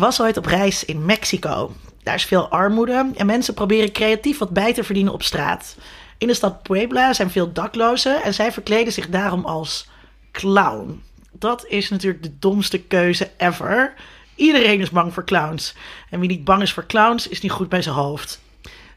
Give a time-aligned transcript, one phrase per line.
[0.00, 1.72] was ooit op reis in Mexico.
[2.02, 5.76] Daar is veel armoede en mensen proberen creatief wat bij te verdienen op straat.
[6.18, 9.88] In de stad Puebla zijn veel daklozen en zij verkleden zich daarom als
[10.32, 11.02] clown.
[11.32, 13.94] Dat is natuurlijk de domste keuze ever.
[14.34, 15.74] Iedereen is bang voor clowns.
[16.10, 18.40] En wie niet bang is voor clowns, is niet goed bij zijn hoofd.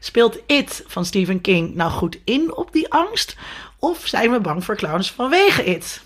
[0.00, 3.36] Speelt It van Stephen King nou goed in op die angst?
[3.78, 6.02] Of zijn we bang voor clowns vanwege It?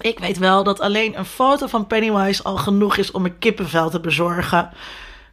[0.00, 3.90] Ik weet wel dat alleen een foto van Pennywise al genoeg is om een kippenvel
[3.90, 4.70] te bezorgen.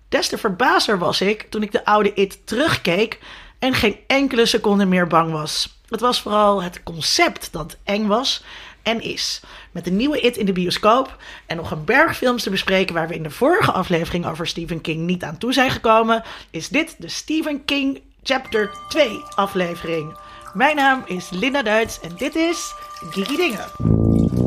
[0.09, 3.19] Des te verbaasder was ik toen ik de oude It terugkeek
[3.59, 5.79] en geen enkele seconde meer bang was.
[5.87, 8.43] Het was vooral het concept dat eng was
[8.83, 9.41] en is.
[9.71, 13.07] Met de nieuwe It in de bioscoop en nog een berg films te bespreken waar
[13.07, 16.95] we in de vorige aflevering over Stephen King niet aan toe zijn gekomen, is dit
[16.97, 20.17] de Stephen King Chapter 2 aflevering.
[20.53, 22.73] Mijn naam is Linda Duits en dit is
[23.11, 24.42] Geeky Dingen.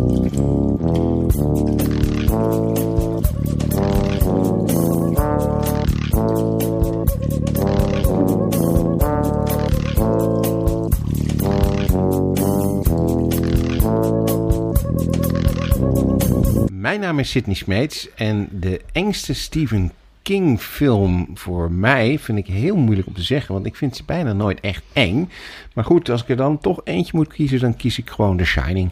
[16.87, 19.93] Mijn naam is Sidney Smeets en de engste Stephen
[20.23, 24.05] King film voor mij vind ik heel moeilijk om te zeggen, want ik vind ze
[24.05, 25.31] bijna nooit echt eng.
[25.75, 28.45] Maar goed, als ik er dan toch eentje moet kiezen, dan kies ik gewoon The
[28.45, 28.91] Shining.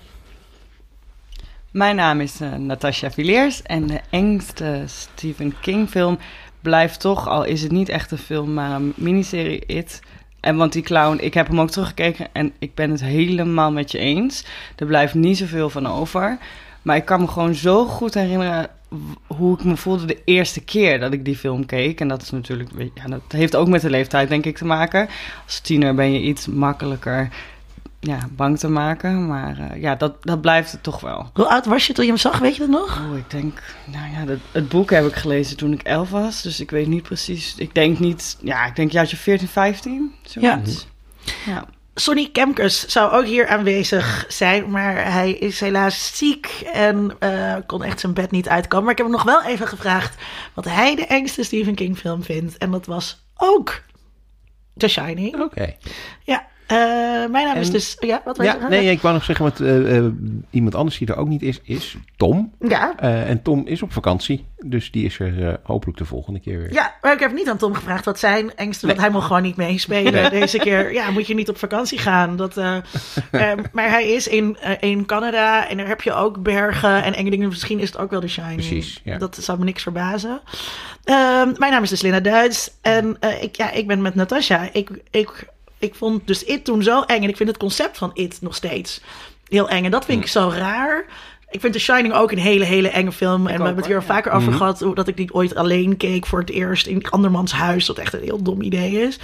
[1.71, 6.19] Mijn naam is uh, Natasha Villiers en de engste Stephen King film
[6.61, 10.01] blijft toch, al is het niet echt een film, maar een miniserie It.
[10.41, 13.91] En want die clown, ik heb hem ook teruggekeken en ik ben het helemaal met
[13.91, 14.47] je eens.
[14.77, 16.39] Er blijft niet zoveel van over.
[16.85, 18.69] Maar ik kan me gewoon zo goed herinneren
[19.27, 22.01] hoe ik me voelde de eerste keer dat ik die film keek.
[22.01, 25.09] En dat is natuurlijk, ja, dat heeft ook met de leeftijd denk ik te maken.
[25.45, 27.29] Als tiener ben je iets makkelijker
[28.01, 29.27] ja, bang te maken.
[29.27, 31.31] Maar uh, ja, dat, dat blijft het toch wel.
[31.35, 33.03] Hoe oud was je toen je hem zag, weet je dat nog?
[33.11, 36.43] Oh, ik denk, nou ja, dat, het boek heb ik gelezen toen ik elf was.
[36.43, 37.55] Dus ik weet niet precies.
[37.57, 40.13] Ik denk niet, ja, ik denk jaartje 14, 15.
[40.23, 40.87] Zoiets.
[41.25, 41.53] Ja.
[41.53, 41.67] ja.
[41.95, 47.83] Sonny Kemkes zou ook hier aanwezig zijn, maar hij is helaas ziek en uh, kon
[47.83, 48.85] echt zijn bed niet uitkomen.
[48.85, 50.23] Maar ik heb hem nog wel even gevraagd
[50.55, 52.59] wat hij de engste Stephen King film vindt.
[52.59, 53.83] En dat was ook
[54.77, 55.41] The Shining.
[55.41, 55.77] Oké.
[56.23, 56.79] Ja, uh,
[57.31, 57.97] mijn naam is dus.
[58.01, 60.11] Ja, wat ja, je Nee, ik wou nog zeggen, wat uh, uh,
[60.51, 62.53] iemand anders die er ook niet is, is Tom.
[62.61, 62.97] Ja.
[62.99, 66.73] en Tom is op vakantie, dus die is er hopelijk de volgende keer weer.
[66.73, 69.43] Ja, maar ik heb niet aan Tom gevraagd wat zijn engste, want hij mocht gewoon
[69.43, 70.93] niet meespelen deze keer.
[70.93, 72.37] Ja, moet je niet op vakantie gaan.
[72.37, 72.55] Dat,
[73.73, 77.49] maar hij is in, in Canada en daar heb je ook bergen en enge dingen.
[77.49, 78.55] Misschien is het ook wel de Shining.
[78.55, 79.19] Precies, ja.
[79.19, 80.41] Dat zou me niks verbazen.
[81.05, 84.69] Ehm, mijn naam is dus Linda Duits en ik, ja, ik ben met Natasja.
[84.73, 85.53] Ik, ik
[85.85, 87.23] ik vond dus It toen zo eng.
[87.23, 89.01] En ik vind het concept van It nog steeds
[89.49, 89.85] heel eng.
[89.85, 91.05] En dat vind ik zo raar.
[91.51, 93.47] Ik vind The Shining ook een hele, hele enge film.
[93.47, 94.57] en we hebben het hier al vaker over mhm.
[94.57, 94.79] gehad...
[94.95, 97.87] dat ik die ooit alleen keek voor het eerst in andermans huis.
[97.87, 99.19] Dat echt een heel dom idee is.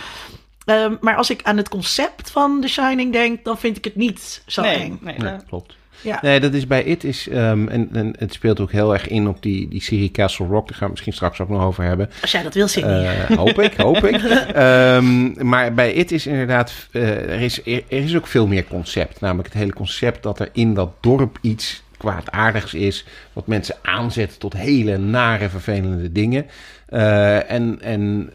[0.65, 3.44] Um, maar als ik aan het concept van The Shining denk...
[3.44, 4.98] dan vind ik het niet zo eng.
[5.00, 5.75] Nee, nee, klopt.
[6.02, 6.18] Ja.
[6.22, 9.28] Nee, dat is bij It is, um, en, en het speelt ook heel erg in
[9.28, 10.68] op die, die serie Castle Rock.
[10.68, 12.10] Daar gaan we misschien straks ook nog over hebben.
[12.20, 13.28] Als jij dat wil, Sidney.
[13.30, 14.22] Uh, hoop ik, hoop ik.
[14.56, 19.20] Um, maar bij It is inderdaad, uh, er, is, er is ook veel meer concept.
[19.20, 23.04] Namelijk het hele concept dat er in dat dorp iets kwaadaardigs is.
[23.32, 26.46] Wat mensen aanzet tot hele nare, vervelende dingen.
[26.90, 28.30] Uh, en en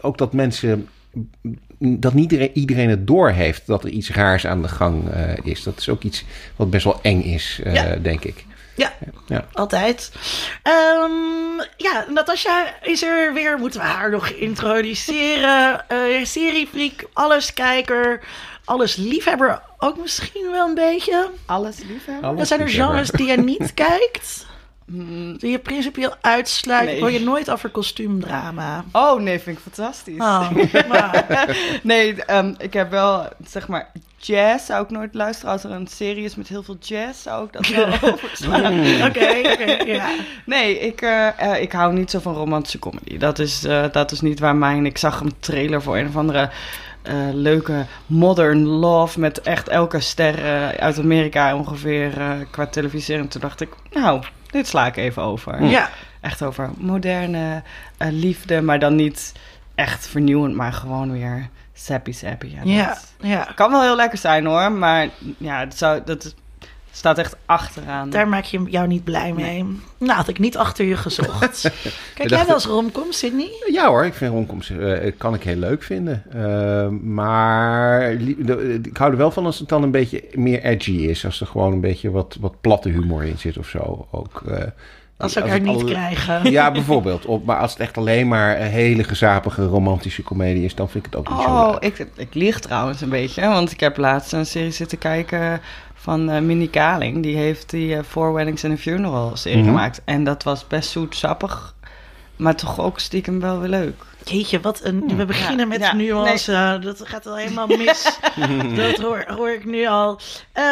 [0.00, 0.88] ook dat mensen
[1.78, 5.62] dat niet iedereen het door heeft dat er iets raars aan de gang uh, is.
[5.62, 6.24] Dat is ook iets
[6.56, 7.96] wat best wel eng is, uh, ja.
[7.96, 8.46] denk ik.
[8.74, 8.92] Ja,
[9.26, 9.46] ja.
[9.52, 10.12] altijd.
[10.62, 13.58] Um, ja, Natasja is er weer.
[13.58, 15.84] Moeten we haar nog introduceren?
[15.92, 18.20] Uh, seriefreak, alleskijker,
[18.64, 21.30] alles liefhebber ook misschien wel een beetje.
[21.46, 22.28] Alles liefhebber?
[22.28, 24.46] Alles zijn er genres die je niet kijkt?
[24.88, 25.38] Mm.
[25.38, 27.00] Die je principieel uitsluit, nee.
[27.00, 28.84] hoor je nooit over kostuumdrama.
[28.92, 30.18] Oh nee, vind ik fantastisch.
[30.18, 30.50] Oh,
[31.82, 35.52] nee, um, ik heb wel, zeg maar, jazz zou ik nooit luisteren.
[35.52, 38.74] Als er een serie is met heel veel jazz, zou ik dat wel overslaan.
[38.74, 39.02] Mm.
[39.02, 40.08] Oké, oké, ja.
[40.44, 43.18] Nee, ik, uh, uh, ik hou niet zo van romantische comedy.
[43.18, 44.86] Dat is, uh, dat is niet waar mijn...
[44.86, 46.50] Ik zag een trailer voor een of andere...
[47.08, 53.16] Uh, leuke modern love met echt elke ster uh, uit Amerika ongeveer uh, qua televisie.
[53.16, 55.64] En toen dacht ik, nou, dit sla ik even over.
[55.64, 55.90] Ja.
[56.20, 57.62] Echt over moderne
[57.98, 59.32] liefde, maar dan niet
[59.74, 62.46] echt vernieuwend, maar gewoon weer sappy sappy.
[62.46, 63.48] Ja, ja, ja.
[63.54, 65.08] Kan wel heel lekker zijn hoor, maar
[65.38, 66.34] ja, dat, zou, dat
[66.98, 68.10] staat echt achteraan.
[68.10, 69.44] Daar maak je jou niet blij mee.
[69.64, 69.76] Nee.
[69.98, 71.70] Nou, had ik niet achter je gezocht.
[72.14, 73.50] Kijk jij wel eens romcoms, Sydney?
[73.72, 76.22] Ja hoor, ik vind romcoms uh, kan ik heel leuk vinden.
[76.36, 78.12] Uh, maar
[78.82, 81.24] ik hou er wel van als het dan een beetje meer edgy is.
[81.24, 84.06] Als er gewoon een beetje wat, wat platte humor in zit of zo.
[84.10, 84.56] Ook, uh,
[85.16, 86.50] Als ze elkaar niet alle- krijgen.
[86.50, 87.26] Ja, bijvoorbeeld.
[87.26, 91.06] Op, maar als het echt alleen maar een hele gezapige romantische komedie is, dan vind
[91.06, 93.48] ik het ook niet zo Oh, ik, ik lieg trouwens een beetje.
[93.48, 95.60] Want ik heb laatst een serie zitten kijken
[96.00, 97.22] van eh Minnie Kaling.
[97.22, 99.66] Die heeft die eh, Four Weddings and a Funeral serie Mhm.
[99.68, 100.00] gemaakt.
[100.04, 101.74] En dat was best zoetsappig.
[102.36, 104.02] Maar toch ook stiekem wel weer leuk.
[104.28, 105.16] Jeetje, wat een...
[105.16, 106.78] We beginnen Ja, met ja, nuance.
[106.82, 108.18] Dat gaat al helemaal mis.
[108.76, 110.20] dat hoor, hoor ik nu al.
[110.52, 110.64] Eh,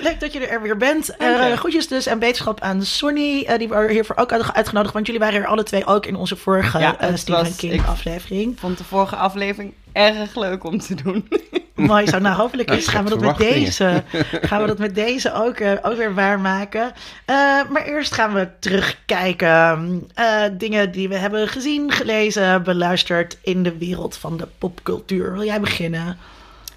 [0.00, 1.16] leuk dat je er weer bent.
[1.16, 3.44] Eh groetjes dus en beterschap aan Sonny.
[3.46, 4.94] eh, die we hiervoor ook uitgenodigd.
[4.94, 7.86] Want jullie waren er alle twee ook in onze vorige Ja, eh, Stephen King ik-
[7.86, 8.52] aflevering.
[8.52, 11.28] Ik vond de vorige aflevering erg leuk om te doen.
[11.74, 12.18] Mooi zo.
[12.18, 14.02] Nou, hopelijk is, gaan, we dat met deze,
[14.48, 16.92] gaan we dat met deze ook, eh, ook weer waarmaken.
[17.24, 17.34] Eh,
[17.70, 20.08] maar eerst gaan we terugkijken.
[20.14, 22.87] Eh, dingen die we hebben gezien, gelezen, beluisterd
[23.42, 25.32] in de wereld van de popcultuur.
[25.32, 26.16] Wil jij beginnen?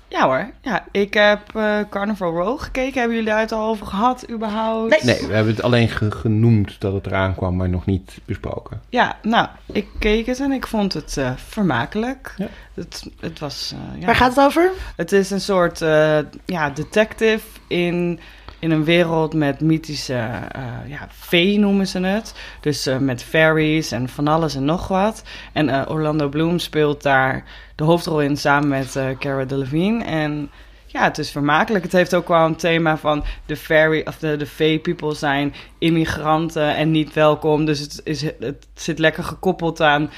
[0.08, 0.50] Ja hoor.
[0.62, 3.00] Ja, ik heb eh, Carnival Row gekeken.
[3.00, 4.90] Hebben jullie daar het al over gehad überhaupt?
[5.04, 5.16] Nee.
[5.16, 8.82] Nee, we hebben het alleen ge- genoemd dat het eraan kwam, maar nog niet besproken.
[8.90, 12.34] Ja, nou, ik keek het en ik vond het eh, vermakelijk.
[12.38, 12.48] Ja.
[12.74, 14.06] Het, het was, eh, ja.
[14.06, 14.72] Waar gaat het over?
[14.96, 18.20] Het is een soort eh, ja, detective in,
[18.62, 20.14] in een wereld met mythische
[20.52, 22.34] eh ja, vee noemen ze het.
[22.62, 25.24] Dus eh, met fairies en van alles en nog wat.
[25.54, 27.44] En eh, Orlando Bloom speelt daar
[27.76, 30.04] de hoofdrol in samen met Cara Delevingne.
[30.04, 30.50] En
[30.86, 31.84] ja, het is vermakelijk.
[31.84, 35.54] Het heeft ook wel een thema van de fairy of de, de fee people zijn
[35.80, 37.66] immigranten en niet welkom.
[37.66, 40.10] Dus het, is, het zit lekker gekoppeld aan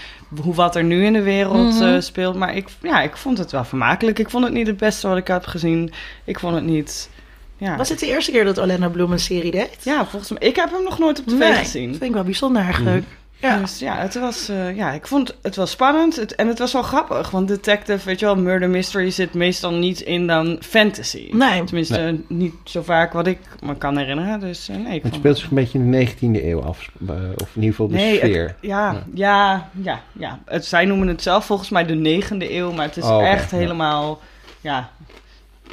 [0.42, 2.02] hoe wat er nu in de wereld Mhm.
[2.02, 2.36] speelt.
[2.36, 4.20] Maar ik, ja, ik vond het wel vermakelijk.
[4.20, 5.94] Ik vond het niet het beste wat ik heb gezien.
[6.24, 7.10] Ik vond het niet.
[7.58, 9.78] Ja, Was het de eerste keer dat Orlando Bloom een serie deed?
[9.84, 10.50] ja volgens mij.
[10.50, 11.88] Ik heb hem nog nooit op tv Nee, gezien.
[11.88, 13.06] Dat vind ik wel bijzonder eigenlijk.
[13.40, 13.58] Ja.
[13.58, 16.74] Dus ja, het was, eh, ja, ik vond het was spannend het, en het was
[16.74, 17.30] wel grappig.
[17.32, 21.28] Want detective, weet je wel, murder mystery zit meestal niet in dan fantasy.
[21.32, 21.64] Nee.
[21.64, 24.40] Tenminste, niet zo vaak wat ik me kan herinneren.
[24.40, 25.98] Dus eh, nee, ik Het speelt zich een beetje in de
[26.40, 28.56] 19e eeuw af, eh, of in ieder geval de Nee, het- sfeer.
[28.62, 30.40] ja, ja, ja, ja.
[30.46, 33.52] Het, zij noemen het zelf volgens mij de negende eeuw, maar het is Oh, echt
[33.52, 33.58] ja.
[33.58, 34.20] helemaal,
[34.62, 34.90] ja,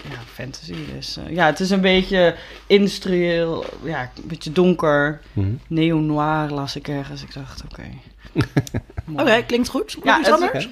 [0.08, 0.75] ja, fantasy.
[0.94, 2.35] Dus eh, ja, het is een beetje
[2.67, 5.49] industrieel, ja, een beetje donker, Mhm.
[5.67, 7.23] neo-noir las ik ergens.
[7.23, 7.82] Ik dacht, oké.
[9.17, 9.94] Oké, klinkt goed.
[9.97, 10.69] Nog Ja, iets het- anders?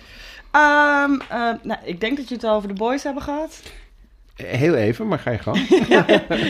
[0.51, 3.63] Ehm, eh, nou, ik denk dat je het al over de boys hebben gehad.
[4.35, 5.67] Heel even, maar ga je gang.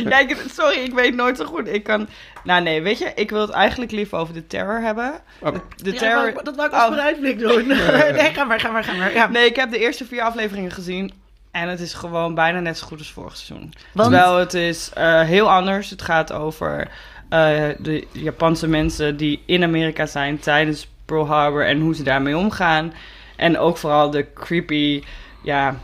[0.08, 1.68] ja, ik, sorry, ik weet nooit zo goed.
[1.68, 2.08] Ik kan,
[2.44, 5.12] nou nee, weet je, ik wil het eigenlijk liever over de terror hebben.
[5.40, 5.52] Oh.
[5.52, 6.44] De, de Ja, terror...
[6.44, 6.88] dat wou ik als Oh.
[6.88, 7.66] vooruitblik doen.
[8.16, 9.12] nee, ga maar, ga maar, ga maar.
[9.12, 9.28] Ja.
[9.28, 11.12] Nee, ik heb de eerste vier afleveringen gezien.
[11.50, 13.72] En het is gewoon bijna net zo goed als vorig seizoen.
[13.92, 15.90] Want- Terwijl het is eh, heel anders.
[15.90, 16.88] Het gaat over
[17.28, 22.36] eh, de Japanse mensen die in Amerika zijn tijdens Pearl Harbor en hoe ze daarmee
[22.36, 22.92] omgaan.
[23.36, 25.02] En ook vooral de creepy,
[25.42, 25.74] ja,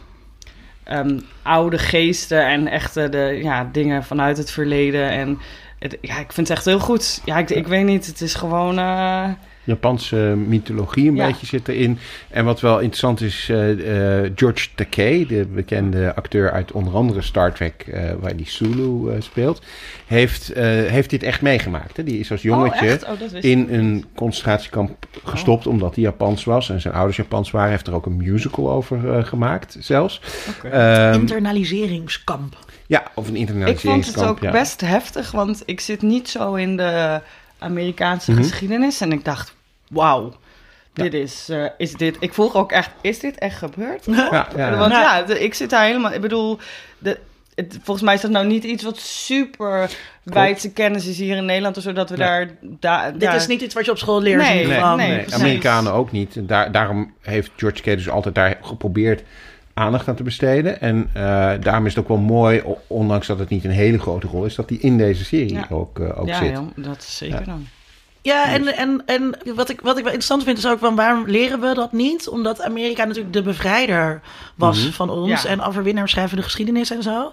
[0.84, 5.10] ehm, oude geesten en echte de, ja, dingen vanuit het verleden.
[5.10, 5.38] En
[5.78, 7.20] het, ja, ik vind het echt heel goed.
[7.24, 8.78] Ja, ik, ik weet niet, het is gewoon...
[8.78, 9.28] eh,
[9.64, 10.16] Japanse
[10.46, 11.26] mythologie een Ja.
[11.26, 11.98] beetje zit erin.
[12.30, 17.22] En wat wel interessant is, eh, eh, George Takei, de bekende acteur uit onder andere
[17.22, 19.62] Star Trek, eh, waar die Sulu eh, speelt,
[20.06, 21.96] heeft, eh, heeft dit echt meegemaakt.
[21.96, 22.04] Hè?
[22.04, 23.04] Die is als jongetje oh, echt?
[23.04, 27.68] Oh, in een concentratiekamp gestopt omdat hij Japans was en zijn ouders Japans waren.
[27.68, 30.20] Hij heeft er ook een musical over gemaakt zelfs.
[30.56, 30.68] Oké.
[30.68, 32.56] Ehm, Internaliseringskamp.
[32.86, 34.28] ja, of een Ik vond het internaliseringskamp.
[34.28, 34.50] ook ja.
[34.50, 37.20] best heftig, want ik zit niet zo in de
[37.64, 38.42] Amerikaanse Mhm.
[38.42, 39.00] geschiedenis.
[39.00, 39.54] En ik dacht,
[39.88, 40.32] wauw,
[40.94, 41.02] Ja.
[41.02, 42.16] dit is, eh, is dit...
[42.20, 44.04] Ik vroeg ook echt, is dit echt gebeurd?
[44.04, 44.76] Ja, ja.
[44.76, 46.12] Want ja, de- ik zit daar helemaal...
[46.12, 46.58] Ik bedoel,
[46.98, 47.18] de,
[47.54, 49.90] het, volgens mij is dat nou niet iets wat super
[50.22, 51.76] wijdse kennis is hier in Nederland...
[51.80, 52.26] zodat we Nee.
[52.26, 52.50] daar...
[52.60, 54.40] Da, Dit daar- is niet iets wat je op school leert.
[54.40, 54.96] Nee, in ieder Nee, geval.
[54.96, 55.34] nee.
[55.34, 56.48] Amerikanen ook niet.
[56.48, 59.22] Daar, daarom heeft George Takei dus altijd daar geprobeerd
[59.74, 60.80] aandacht aan te besteden.
[60.80, 61.22] En eh,
[61.60, 64.54] daarom is het ook wel mooi, ondanks dat het niet een hele grote rol is,
[64.54, 65.66] dat hij in deze serie Ja.
[65.70, 66.50] ook, eh, ook ja, zit.
[66.50, 67.44] joh, dat is zeker Ja.
[67.44, 67.66] dan.
[68.22, 71.24] Ja, en, en, en wat, ik, wat ik wel interessant vind is ook, van waarom
[71.26, 72.28] leren we dat niet?
[72.28, 74.20] Omdat Amerika natuurlijk de bevrijder
[74.54, 74.92] was Mhm.
[74.92, 75.42] van ons.
[75.42, 75.48] Ja.
[75.48, 77.32] En overwinnaars schrijven de geschiedenis en zo.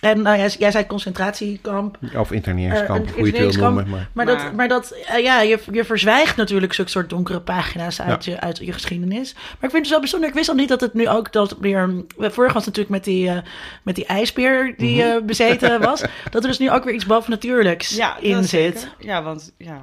[0.00, 1.98] En nou, jij, jij zei concentratiekamp.
[2.16, 3.88] Of interneringskamp, een hoe je het wil noemen.
[3.88, 4.08] Maar.
[4.12, 8.00] Maar, Maar- dat, maar dat eh, ja, je, je verzwijgt natuurlijk zulke soort donkere pagina's
[8.00, 9.32] uit, je, uit je geschiedenis.
[9.34, 10.28] Maar ik vind het wel bijzonder.
[10.28, 12.04] Ik wist al niet dat het nu ook dat weer.
[12.18, 13.38] Vorig was natuurlijk met die, eh,
[13.82, 15.16] met die ijsbeer die Mhm.
[15.16, 16.00] eh, bezeten was.
[16.30, 18.78] dat er dus nu ook weer iets bovennatuurlijks Ja, dat in zeker.
[18.80, 18.88] zit.
[18.98, 19.82] Ja, want ja...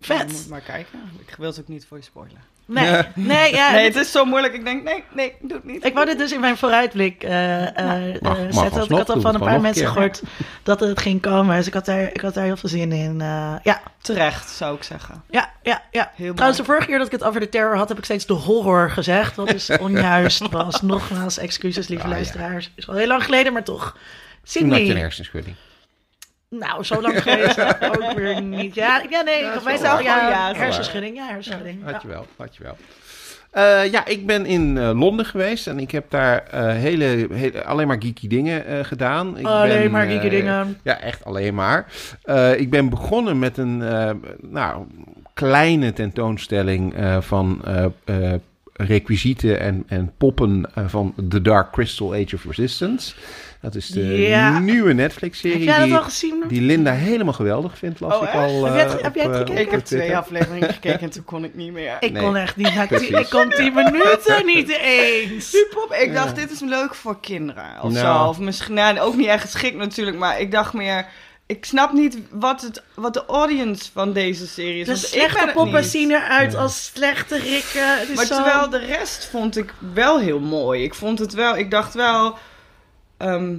[0.00, 0.32] Vet.
[0.32, 0.98] Moet maar kijken.
[1.26, 2.38] Ik wil het ook niet voor je spoilen.
[2.68, 3.06] Nee, Ja.
[3.14, 3.72] nee, ja.
[3.72, 4.54] nee, het is zo moeilijk.
[4.54, 5.84] Ik denk, nee, nee, doe het niet.
[5.84, 8.82] Ik wou dit dus in mijn vooruitblik eh, eh, eh, mag zetten.
[8.82, 10.22] Ik had al van een paar mensen gehoord
[10.62, 11.56] dat het ging komen.
[11.56, 13.20] Dus ik had daar, ik had daar heel veel zin in.
[13.20, 15.22] eh, ja, Terecht, zou ik zeggen.
[15.30, 16.10] ja, ja, ja.
[16.14, 18.26] Heel Trouwens, de vorige keer dat ik het over de terror had, heb ik steeds
[18.26, 19.36] de horror gezegd.
[19.36, 20.80] Wat dus onjuist was.
[20.82, 22.14] Nogmaals, excuses, lieve Ah, ja.
[22.16, 22.70] luisteraars.
[22.74, 23.96] Is al heel lang geleden, maar toch.
[24.52, 25.56] Toen had je een Sydney, hersenschudding.
[26.48, 28.74] Nou, zo lang geweest ook weer niet.
[28.74, 31.16] Ja, ja nee, Ja, wij zijn ja, Ja, hersenschudding.
[31.16, 31.84] Ja, hersenschudding.
[31.84, 32.76] Had je wel, had je wel.
[33.56, 37.64] Eh, ja, ik ben in eh, Londen geweest en ik heb daar eh, hele, hele,
[37.64, 39.38] alleen maar geeky dingen gedaan.
[39.38, 40.78] Ik Alleen ben, maar geeky dingen.
[40.82, 41.86] Ja, echt alleen maar.
[42.56, 43.78] Ik ben begonnen met een
[44.40, 44.86] nou,
[45.34, 47.62] kleine tentoonstelling van
[48.72, 53.14] requisieten en, en poppen van The Dark Crystal Age of Resistance.
[53.60, 54.58] Dat is de Ja.
[54.58, 56.44] nieuwe Heb Netflix-serie jij dat die, al gezien?
[56.48, 58.64] die Linda helemaal geweldig vindt, las Oh, ik al.
[58.64, 59.62] Heb jij het- eh, heb jij het op, eh, gekeken?
[59.64, 61.96] Ik heb twee afleveringen gekeken en toen kon ik niet meer.
[62.00, 62.22] Ik Nee.
[62.22, 63.08] kon echt niet naar Precies.
[63.08, 65.50] Ik kon 10 minuten niet eens.
[65.50, 66.32] Die pop, ik dacht, Ja.
[66.42, 68.22] dit is leuk voor kinderen of Nou.
[68.22, 68.28] zo.
[68.28, 71.06] Of misschien, nou, ook niet echt geschikt natuurlijk, maar ik dacht meer...
[71.48, 74.86] Ik snap niet wat, het, wat de audience van deze serie is.
[74.86, 75.90] De slechte het poppen niet.
[75.90, 76.58] zien eruit Ja.
[76.58, 78.14] als slechte rikken.
[78.14, 78.34] Maar zo...
[78.34, 80.82] terwijl de rest vond ik wel heel mooi.
[80.82, 82.38] Ik vond het wel, ik dacht wel...
[83.16, 83.54] ehm,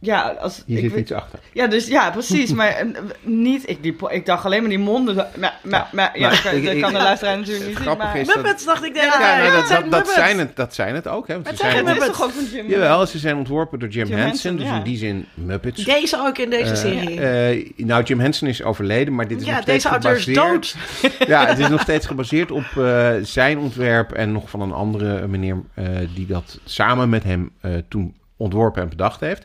[0.00, 1.38] ja, als, Hier ik zit weet- iets achter.
[1.52, 2.52] ja, dus ja, precies.
[2.52, 2.86] maar
[3.22, 5.14] niet, ik, die, ik dacht alleen maar die monden.
[5.16, 7.84] Maar, maar, maar, ja, dat kan, ik- dat ik- kan de luisteraar natuurlijk niet zien.
[7.84, 9.80] Grappig Maar, is dat- Muppets dacht ik de Ja, hele Ja, tijd.
[9.80, 11.26] nee, dat, dat, zijn het, dat zijn het ook.
[11.28, 12.68] Hè, want Het ze zijn zijn, toch ook van Jim?
[12.68, 14.76] Jawel, ze zijn ontworpen door Jim, Jim Henson, Henson, dus ja.
[14.76, 15.84] in die zin Muppets.
[15.84, 17.20] Deze ook in deze Eh, serie.
[17.20, 20.24] eh, nou, Jim Henson is overleden, maar dit is ja, nog steeds deze auteur is
[20.24, 20.76] gebaseerd...
[21.08, 21.28] dood.
[21.28, 25.26] Ja, het is nog steeds gebaseerd op eh, zijn ontwerp en nog van een andere
[25.26, 29.44] meneer eh, die dat samen met hem eh, toen ontworpen en bedacht heeft.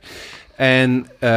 [0.56, 1.30] En eh,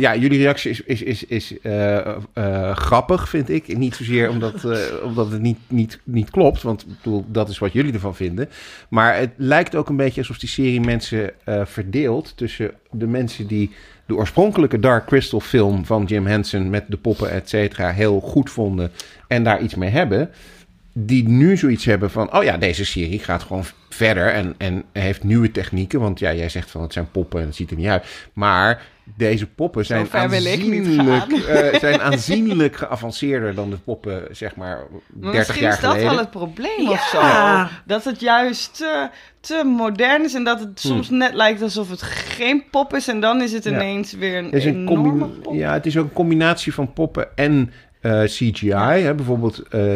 [0.00, 1.98] ja, jullie reactie is, is, is, is eh,
[2.32, 3.76] eh, grappig, vind ik.
[3.76, 4.64] Niet zozeer omdat,
[5.04, 8.48] omdat het niet, niet, niet klopt, want bedoel, dat is wat jullie ervan vinden.
[8.88, 11.30] Maar het lijkt ook een beetje alsof die serie mensen
[11.64, 13.70] verdeelt tussen de mensen die
[14.06, 18.50] de oorspronkelijke Dark Crystal film van Jim Henson met de poppen, et cetera, heel goed
[18.50, 18.90] vonden
[19.28, 20.30] en daar iets mee hebben.
[20.94, 25.24] Die nu zoiets hebben van, oh ja, deze serie gaat gewoon verder en, en heeft
[25.24, 26.00] nieuwe technieken.
[26.00, 28.06] Want ja, jij zegt van het zijn poppen en het ziet er niet uit.
[28.32, 28.82] Maar
[29.16, 35.34] deze poppen zijn aanzienlijk, eh, zijn aanzienlijk geavanceerder dan de poppen, zeg maar, 30 Maar
[35.34, 36.10] misschien jaar is dat geleden.
[36.10, 37.20] wel het probleem of zo.
[37.20, 37.70] Ja.
[37.86, 39.08] Dat het juist te,
[39.40, 43.20] te modern is en dat het soms net lijkt alsof het geen pop is en
[43.20, 43.64] dan is het.
[43.64, 43.70] Ja.
[43.70, 45.54] ineens weer een, Het is een enorme pop.
[45.54, 48.70] ja, het is ook een combinatie van poppen en eh, CGI.
[48.74, 49.14] Hè?
[49.14, 49.92] Bijvoorbeeld eh,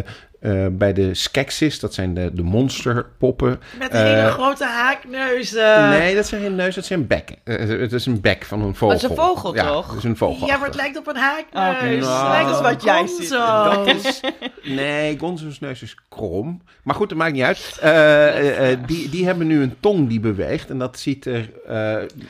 [0.47, 3.61] eh, bij de Skeksis, dat zijn de, de monsterpoppen.
[3.79, 5.89] Met Eh, hele grote haakneuzen.
[5.91, 7.37] nee, dat zijn geen neus, dat zijn bekken.
[7.45, 8.89] Eh, het is een bek van een vogel.
[8.99, 9.89] Dat is een vogel, ja, toch?
[9.89, 10.47] Het is een vogel.
[10.47, 11.91] Ja, maar het lijkt op een haakneus.
[11.91, 13.31] Het Nou, lijkt op is wat jij ziet.
[13.31, 14.21] Dat is,
[14.81, 16.63] nee, Gonzo's neus is krom.
[16.83, 17.79] Maar goed, dat maakt niet uit.
[17.81, 20.71] Eh, eh, eh, die, die hebben nu een tong die beweegt.
[20.71, 21.75] En dat ziet er eh,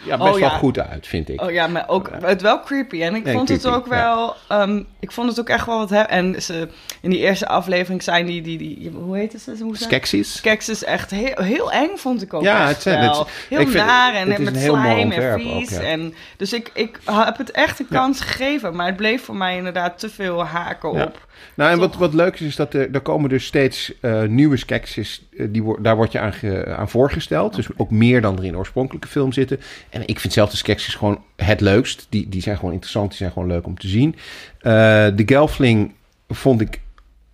[0.04, 1.42] ja, best Oh, wel goed uit, vind ik.
[1.42, 3.02] Oh ja, maar ook het wel creepy.
[3.02, 4.34] En ik Nee, vond het ook wel.
[4.48, 5.90] ehm, ik vond het ook echt wel wat.
[6.06, 6.68] En ze,
[7.00, 8.42] in die eerste aflevering zijn die.
[8.42, 10.40] die, die hoe heet zijn- Skeksis.
[10.40, 12.42] Keks is echt heel, heel eng, vond ik ook.
[12.42, 13.18] Ja, echt het zijn- wel.
[13.18, 15.52] het- heel ik vind- naar en het met slijm en vies.
[15.74, 15.86] ook, ja.
[15.88, 19.56] en, dus ik, ik heb het echt een kans gegeven, maar het bleef voor mij
[19.56, 21.04] inderdaad te veel haken Ja.
[21.04, 21.26] op.
[21.54, 22.00] Nou, en wat, Toch?
[22.00, 25.22] wat leuk is, is dat er, er komen dus steeds eh, nieuwe skeksis.
[25.38, 27.54] eh, die daar word je aan, ge- aan voorgesteld.
[27.54, 29.60] Dus ook meer dan er in de oorspronkelijke film zitten.
[29.90, 32.06] En ik vind zelf de skeksis gewoon het leukst.
[32.08, 34.14] Die, die zijn gewoon interessant, die zijn gewoon leuk om te zien.
[34.58, 34.72] Eh,
[35.14, 35.92] de Gelfling
[36.28, 36.80] vond ik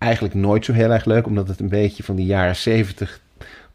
[0.03, 1.25] eigenlijk nooit zo heel erg leuk.
[1.25, 3.21] Omdat het een beetje van die jaren zeventig...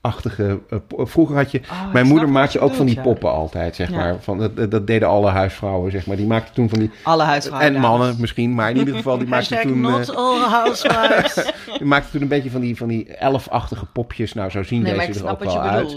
[0.01, 1.61] Achtige, eh, vroeger had je.
[1.71, 3.03] Oh, mijn moeder maakte je ook van die ja.
[3.03, 4.17] poppen altijd, zeg maar.
[4.21, 6.17] Van, dat, dat deden alle huisvrouwen, zeg maar.
[6.17, 6.91] Die maakten toen van die.
[7.03, 7.75] Alle huisvrouwen.
[7.75, 9.85] En mannen misschien, maar in ieder geval, die maakten Hashtag toen.
[9.85, 11.53] eh, not all housewives.
[11.79, 14.35] die maakte toen een beetje van die, van die elfachtige popjes.
[14.35, 15.97] Nou, zo zien Nee, deze er ook wel uit.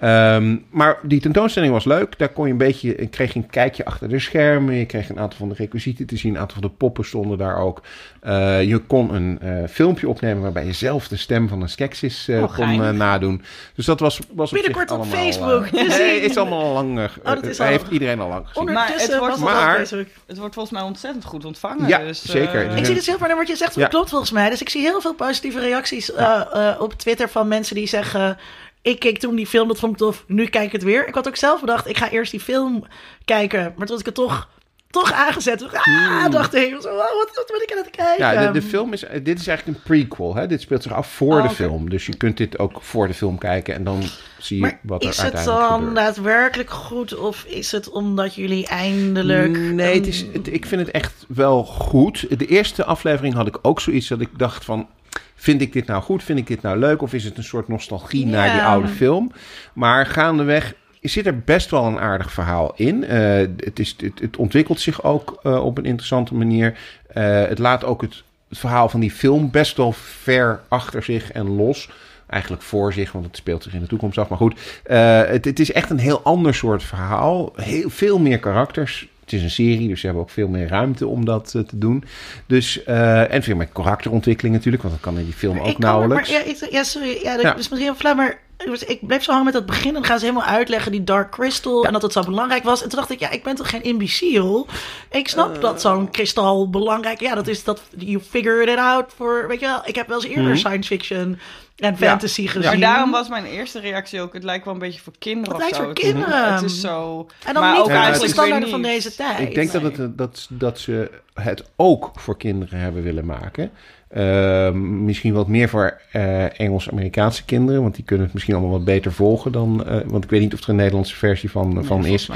[0.00, 2.18] Ehm, maar die tentoonstelling was leuk.
[2.18, 4.74] Daar kon je een beetje, je kreeg een kijkje achter de schermen.
[4.74, 6.34] Je kreeg een aantal van de requisieten te zien.
[6.34, 7.82] Een aantal van de poppen stonden daar ook.
[8.20, 12.28] Eh, je kon een eh, filmpje opnemen waarbij je zelf de stem van een Skeksis
[12.28, 13.39] eh, Oh, kon geinig.
[13.74, 16.22] Dus dat was, was op zich Binnenkort op allemaal, Facebook eh, nee, zien.
[16.30, 16.98] is allemaal al lang.
[16.98, 17.04] eh,
[17.34, 18.68] dat is eh, al- heeft iedereen al lang gezien.
[18.68, 20.08] Ondertussen Maar het wordt- was het maar-.
[20.26, 21.88] Het wordt volgens mij ontzettend goed ontvangen.
[21.88, 22.76] Ja, dus, eh, zeker.
[22.76, 23.86] Ik zie het heel vaak, wat je zegt, Ja.
[23.86, 24.50] klopt volgens mij.
[24.50, 28.38] Dus ik zie heel veel positieve reacties eh, eh, op Twitter van mensen die zeggen...
[28.82, 31.08] Ik keek toen die film, dat vond ik tof, nu kijk ik het weer.
[31.08, 32.84] Ik had ook zelf bedacht, ik ga eerst die film
[33.24, 33.60] kijken.
[33.60, 34.48] Maar toen had ik het toch,
[34.90, 35.62] toch aangezet.
[35.72, 38.24] Ah, dacht ik, wow, wat, wat ben ik aan het kijken?
[38.26, 38.34] Hmm.
[38.42, 40.34] Ja, de, de film is, dit is eigenlijk een prequel.
[40.34, 40.46] Hè?
[40.46, 41.90] Dit speelt zich af voor Oh, de film.
[41.90, 44.02] Dus je kunt dit ook voor de film kijken en dan
[44.38, 45.94] zie je wat er is het uiteindelijk dan gebeurt.
[45.96, 49.58] daadwerkelijk goed of is het omdat jullie eindelijk...
[49.58, 52.38] Nee, het is, het- ik vind het echt wel goed.
[52.38, 54.88] De eerste aflevering had ik ook zoiets dat ik dacht van...
[55.34, 56.22] Vind ik dit nou goed?
[56.22, 57.02] Vind ik dit nou leuk?
[57.02, 59.32] Of is het een soort nostalgie naar die oude film?
[59.72, 63.04] Maar gaandeweg zit er best wel een aardig verhaal in.
[63.04, 63.20] Eh,
[63.56, 66.78] het, is, het, het ontwikkelt zich ook eh, op een interessante manier.
[67.06, 71.32] Eh, het laat ook het, het verhaal van die film best wel ver achter zich
[71.32, 71.90] en los.
[72.26, 74.28] Eigenlijk voor zich, want het speelt zich in de toekomst af.
[74.28, 77.52] Maar goed, het, het is echt een heel ander soort verhaal.
[77.56, 81.06] Heel veel meer karakters het is een serie, dus ze hebben ook veel meer ruimte
[81.06, 82.04] om dat eh, te doen.
[82.46, 86.30] Dus, eh, en veel meer karakterontwikkeling natuurlijk, want dat kan in die film ook nauwelijks.
[86.30, 87.18] Maar, ja, ik, ja, sorry.
[87.22, 87.56] Ja, dat Ja.
[87.56, 88.38] is misschien wel flauw, maar
[88.86, 89.86] ik bleef zo hangen met dat begin.
[89.88, 92.82] En dan gaan ze helemaal uitleggen die Dark Crystal en dat het zo belangrijk was.
[92.82, 94.66] En toen dacht ik, ja, ik ben toch geen imbeciel?
[95.10, 95.60] Ik snap Eh.
[95.60, 97.20] dat zo'n kristal belangrijk...
[97.20, 97.82] Ja, dat is dat...
[97.96, 99.44] You figured it out voor...
[99.48, 100.56] Weet je wel, ik heb wel eens eerder Mhm.
[100.56, 101.38] science fiction
[101.80, 102.70] en fantasy gezien.
[102.70, 105.54] Maar daarom was mijn eerste reactie ook, het lijkt wel een beetje voor kinderen Het
[105.54, 105.82] of lijkt zo.
[105.82, 106.52] voor Het is- kinderen.
[106.54, 107.26] Het is zo...
[107.46, 109.38] En dan maar niet ook volgens het de standaarden van deze tijd.
[109.38, 113.70] Ik denk dat, het, dat, dat ze het ook voor kinderen hebben willen maken.
[114.10, 118.84] Eh, misschien wat meer voor eh, Engels-Amerikaanse kinderen, want die kunnen het misschien allemaal wat
[118.84, 119.86] beter volgen dan.
[119.86, 122.30] eh, want ik weet niet of er een Nederlandse versie van, Nee, van is.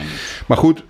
[0.47, 0.85] Maar goed,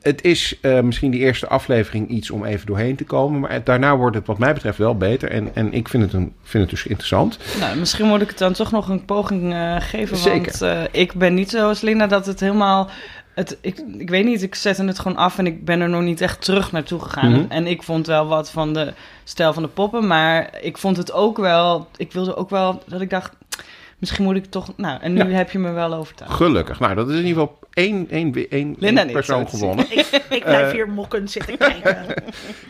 [0.00, 3.40] het is eh, misschien die eerste aflevering iets om even doorheen te komen.
[3.40, 5.30] Maar daarna wordt het, wat mij betreft, wel beter.
[5.30, 7.38] En, en ik vind het, een, vind het dus interessant.
[7.60, 10.16] Nou, misschien moet ik het dan toch nog een poging geven.
[10.16, 10.58] Zeker.
[10.58, 12.90] Want ik ben niet zoals Linda dat het helemaal...
[13.38, 16.02] Het, ik, ik weet niet, ik zette het gewoon af en ik ben er nog
[16.02, 17.30] niet echt terug naartoe gegaan.
[17.30, 17.44] Mhm.
[17.48, 18.92] En ik vond wel wat van de
[19.24, 21.88] stijl van de poppen, maar ik vond het ook wel...
[21.96, 23.32] Ik wilde ook wel dat ik dacht,
[23.98, 24.72] misschien moet ik toch...
[24.76, 25.36] Nou, en nu Ja.
[25.36, 26.32] heb je me wel overtuigd.
[26.34, 26.80] Gelukkig.
[26.80, 29.84] Nou, dat is in ieder geval één, één, één, Linda één persoon gewonnen.
[29.90, 31.96] Ik, ik blijf Eh, hier mokkend zitten kijken.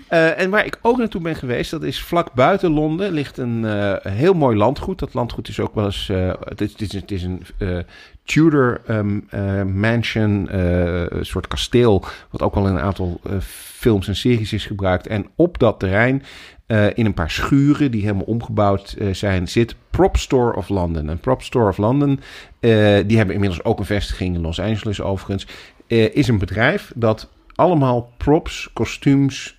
[0.09, 3.65] Eh, en waar ik ook naartoe ben geweest, dat is vlak buiten Londen, ligt een
[3.65, 4.99] eh, heel mooi landgoed.
[4.99, 7.79] Dat landgoed is ook wel eens, eh, het, is, het is, het is een eh,
[8.25, 13.33] Tudor ehm, eh, mansion, eh, een soort kasteel, wat ook wel in een aantal eh,
[13.75, 15.07] films en series is gebruikt.
[15.07, 16.23] En op dat terrein,
[16.69, 21.09] eh, in een paar schuren die helemaal omgebouwd eh, zijn, zit Prop Store of London.
[21.09, 22.21] En Prop Store of London,
[22.61, 22.71] eh,
[23.07, 25.47] die hebben inmiddels ook een vestiging in Los Angeles overigens,
[25.87, 29.59] is een bedrijf dat allemaal props, kostuums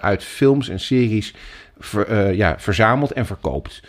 [0.00, 1.34] uit films en series
[2.32, 3.82] ja, verzamelt en verkoopt.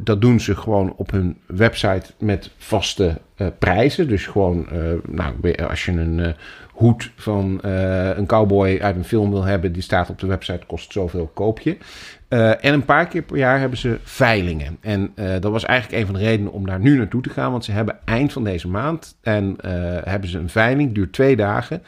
[0.00, 3.20] Dat doen ze gewoon op hun website met vaste
[3.58, 4.08] prijzen.
[4.08, 6.34] Dus gewoon, eh, nou, als je een
[6.78, 10.66] hoed van eh, een cowboy uit een film wil hebben, die staat op de website,
[10.66, 11.76] kost zoveel, koop je.
[12.28, 14.76] Eh, en een paar keer per jaar hebben ze veilingen.
[14.80, 17.50] En eh, dat was eigenlijk een van de redenen om daar nu naartoe te gaan.
[17.50, 19.56] Want ze hebben eind van deze maand en,
[20.04, 21.82] hebben ze een veiling, duurt twee dagen.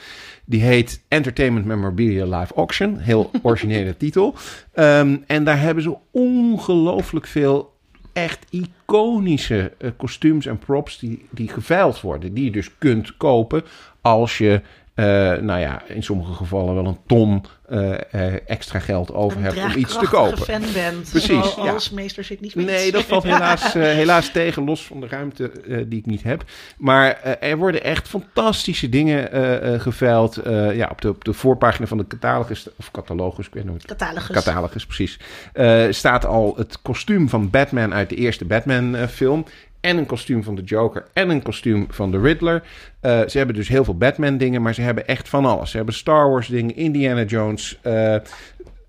[0.44, 2.98] Die heet Entertainment Memorabilia Live Auction.
[2.98, 4.35] Heel originele titel.
[4.72, 7.79] Ehm, en daar hebben ze ongelooflijk veel
[8.12, 12.35] echt iconische kostuums en props die, die geveild worden.
[12.35, 13.62] Die je dus kunt kopen
[14.00, 14.61] als je,
[14.94, 19.72] nou ja, in sommige gevallen wel een ton eh, eh, extra geld over hebt om
[19.76, 20.38] iets te kopen.
[20.38, 21.11] fan bent.
[21.11, 22.66] Precies, Zoals meester Sidney Smith.
[22.66, 26.22] Nee, dat valt helaas, eh, helaas tegen, los van de ruimte eh, die ik niet
[26.22, 26.44] heb.
[26.79, 30.37] Maar eh, er worden echt fantastische dingen eh, eh, geveild.
[30.37, 33.85] Eh, ja, op de, op de voorpagina van de catalogus, of catalogus, ik weet nooit.
[33.85, 34.37] Catalogus.
[34.37, 35.18] Catalogus, precies.
[35.53, 39.44] eh, staat al het kostuum van Batman uit de eerste Batman-film.
[39.81, 42.62] En een kostuum van de Joker en een kostuum van de Riddler.
[43.01, 45.71] Eh, ze hebben dus heel veel Batman-dingen, maar ze hebben echt van alles.
[45.71, 48.16] Ze hebben Star Wars-dingen, Indiana Jones, eh,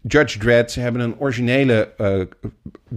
[0.01, 0.71] Judge Dredd.
[0.71, 2.21] Ze hebben een originele eh,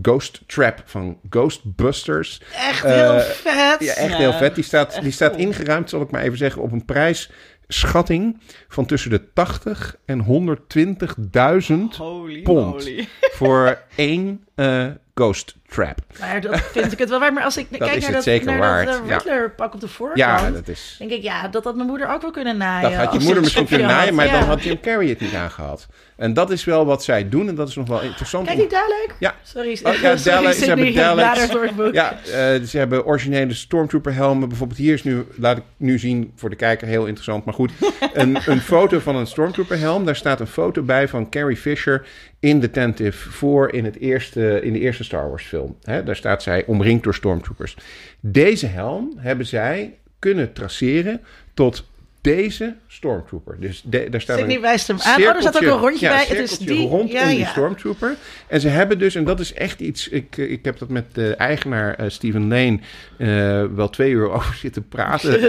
[0.03, 2.43] Ghost Trap van Ghostbusters.
[2.55, 3.77] Echt heel vet.
[3.79, 4.55] Ja, echt Ja, heel vet.
[4.55, 8.87] Die staat, echt die staat ingeruimd, zal ik maar even zeggen, op een prijsschatting van
[8.87, 12.85] tussen de 80 en 120.000 Holy Pond.
[12.85, 13.09] moly.
[13.33, 15.99] voor één eh, Ghost Trap.
[16.21, 17.35] Maar dat vind ik het wel waard.
[17.35, 19.09] Maar als ik kijk is naar het dat, zeker naar waard, dat eh.
[19.09, 20.97] Riddler pak op de voorkant, Ja, dat is...
[20.99, 22.91] denk ik ja, dat had mijn moeder ook wel kunnen naaien.
[22.91, 24.39] Dat had je moeder misschien kunnen naaien, had, maar ja.
[24.39, 25.87] dan had Jim Carrey het niet aangehad.
[26.17, 28.47] En dat is wel wat zij doen en dat is nog wel interessant.
[28.47, 29.15] Kijk die duidelijk?
[29.19, 29.35] Ja.
[29.43, 31.93] Sorry, Oh, ja, sorry Daleks, ze hebben Daleks.
[31.93, 34.49] Ja, eh, ze hebben originele Stormtrooper helmen.
[34.49, 37.45] Bijvoorbeeld hier is nu, laat ik nu zien voor de kijker, heel interessant.
[37.45, 37.73] Maar goed,
[38.13, 40.05] een, een foto van een Stormtrooper helm.
[40.05, 42.07] Daar staat een foto bij van Carrie Fisher
[42.45, 45.77] in Detentive voor in, het eerste, in de eerste Star Wars film.
[45.81, 47.77] Daar staat zij omringd door Stormtroopers.
[48.21, 51.21] Deze helm hebben zij kunnen traceren
[51.55, 51.91] tot
[52.25, 53.57] deze Stormtrooper.
[53.61, 55.21] Dus de, daar staat Sydney een wijst hem aan.
[55.21, 56.25] Oh, er staat ook een rondje ja, bij.
[56.27, 56.89] Het is die.
[56.89, 57.47] rondom ja, die.
[57.47, 58.17] Stormtrooper.
[58.47, 60.09] En ze hebben dus, en dat is echt iets...
[60.09, 62.79] Ik, eh, ik heb dat met de eigenaar eh, Steven Lane
[63.19, 65.41] eh, wel twee uur over zitten praten.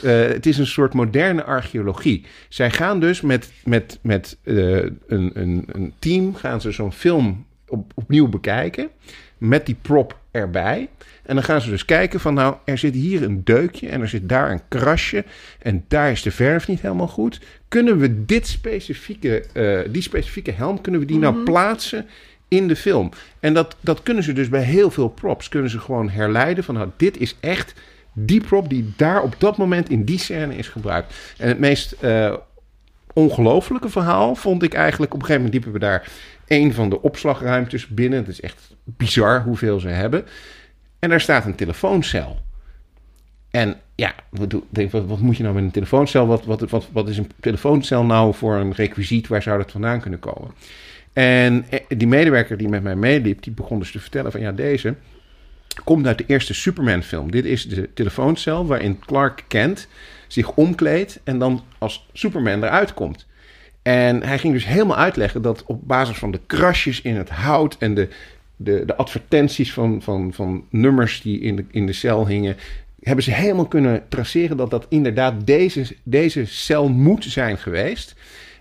[0.34, 2.24] Het is een soort moderne archeologie.
[2.48, 5.00] Zij gaan dus met, met, met een,
[5.34, 6.34] een, een team...
[6.34, 8.88] gaan ze zo'n film op, opnieuw bekijken...
[9.38, 10.88] met die prop erbij...
[11.24, 14.08] En dan gaan ze dus kijken van nou, er zit hier een deukje en er
[14.08, 15.24] zit daar een krasje
[15.58, 17.40] en daar is de verf niet helemaal goed.
[17.68, 22.06] Kunnen we dit specifieke, eh, die specifieke helm, kunnen we die nou plaatsen
[22.48, 23.10] in de film?
[23.40, 26.74] En dat, dat kunnen ze dus bij heel veel props, kunnen ze gewoon herleiden van
[26.74, 27.74] nou, dit is echt
[28.12, 31.14] die prop die daar op dat moment in die scène is gebruikt.
[31.38, 32.34] En het meest eh,
[33.12, 36.10] ongelofelijke verhaal vond ik eigenlijk, op een gegeven moment liepen we daar
[36.46, 38.18] een van de opslagruimtes binnen.
[38.18, 40.24] Het is echt bizar hoeveel ze hebben.
[40.98, 42.38] En daar staat een telefooncel.
[43.50, 46.26] En ja, wat, moet je nou met een telefooncel?
[46.26, 49.28] Wat, wat, wat, wat is een telefooncel nou voor een requisiet?
[49.28, 50.50] Waar zou dat vandaan kunnen komen?
[51.12, 54.52] En eh, die medewerker die met mij meeliep, die begon dus te vertellen van ja,
[54.52, 54.94] deze
[55.84, 57.30] komt uit de eerste Superman-film.
[57.30, 59.88] Dit is de telefooncel waarin Clark Kent
[60.28, 63.26] zich omkleedt en dan als Superman eruit komt.
[63.84, 67.76] En hij ging dus helemaal uitleggen dat op basis van de krasjes in het hout
[67.78, 68.08] en de,
[68.56, 72.56] de, de advertenties van, van, van nummers die in de, in de cel hingen,
[73.00, 78.14] hebben ze helemaal kunnen traceren dat dat inderdaad deze, deze cel moet zijn geweest.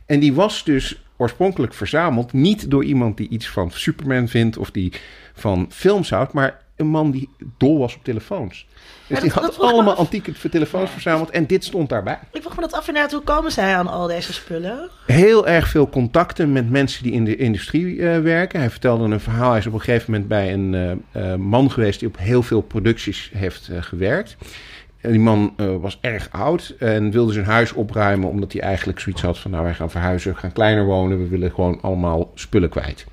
[0.06, 4.72] En die was dus oorspronkelijk verzameld niet door iemand die iets van Superman vindt of
[4.72, 4.94] die
[5.34, 8.68] van films houdt, maar een man die dol was op telefoons.
[9.08, 12.20] Dus die had allemaal antieke telefoons verzameld en dit stond daarbij.
[12.32, 14.90] Ik vroeg me dat af inderdaad, hoe komen zij aan al deze spullen?
[15.06, 18.60] Heel erg veel contacten met mensen die in de industrie eh, werken.
[18.60, 19.50] Hij vertelde een verhaal.
[19.50, 20.74] Hij is op een gegeven moment bij een
[21.12, 24.38] eh, eh, man geweest die op heel veel producties heeft gewerkt.
[25.02, 29.22] En die man was erg oud en wilde zijn huis opruimen omdat hij eigenlijk zoiets
[29.22, 32.70] had van nou wij gaan verhuizen, we gaan kleiner wonen, we willen gewoon allemaal spullen
[32.70, 33.06] kwijt.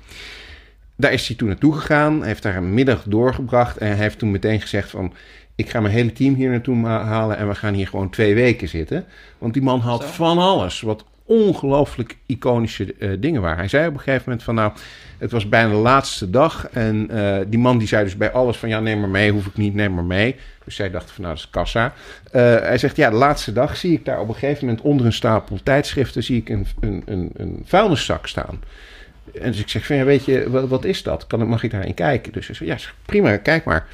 [1.01, 4.31] Daar is hij toen naartoe gegaan, heeft daar een middag doorgebracht en hij heeft toen
[4.31, 5.13] meteen gezegd van
[5.55, 8.67] ik ga mijn hele team hier naartoe halen en we gaan hier gewoon twee weken
[8.67, 9.05] zitten.
[9.37, 10.07] Want die man had Zo.
[10.07, 13.57] van alles, wat ongelooflijk iconische eh, dingen waren.
[13.57, 14.71] Hij zei op een gegeven moment van nou,
[15.17, 18.57] het was bijna de laatste dag en eh, die man die zei dus bij alles
[18.57, 20.35] van ja neem maar mee, hoef ik niet, neem maar mee.
[20.63, 21.93] Dus zij dacht van nou dat is kassa.
[22.31, 25.05] Eh, hij zegt ja de laatste dag zie ik daar op een gegeven moment onder
[25.05, 28.59] een stapel tijdschriften zie ik een, een, een, een vuilniszak staan.
[29.41, 31.27] En dus ik zeg van ja weet je wat, wat is dat?
[31.27, 32.31] Kan, mag ik daarin kijken?
[32.31, 33.87] Dus hij zei ja prima kijk maar.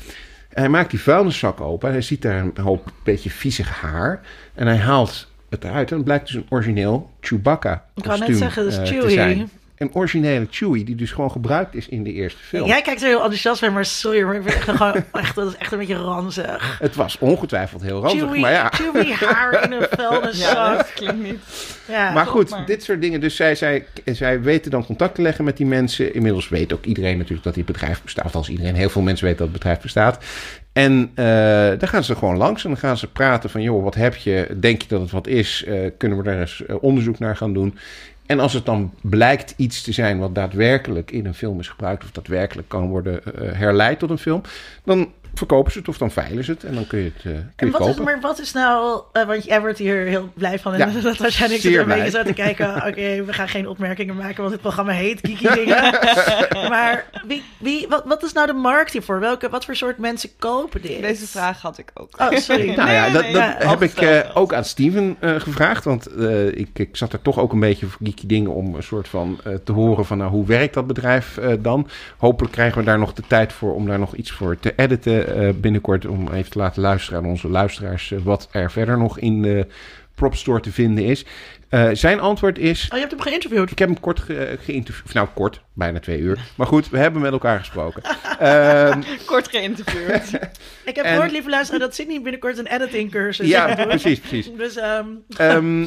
[0.50, 1.92] En hij maakt die vuilniszak open.
[1.92, 4.22] Hij ziet daar een hoop beetje viezig haar.
[4.54, 5.90] En hij haalt het eruit.
[5.90, 9.46] En het blijkt dus een origineel Chewbacca Ik wou net zeggen, dat is eh, Chewie.
[9.78, 12.68] Een originele Chewie die dus gewoon gebruikt is in de eerste film.
[12.68, 15.78] Jij kijkt er heel enthousiast bij, maar sorry, maar gewoon echt, dat is echt een
[15.78, 16.78] beetje ranzig.
[16.82, 18.70] Het was ongetwijfeld heel ranzig, Chewie, maar ja.
[18.70, 20.78] Chewie haar in een Ja, vuilniszak.
[20.78, 21.40] dat klinkt niet.
[21.88, 23.20] Ja, Maar goed, maar- dit soort dingen.
[23.22, 26.14] Dus zij, zij, zij weten dan contact te leggen met die mensen.
[26.14, 28.26] Inmiddels weet ook iedereen natuurlijk dat dit bedrijf bestaat.
[28.26, 30.24] Of als iedereen, heel veel mensen weten dat het bedrijf bestaat.
[30.74, 31.26] En eh
[31.80, 33.62] dan gaan ze er gewoon langs en dan gaan ze praten van...
[33.62, 34.48] joh, wat heb je?
[34.60, 35.64] Denk je dat het wat is?
[35.68, 37.78] Eh, kunnen we daar eens eh, onderzoek naar gaan doen?
[38.28, 42.04] En als het dan blijkt iets te zijn wat daadwerkelijk in een film is gebruikt...
[42.04, 44.42] of daadwerkelijk kan worden eh, herleid tot een film...
[44.84, 47.24] dan verkopen ze het of dan veilen ze het en dan kun je het, eh,
[47.24, 48.04] kun je En het wat is, kopen.
[48.04, 50.74] maar wat is nou, eh, want jij wordt hier heel blij van.
[50.74, 52.76] En Ja, dat waarschijnlijk zit zeer er een beetje zo te kijken.
[52.88, 56.00] Oké, we gaan geen opmerkingen maken, want dit programma heet Kiki Dingen.
[56.74, 59.20] maar wie, wie, wat, wat is nou de markt hiervoor?
[59.20, 61.02] Welke, wat voor soort mensen kopen dit?
[61.02, 62.10] Deze vraag had ik ook.
[62.22, 62.76] Oh, sorry.
[62.76, 65.84] Nou ja, Nee, dat, nee, dat ja, heb ik eh, ook aan Steven eh, gevraagd.
[65.84, 68.84] Want eh, ik, ik zat er toch ook een beetje voor geeky dingen om een
[68.84, 71.88] soort van eh, te horen van nou, hoe werkt dat bedrijf eh, dan.
[72.18, 75.27] Hopelijk krijgen we daar nog de tijd voor om daar nog iets voor te editen
[75.56, 76.06] binnenkort.
[76.06, 79.68] Om even te laten luisteren aan onze luisteraars eh, wat er verder nog in de
[80.16, 81.26] prop store te vinden is.
[81.70, 82.84] Eh, zijn antwoord is...
[82.84, 83.72] Oh, je hebt hem geïnterviewd.
[83.72, 85.14] Ik heb hem kort ge- geïnterviewd.
[85.14, 85.62] Nou, kort.
[85.74, 86.40] Bijna twee uur.
[86.56, 88.02] Maar goed, we hebben met elkaar gesproken.
[88.40, 90.34] Ehm, Kort geïnterviewd.
[90.90, 94.52] Ik heb En- gehoord, lieve luisteraar, dat Sydney binnenkort een editing cursus ja, precies, precies.
[94.58, 95.06] Dus ehm,
[95.38, 95.82] Ehm,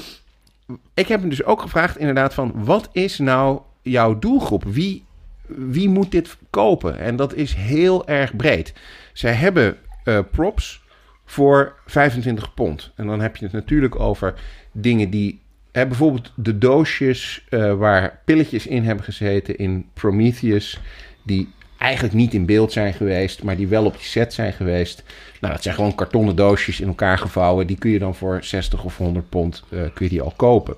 [0.94, 2.53] ik heb hem dus ook gevraagd inderdaad van...
[2.55, 4.64] wat is nou jouw doelgroep?
[4.64, 5.05] Wie,
[5.46, 6.98] wie moet dit kopen?
[6.98, 8.72] En dat is heel erg breed.
[9.12, 10.83] Zij hebben eh, props
[11.25, 12.92] voor 25 pond.
[12.96, 14.35] En dan heb je het natuurlijk over
[14.73, 15.40] dingen die...
[15.73, 20.81] Hè, bijvoorbeeld de doosjes eh, waar pilletjes in hebben gezeten in Prometheus...
[21.23, 23.42] die eigenlijk niet in beeld zijn geweest...
[23.42, 25.03] maar die wel op die set zijn geweest...
[25.40, 27.66] Nou, dat zijn gewoon kartonnen doosjes in elkaar gevouwen.
[27.66, 30.77] Die kun je dan voor 60 of 100 pond eh, kun je die al kopen.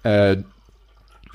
[0.00, 0.30] Eh,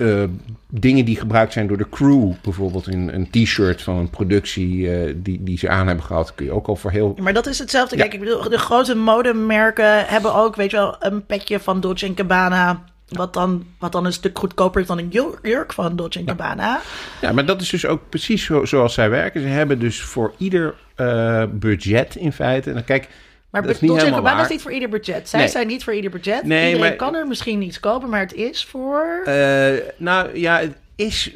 [0.00, 0.22] eh,
[0.68, 5.14] dingen die gebruikt zijn door de crew, bijvoorbeeld een, een t-shirt van een productie eh,
[5.16, 7.16] die, die ze aan hebben gehad, kun je ook al voor heel.
[7.20, 7.96] Maar dat is hetzelfde.
[7.96, 8.02] Ja.
[8.02, 12.12] Kijk, ik bedoel, de grote modemerken hebben ook, weet je wel, een petje van Dolce
[12.14, 12.82] Gabbana.
[13.08, 16.80] Wat dan, wat dan een stuk goedkoper is dan een jur- jurk van Dolce Gabbana.
[17.20, 19.40] Ja, maar dat is dus ook precies zo, zoals zij werken.
[19.40, 22.68] Ze hebben dus voor ieder eh, budget in feite.
[22.68, 23.08] En dan kijk,
[23.50, 24.50] Maar dat is niet helemaal is waar.
[24.50, 25.28] niet voor ieder budget.
[25.28, 25.48] Zij Nee.
[25.48, 26.42] zijn niet voor ieder budget.
[26.42, 29.22] Nee, Iedereen maar- kan er misschien iets kopen, maar het is voor...
[29.24, 31.30] Eh, nou ja, het is.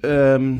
[0.00, 0.54] ehm,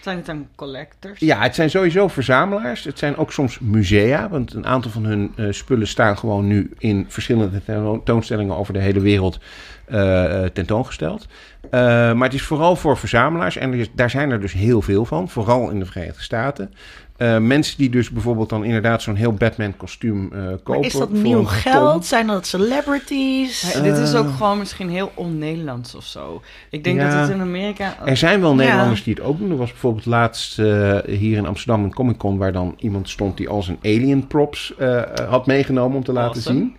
[0.00, 1.18] Zijn het dan collectors?
[1.20, 2.84] Ja, het zijn sowieso verzamelaars.
[2.84, 6.70] Het zijn ook soms musea, want een aantal van hun eh, spullen staan gewoon nu
[6.78, 9.38] in verschillende tentoonstellingen over de hele wereld
[9.84, 11.26] eh, eh, tentoongesteld.
[11.70, 11.70] Eh,
[12.12, 15.04] maar het is vooral voor verzamelaars en er is- daar zijn er dus heel veel
[15.04, 16.74] van, vooral in de Verenigde Staten.
[17.22, 20.62] Eh, mensen die dus bijvoorbeeld dan inderdaad zo'n heel Batman kostuum eh, kopen.
[20.74, 21.92] Maar is dat voor nieuw geld?
[21.92, 22.02] ton.
[22.02, 23.72] Zijn dat celebrities?
[23.72, 24.36] Ja, dit is ook Eh.
[24.36, 26.42] gewoon misschien heel on-Nederlands of zo.
[26.70, 27.10] Ik denk Ja.
[27.10, 27.96] dat het in Amerika...
[28.04, 28.56] Er zijn wel Ja.
[28.56, 29.50] Nederlanders die het ook doen.
[29.50, 33.36] Er was bijvoorbeeld laatst eh, hier in Amsterdam een Comic Con waar dan iemand stond
[33.36, 36.58] die al zijn alien props eh, had meegenomen om te laten Awesome.
[36.58, 36.76] zien.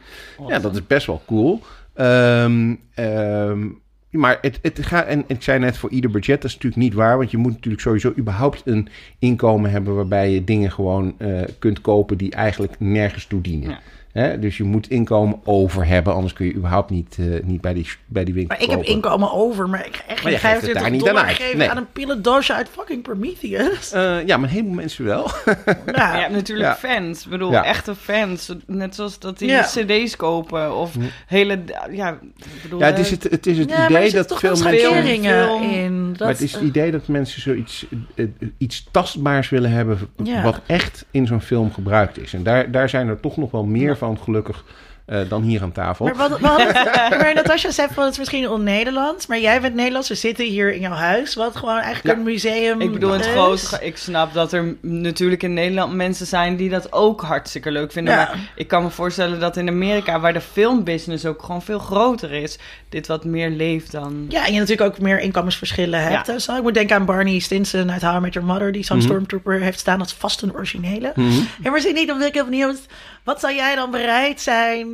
[0.48, 1.62] Ja, dat is best wel cool.
[1.94, 3.68] Ehm, ehm,
[4.18, 6.94] maar het, het gaat, en ik zei net voor ieder budget, dat is natuurlijk niet
[6.94, 7.18] waar.
[7.18, 8.88] Want je moet natuurlijk sowieso überhaupt een
[9.20, 13.80] inkomen hebben waarbij je dingen gewoon eh, kunt kopen die eigenlijk nergens toe dienen.
[14.14, 14.40] Hè?
[14.40, 17.88] Dus je moet inkomen over hebben, anders kun je überhaupt niet, eh, niet bij, die,
[18.06, 20.52] bij die winkel Maar ik heb inkomen over, maar ik ga echt geen geeft het
[20.52, 21.70] 25 daar niet dollar aan geven Nee.
[21.70, 23.92] aan een pillendoosje uit fucking Prometheus.
[23.92, 25.28] Eh, ja, maar een heleboel mensen wel.
[25.46, 25.74] Ja.
[25.86, 26.90] Maar je hebt natuurlijk Ja.
[26.90, 27.24] fans.
[27.24, 27.64] Ik bedoel, Ja.
[27.66, 28.54] echte fans.
[28.68, 29.62] Net zoals dat die Ja.
[29.62, 30.76] cd's kopen.
[30.76, 30.96] Of
[31.28, 31.60] hele...
[31.92, 32.18] Ja,
[32.64, 35.14] bedoel, Ja, het is eh, het, het, is het idee dat toch veel mensen...
[35.72, 36.08] in.
[36.10, 37.86] Dat, Maar het is het idee dat mensen zoiets
[38.58, 39.98] iets tastbaars willen hebben...
[40.24, 40.42] Ja.
[40.44, 42.34] wat echt in zo'n film gebruikt is.
[42.34, 44.64] En daar, daar zijn er toch nog wel meer van, gelukkig,
[45.06, 46.06] eh, dan hier aan tafel.
[46.06, 46.40] Maar, wat, wat,
[47.20, 50.10] maar Natasja zei van het is misschien on-Nederlands, maar jij bent Nederlands.
[50.10, 52.22] We zitten hier in jouw huis, wat gewoon eigenlijk Ja.
[52.22, 56.26] een museum Ik bedoel, in het grote, ik snap dat er natuurlijk in Nederland mensen
[56.26, 58.14] zijn die dat ook hartstikke leuk vinden.
[58.14, 58.20] Ja.
[58.20, 62.32] Maar ik kan me voorstellen dat in Amerika, waar de filmbusiness ook gewoon veel groter
[62.32, 62.58] is,
[62.90, 64.26] dit wat meer leeft dan.
[64.30, 66.28] Ja, en je natuurlijk ook meer inkomensverschillen hebt.
[66.28, 66.34] Ja.
[66.34, 66.56] en zo.
[66.56, 69.06] Ik moet denken aan Barney Stinson uit How I Met Your Mother, die zo'n Mhm.
[69.06, 71.12] Stormtrooper heeft staan als vast een originele.
[71.16, 71.32] Mhm.
[71.64, 72.80] En we zien niet of ik heel benieuwd,
[73.24, 74.93] wat zou jij dan bereid zijn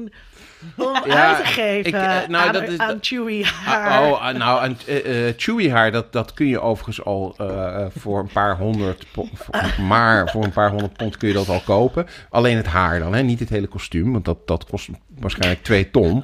[0.78, 4.00] om Ja, uit te geven ik, eh, nou, aan, dat is- aan dat- Chewie haar?
[4.02, 7.36] Ah, oh, ah, nou, een eh, eh, chewy haar, dat, dat kun je overigens al
[7.98, 9.32] voor een paar honderd pond,
[9.88, 12.08] maar voor een paar honderd pond kun je dat al kopen.
[12.30, 13.22] Alleen het haar dan, hè?
[13.22, 16.24] niet het hele kostuum, want dat, dat kost waarschijnlijk twee ton.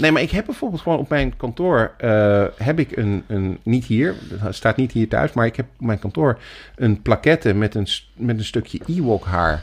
[0.00, 3.84] Nee, maar ik heb bijvoorbeeld gewoon op mijn kantoor, eh, heb ik een, een, niet
[3.84, 6.38] hier, het staat niet hier thuis, maar ik heb op mijn kantoor
[6.76, 9.62] een plaquette met een, met een stukje Ewok haar.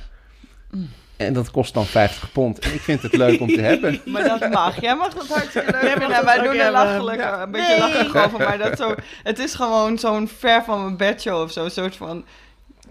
[1.25, 2.59] En dat kost dan 50 pond.
[2.59, 4.01] En ik vind het leuk om te hebben.
[4.11, 4.81] Maar dat mag.
[4.81, 6.09] Jij mag dat hartstikke leuk vinden.
[6.09, 7.41] dat Wij doen er lachelijk, Ja.
[7.41, 7.79] een beetje Nee.
[7.79, 8.39] lacherig over.
[8.39, 11.63] Maar dat zo, het is gewoon zo'n ver van mijn bedshow of zo.
[11.63, 12.25] Een soort van...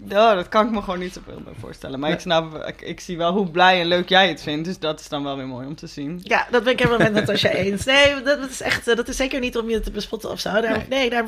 [0.07, 1.99] Ja, dat kan ik me gewoon niet zoveel bij voorstellen.
[1.99, 4.65] Maar ik snap, ik, ik zie wel hoe blij en leuk jij het vindt.
[4.65, 6.19] Dus dat is dan wel weer mooi om te zien.
[6.23, 7.85] Ja, dat ben ik helemaal met Natasja eens.
[7.85, 10.39] Nee, dat, dat is echt, eh, dat is zeker niet om je te bespotten of
[10.39, 10.51] zo.
[10.51, 10.87] Daar, nee.
[10.87, 11.09] Nee.
[11.09, 11.25] daar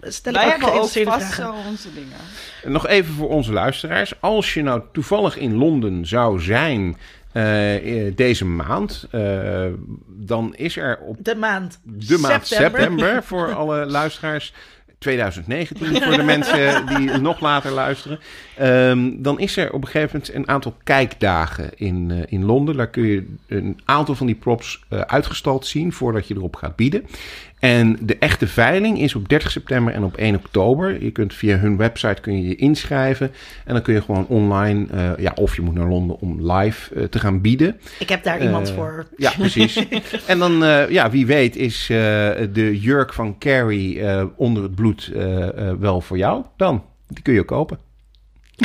[0.00, 1.44] stel ik Wij ook vast vragen.
[1.44, 2.16] zo onze dingen.
[2.64, 4.20] Nog even voor onze luisteraars.
[4.20, 6.96] Als je nou toevallig in Londen zou zijn
[7.36, 9.66] eh, eh, deze maand, eh,
[10.06, 11.80] dan is er op De maand.
[11.82, 14.52] de maand september, voor alle luisteraars.
[14.98, 18.18] 2019 voor de mensen die nog later luisteren.
[18.56, 22.76] Ehm, dan is er op een gegeven moment een aantal kijkdagen in, eh, in Londen.
[22.76, 26.76] Daar kun je een aantal van die props eh, uitgestald zien voordat je erop gaat
[26.76, 27.06] bieden.
[27.66, 31.04] En de echte veiling is op 30 september en op 1 oktober.
[31.04, 33.30] Je kunt via hun website kun je je inschrijven.
[33.64, 36.94] En dan kun je gewoon online, eh, ja, of je moet naar Londen om live
[36.94, 37.80] eh, te gaan bieden.
[37.98, 39.06] Ik heb daar iemand Eh, voor.
[39.16, 39.86] Ja, precies.
[40.26, 40.52] en dan,
[40.88, 41.86] ja, wie weet is
[42.52, 44.02] de jurk van Carrie
[44.36, 45.12] onder het bloed
[45.78, 46.84] wel voor jou dan.
[47.08, 47.85] Die kun je kopen.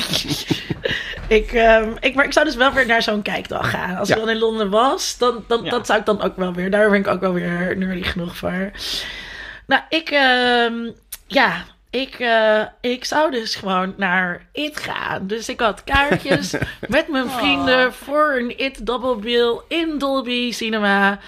[1.28, 3.98] Ik, ehm, ik, maar ik zou dus wel weer naar zo'n kijkdag gaan.
[3.98, 4.14] Als Ja.
[4.16, 5.70] ik dan in Londen was, dan, dan, Ja.
[5.70, 6.72] dat zou ik dan ook wel weer.
[6.72, 8.72] Daar ben ik ook wel weer nerdy genoeg voor.
[9.68, 10.74] Nou, ik, ehm,
[11.28, 15.28] ja, ik, eh, ik zou dus gewoon naar It gaan.
[15.28, 16.54] Dus ik had kaartjes
[16.88, 21.20] met mijn vrienden voor een It Double Bill in Dolby Cinema.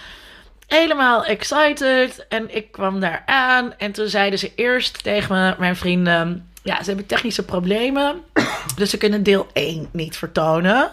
[0.67, 2.25] Helemaal excited.
[2.29, 3.73] En ik kwam daar aan.
[3.77, 6.47] En toen zeiden ze eerst tegen me, mijn vrienden...
[6.63, 8.21] Ja, ze hebben technische problemen.
[8.77, 10.91] dus ze kunnen deel 1 niet vertonen.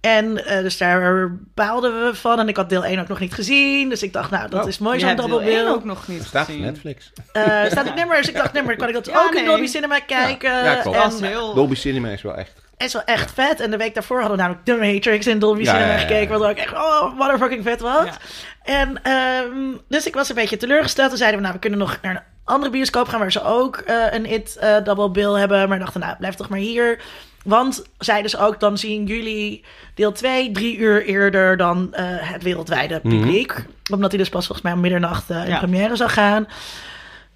[0.00, 2.38] En eh, dus daar baalden we van.
[2.38, 3.88] En ik had deel 1 ook nog niet gezien.
[3.88, 4.68] Dus ik dacht, nou, dat Oh.
[4.68, 5.66] is mooi zo'n bill.
[5.68, 6.62] ook nog niet staat op gezien.
[6.62, 7.12] Netflix.
[7.32, 8.16] Eh, staat het nummer.
[8.16, 9.44] Dus ik dacht, nummer, kan ik dat Ja, ook in.
[9.44, 10.50] Dolby Cinema kijken?
[10.64, 11.20] Ja, klopt.
[11.20, 11.54] En heel...
[11.54, 12.52] Dolby Cinema is wel echt...
[12.76, 13.60] is wel echt vet.
[13.60, 16.00] En de week daarvoor hadden we namelijk The Matrix in Dolby Ja, Cinema ja, ja,
[16.00, 16.06] ja.
[16.06, 16.38] gekeken.
[16.38, 18.04] Wat ook echt, oh, motherfucking vet was.
[18.04, 18.16] Ja.
[18.62, 21.08] En ehm, dus ik was een beetje teleurgesteld.
[21.08, 23.18] Toen zeiden we, nou, we kunnen nog naar een andere bioscoop gaan...
[23.20, 25.68] waar ze ook eh, een It eh, Double Bill hebben.
[25.68, 27.00] Maar dachten, nou, blijf toch maar hier.
[27.44, 31.56] Want, zeiden ze ook, dan zien jullie deel 2 drie uur eerder...
[31.56, 33.18] dan eh, het wereldwijde Mhm.
[33.18, 33.64] publiek.
[33.92, 35.58] Omdat hij dus pas volgens mij om middernacht in Ja.
[35.58, 36.46] première zou gaan.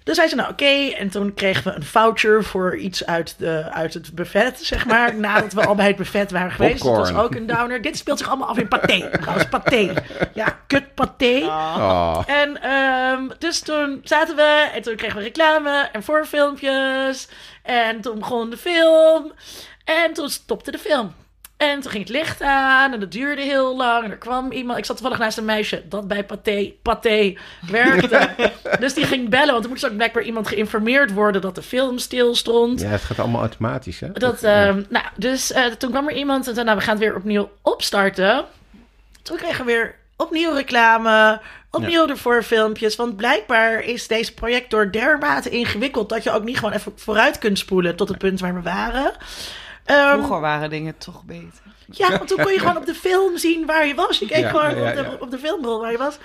[0.03, 0.93] Dus zei ze, nou oké.
[0.97, 5.15] En toen kregen we een voucher voor iets uit, de, uit het buffet, zeg maar.
[5.19, 6.83] nadat we al bij het buffet waren geweest.
[6.83, 7.81] Dat was ook een downer.
[7.81, 9.09] Dit speelt zich allemaal af in paté.
[9.09, 9.93] Trouwens, paté.
[10.33, 11.39] Ja, kut paté.
[11.45, 12.21] Oh.
[12.25, 17.27] En ehm, dus toen zaten we en toen kregen we reclame en voorfilmpjes.
[17.63, 19.31] En toen begon de film.
[19.83, 21.13] En toen stopte de film.
[21.57, 24.03] En toen ging het licht aan en dat duurde heel lang.
[24.03, 24.77] En er kwam iemand.
[24.77, 27.37] Ik zat toevallig naast een meisje dat bij Pathé, Pathé
[27.69, 28.29] werkte.
[28.79, 31.97] dus die ging bellen, want er moest ook blijkbaar iemand geïnformeerd worden dat de film
[31.97, 32.81] stil stond.
[32.81, 34.11] Ja, het gaat allemaal automatisch, hè?
[34.11, 34.67] Dat, ja.
[34.67, 37.15] ehm, nou, dus eh, toen kwam er iemand en zei, nou, we gaan het weer
[37.15, 38.45] opnieuw opstarten.
[39.21, 42.95] Toen kregen we weer opnieuw reclame, opnieuw ervoor filmpjes.
[42.95, 47.57] Want blijkbaar is deze projector dermate ingewikkeld dat je ook niet gewoon even vooruit kunt
[47.57, 49.11] spoelen tot het punt waar we waren.
[49.85, 51.61] Ehm, Vroeger waren dingen toch beter.
[51.85, 54.19] ja, want toen kon je gewoon op de film zien waar je was.
[54.19, 55.17] Je keek Ja, gewoon ja, op, de, ja.
[55.19, 56.17] op de filmrol waar je was.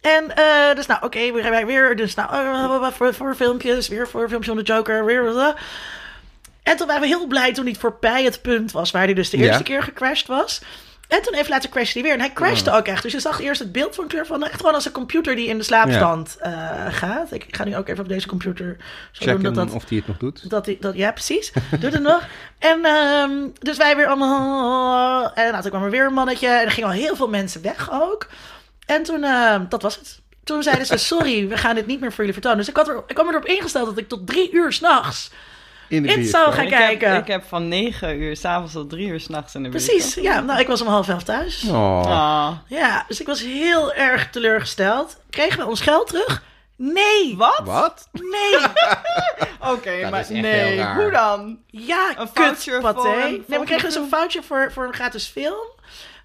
[0.00, 1.96] En eh, dus nou, oké, weer, weer, weer.
[1.96, 5.54] Dus nou, eh, voor, voor filmpjes, weer voor filmpjes van de Joker, weer.
[6.62, 9.30] En toen waren we heel blij toen hij voorbij het punt was waar hij dus
[9.30, 9.44] de Ja.
[9.44, 10.60] eerste keer gecrashed was.
[11.08, 12.12] En toen even later crashte hij weer.
[12.12, 13.02] En hij crashte ook echt.
[13.02, 15.48] Dus je zag eerst het beeld van kleur van echt gewoon als een computer die
[15.48, 16.52] in de slaapstand eh,
[16.90, 17.32] gaat.
[17.32, 18.76] Ik, ik ga nu ook even op deze computer
[19.12, 20.50] zo doen Checken dat dat of die het nog doet.
[20.50, 21.52] dat, die- dat, ja, precies.
[21.80, 22.22] Doe het nog.
[22.58, 25.32] En ehm, dus wij weer allemaal...
[25.32, 26.46] En nou, toen kwam er weer een mannetje.
[26.48, 28.26] En er gingen al heel veel mensen weg ook.
[28.86, 30.20] En toen, ehm, dat was het.
[30.44, 32.58] Toen zeiden ze, sorry, we gaan dit niet meer voor jullie vertonen.
[32.58, 35.30] Dus ik, had er, ik kwam erop ingesteld dat ik tot drie uur s'nachts...
[35.94, 36.40] In de bioscoop.
[36.42, 37.12] zou gaan Ik kijken.
[37.12, 39.84] heb, ik heb van 9 uur s'avonds tot 3 uur s'nachts in de buurt.
[39.86, 40.40] Precies, ja.
[40.40, 41.64] Nou, ik was om half elf thuis.
[41.68, 42.02] Oh.
[42.06, 42.50] Ah.
[42.66, 45.16] Ja, dus ik was heel erg teleurgesteld.
[45.30, 46.42] Kregen we ons geld terug?
[46.76, 47.34] Nee.
[47.36, 47.60] Wat?
[47.64, 48.08] Wat?
[48.12, 48.60] Nee.
[49.72, 51.58] Oké, maar nee, hoe dan?
[51.66, 53.00] Ja, Een kut, voucher paté.
[53.00, 55.72] voor een Nee, we kregen dus een voucher voor, voor een gratis film.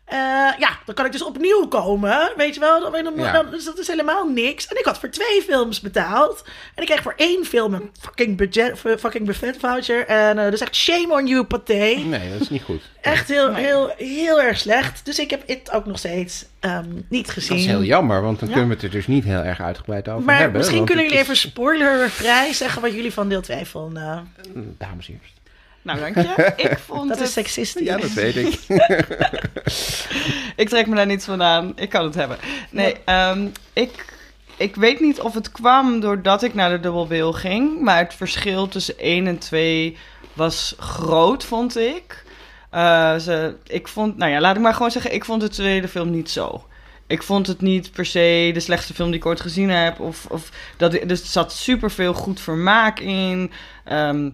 [0.09, 0.17] Eh,
[0.59, 2.31] ja, dan kan ik dus opnieuw komen.
[2.37, 2.79] Weet je wel?
[2.91, 3.31] Dan, dan, Ja.
[3.31, 4.67] dan- dus dat is helemaal niks.
[4.67, 6.43] En ik had voor twee films betaald.
[6.75, 10.05] En ik kreeg voor één film een fucking, budget, fucking buffet voucher.
[10.07, 11.73] En eh dus echt shame on you, paté.
[11.73, 12.81] Nee, dat is niet goed.
[13.01, 13.65] Echt heel, Nee.
[13.65, 15.05] heel, heel erg slecht.
[15.05, 17.49] Dus ik heb het ook nog steeds ehm, niet gezien.
[17.49, 18.53] Dat is heel jammer, want dan Ja.
[18.55, 20.57] kunnen we het er dus niet heel erg uitgebreid over maar hebben.
[20.57, 24.33] misschien want kunnen jullie is- even spoilervrij zeggen wat jullie van deel 2 vonden.
[24.77, 25.33] Dames eerst.
[25.89, 26.53] Nou, dank je.
[26.69, 27.27] Ik vond Dat het...
[27.27, 27.87] is seksistisch.
[27.87, 28.59] Ja, dat weet ik.
[30.61, 31.71] Ik trek me daar niets van aan.
[31.75, 32.37] Ik kan het hebben.
[32.69, 34.05] Nee, ehm, ik,
[34.57, 37.81] ik weet niet of het kwam doordat ik naar de dubbelbil ging.
[37.81, 39.97] Maar het verschil tussen 1 en 2
[40.33, 42.23] was groot, vond ik.
[42.69, 45.87] Eh, ze, ik vond, nou ja, laat ik maar gewoon zeggen, ik vond de tweede
[45.87, 46.63] film niet zo.
[47.07, 49.99] Ik vond het niet per se de slechtste film die ik ooit gezien heb.
[49.99, 53.51] Of, of dat, dus er zat superveel goed vermaak in.
[53.85, 54.29] Ehm,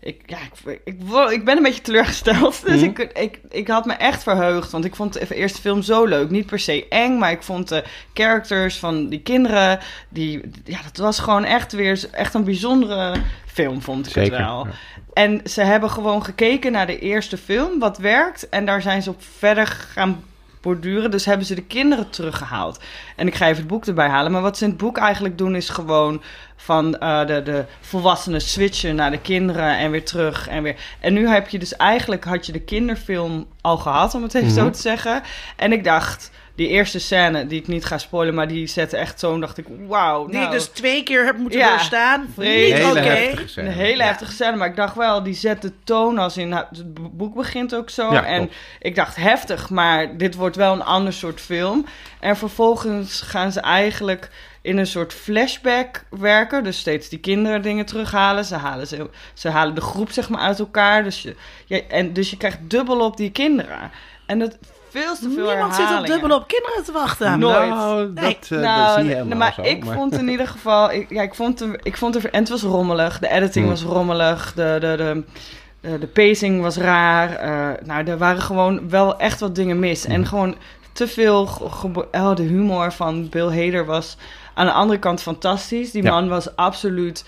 [0.00, 0.38] ik, ja,
[0.84, 0.98] ik,
[1.30, 2.62] ik, ben een beetje teleurgesteld.
[2.66, 2.84] Dus Mhm.
[2.84, 4.70] ik, ik, ik had me echt verheugd.
[4.70, 6.30] Want ik vond de eerste film zo leuk.
[6.30, 7.84] Niet per se eng, maar ik vond de
[8.14, 9.78] characters van die kinderen...
[10.08, 13.14] Die, ja, dat was gewoon echt weer echt een bijzondere
[13.46, 14.32] film, vond ik Zeker.
[14.38, 14.66] het wel.
[14.66, 14.72] ja.
[15.12, 18.48] En ze hebben gewoon gekeken naar de eerste film, wat werkt.
[18.48, 20.24] En daar zijn ze op verder gaan
[20.60, 21.10] borduren.
[21.10, 22.80] Dus hebben ze de kinderen teruggehaald.
[23.20, 24.32] En ik ga even het boek erbij halen.
[24.32, 26.22] Maar wat ze in het boek eigenlijk doen is gewoon
[26.56, 30.76] van eh, de, de volwassenen switchen naar de kinderen en weer terug en weer.
[31.00, 34.50] En nu heb je dus eigenlijk, had je de kinderfilm al gehad, om het even
[34.50, 34.72] zo Mhm.
[34.72, 35.22] te zeggen.
[35.56, 39.20] En ik dacht, die eerste scène, die ik niet ga spoilen, maar die zette echt
[39.20, 40.24] zo, dacht ik, wauw.
[40.26, 41.68] Die nou, ik dus twee keer heb moeten Ja.
[41.70, 42.20] doorstaan.
[42.36, 42.98] Niet Hele oké.
[43.00, 43.68] heftige scène.
[43.68, 44.08] een hele Ja.
[44.08, 46.48] heftige scène, maar ik dacht wel, die zet de toon als in...
[46.48, 48.12] nou, Het boek begint ook zo.
[48.12, 48.54] Ja, en klopt.
[48.80, 51.86] ik dacht, heftig, maar dit wordt wel een ander soort film.
[52.20, 54.30] En vervolgens gaan ze eigenlijk
[54.62, 56.64] in een soort flashback werken.
[56.64, 58.44] Dus steeds die kinderen dingen terughalen.
[58.44, 61.02] Ze halen, ze, ze halen de groep zeg maar uit elkaar.
[61.04, 63.90] Dus je, ja, en, dus je krijgt dubbel op die kinderen.
[64.26, 64.58] En dat
[64.90, 66.20] veel te veel Niemand zit op herhalingen.
[66.20, 67.38] dubbel op kinderen te wachten.
[67.38, 67.68] Nooit.
[67.68, 68.38] Nou, dat, Nee.
[68.50, 69.62] eh, nou, dat is niet helemaal maar zo.
[69.62, 70.92] ik maar- vond in ieder geval...
[70.92, 72.30] Ik, ja, ik vond, het, ik vond het...
[72.30, 73.18] En het was rommelig.
[73.18, 73.74] De editing Hmm.
[73.74, 74.52] was rommelig.
[74.54, 75.24] De, de, de,
[75.80, 77.34] de, de pacing was raar.
[77.34, 80.04] eh, nou, er waren gewoon wel echt wat dingen mis.
[80.06, 80.24] En Hmm.
[80.24, 80.56] gewoon
[80.92, 81.48] te veel...
[82.12, 84.16] oh, de humor van Bill Hader was
[84.54, 85.90] aan de andere kant fantastisch.
[85.90, 86.10] Die Ja.
[86.10, 87.24] man was absoluut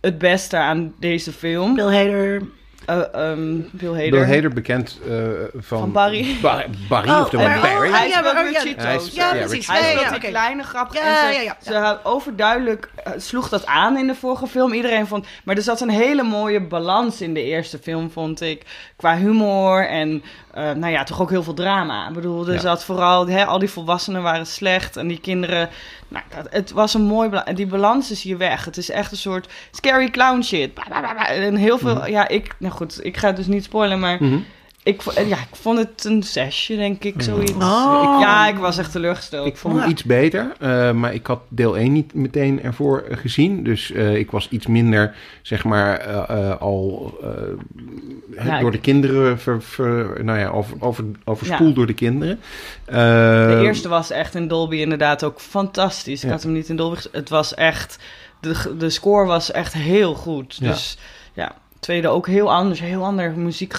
[0.00, 1.74] het beste aan deze film.
[1.74, 2.42] Bill Hader.
[2.86, 4.10] Eh, ehm, Bill Hader.
[4.10, 5.14] Bill Hader bekend eh,
[5.56, 5.78] van...
[5.78, 6.36] Van Barry.
[6.42, 7.88] Ba- Barry Oh, of de maar- Barry.
[7.88, 8.84] oh, Hij ja, speelt maar- met ja, Cheetos.
[8.84, 9.66] Hij is- Ja, ja, precies.
[9.66, 10.94] Hij speelt ja, kleine grap.
[10.94, 11.56] Ja, en ze, ja, ja, ja.
[11.70, 14.72] ze had overduidelijk eh, sloeg dat aan in de vorige film.
[14.72, 15.26] Iedereen vond...
[15.44, 18.62] Maar er zat een hele mooie balans in de eerste film, vond ik.
[18.96, 20.22] Qua humor en...
[20.54, 22.08] eh, nou ja, toch ook heel veel drama.
[22.08, 22.60] Ik bedoel, er Ja.
[22.60, 23.26] zat vooral...
[23.28, 24.96] Hè, al die volwassenen waren slecht.
[24.96, 25.68] En die kinderen...
[26.10, 27.30] Nou, dat- het was een mooi...
[27.54, 28.64] die balans is hier weg.
[28.64, 30.70] Het is echt een soort scary clown shit.
[31.28, 31.94] En heel veel...
[31.94, 32.10] Mhm.
[32.10, 32.54] Ja, ik...
[32.58, 34.16] Nou goed, ik ga het dus niet spoilen, maar...
[34.22, 34.38] Mhm.
[34.82, 37.52] Ik, vo- ja, ik vond het een zesje, denk ik, zoiets.
[37.52, 38.14] Oh.
[38.14, 39.46] Ik- ja, ik was echt teleurgesteld.
[39.46, 39.86] Ik vond Ja.
[39.86, 43.62] iets beter, eh, maar ik had deel 1 niet meteen ervoor eh, gezien.
[43.64, 47.30] Dus eh, ik was iets minder, zeg maar, eh, eh, al eh,
[48.44, 51.74] Ja, door ik- de kinderen, ver, ver- nou ja, over, over, overspoeld Ja.
[51.74, 52.40] door de kinderen.
[52.84, 56.20] De Eh, eerste was echt in Dolby inderdaad ook fantastisch.
[56.22, 56.34] Ik Ja.
[56.34, 57.12] had hem niet in Dolby gezien.
[57.12, 57.98] Het was echt...
[58.40, 60.56] De, de score was echt heel goed.
[60.60, 60.68] Ja.
[60.68, 60.98] Dus
[61.32, 62.80] ja, tweede ook heel anders.
[62.80, 63.74] Heel ander muziek.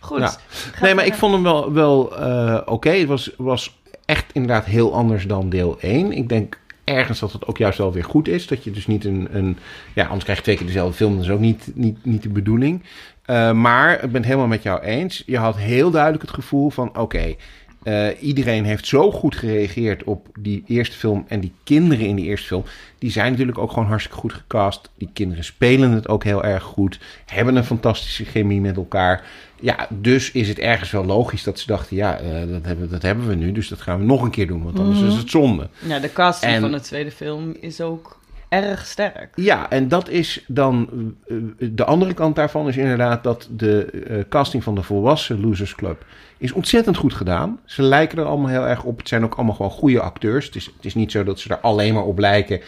[0.00, 0.18] Goed.
[0.18, 0.36] Ja.
[0.72, 2.90] ga Nee, maar ik vond hem wel, wel eh, oké.
[2.90, 6.12] Het was, was echt inderdaad heel anders dan deel 1.
[6.12, 8.46] Ik denk ergens dat het ook juist wel weer goed is.
[8.46, 9.28] Dat je dus niet een...
[9.30, 9.58] een
[9.94, 11.14] ja, anders krijg je twee keer dezelfde film.
[11.14, 12.82] Dat is ook niet, niet, niet de bedoeling.
[13.24, 15.22] Eh, maar ik ben het helemaal met jou eens.
[15.26, 16.98] Je had heel duidelijk het gevoel van...
[16.98, 17.34] Oké,
[17.82, 21.24] eh, iedereen heeft zo goed gereageerd op die eerste film.
[21.28, 22.64] En die kinderen in die eerste film...
[22.98, 24.90] die zijn natuurlijk ook gewoon hartstikke goed gecast.
[24.94, 26.98] Die kinderen spelen het ook heel erg goed.
[27.26, 29.24] Hebben een fantastische chemie met elkaar.
[29.60, 31.96] Ja, dus is het ergens wel logisch dat ze dachten...
[31.96, 34.46] ja, eh, dat, hebben, dat hebben we nu, dus dat gaan we nog een keer
[34.46, 34.64] doen.
[34.64, 35.68] Want anders is het zonde.
[35.78, 38.18] Ja, de casting En- van de tweede film is ook
[38.48, 39.28] erg sterk.
[39.34, 40.88] Ja, en dat is dan...
[41.26, 41.36] eh,
[41.70, 43.24] de andere kant daarvan is inderdaad...
[43.24, 46.04] dat de eh, casting van de volwassen Losers Club...
[46.38, 47.60] is ontzettend goed gedaan.
[47.64, 48.98] Ze lijken er allemaal heel erg op.
[48.98, 50.46] Het zijn ook allemaal gewoon goede acteurs.
[50.46, 52.60] Het is, het is niet zo dat ze er alleen maar op lijken...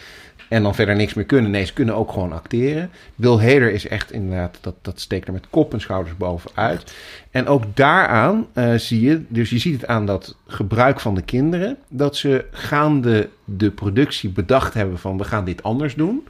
[0.49, 1.51] en dan verder niks meer kunnen.
[1.51, 2.89] Nee, ze kunnen ook gewoon acteren.
[3.15, 4.57] Will Hader is echt inderdaad...
[4.61, 6.95] dat, dat steekt er met kop en schouders bovenuit.
[7.31, 9.23] En ook daaraan eh, zie je...
[9.27, 11.77] dus je ziet het aan dat gebruik van de kinderen...
[11.87, 15.17] dat ze gaande de productie bedacht hebben van...
[15.17, 16.27] we gaan dit anders doen...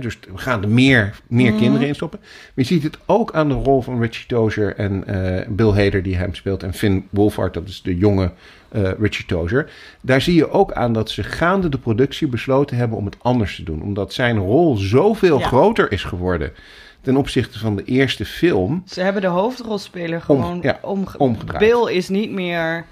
[0.00, 2.18] Dus we gaan er meer, meer kinderen in stoppen.
[2.22, 6.02] Maar je ziet het ook aan de rol van Richie Tozier en eh, Bill Hader
[6.02, 6.62] die hem speelt.
[6.62, 8.32] En Finn Wolfhard, dat is de jonge
[8.68, 9.70] eh, Richie Tozier.
[10.00, 13.56] Daar zie je ook aan dat ze gaande de productie besloten hebben om het anders
[13.56, 13.82] te doen.
[13.82, 15.46] Omdat zijn rol zoveel Ja.
[15.46, 16.52] groter is geworden
[17.00, 18.82] ten opzichte van de eerste film.
[18.86, 21.58] Ze hebben de hoofdrolspeler gewoon ja, omge- omgedraaid.
[21.70, 22.84] Bill is niet meer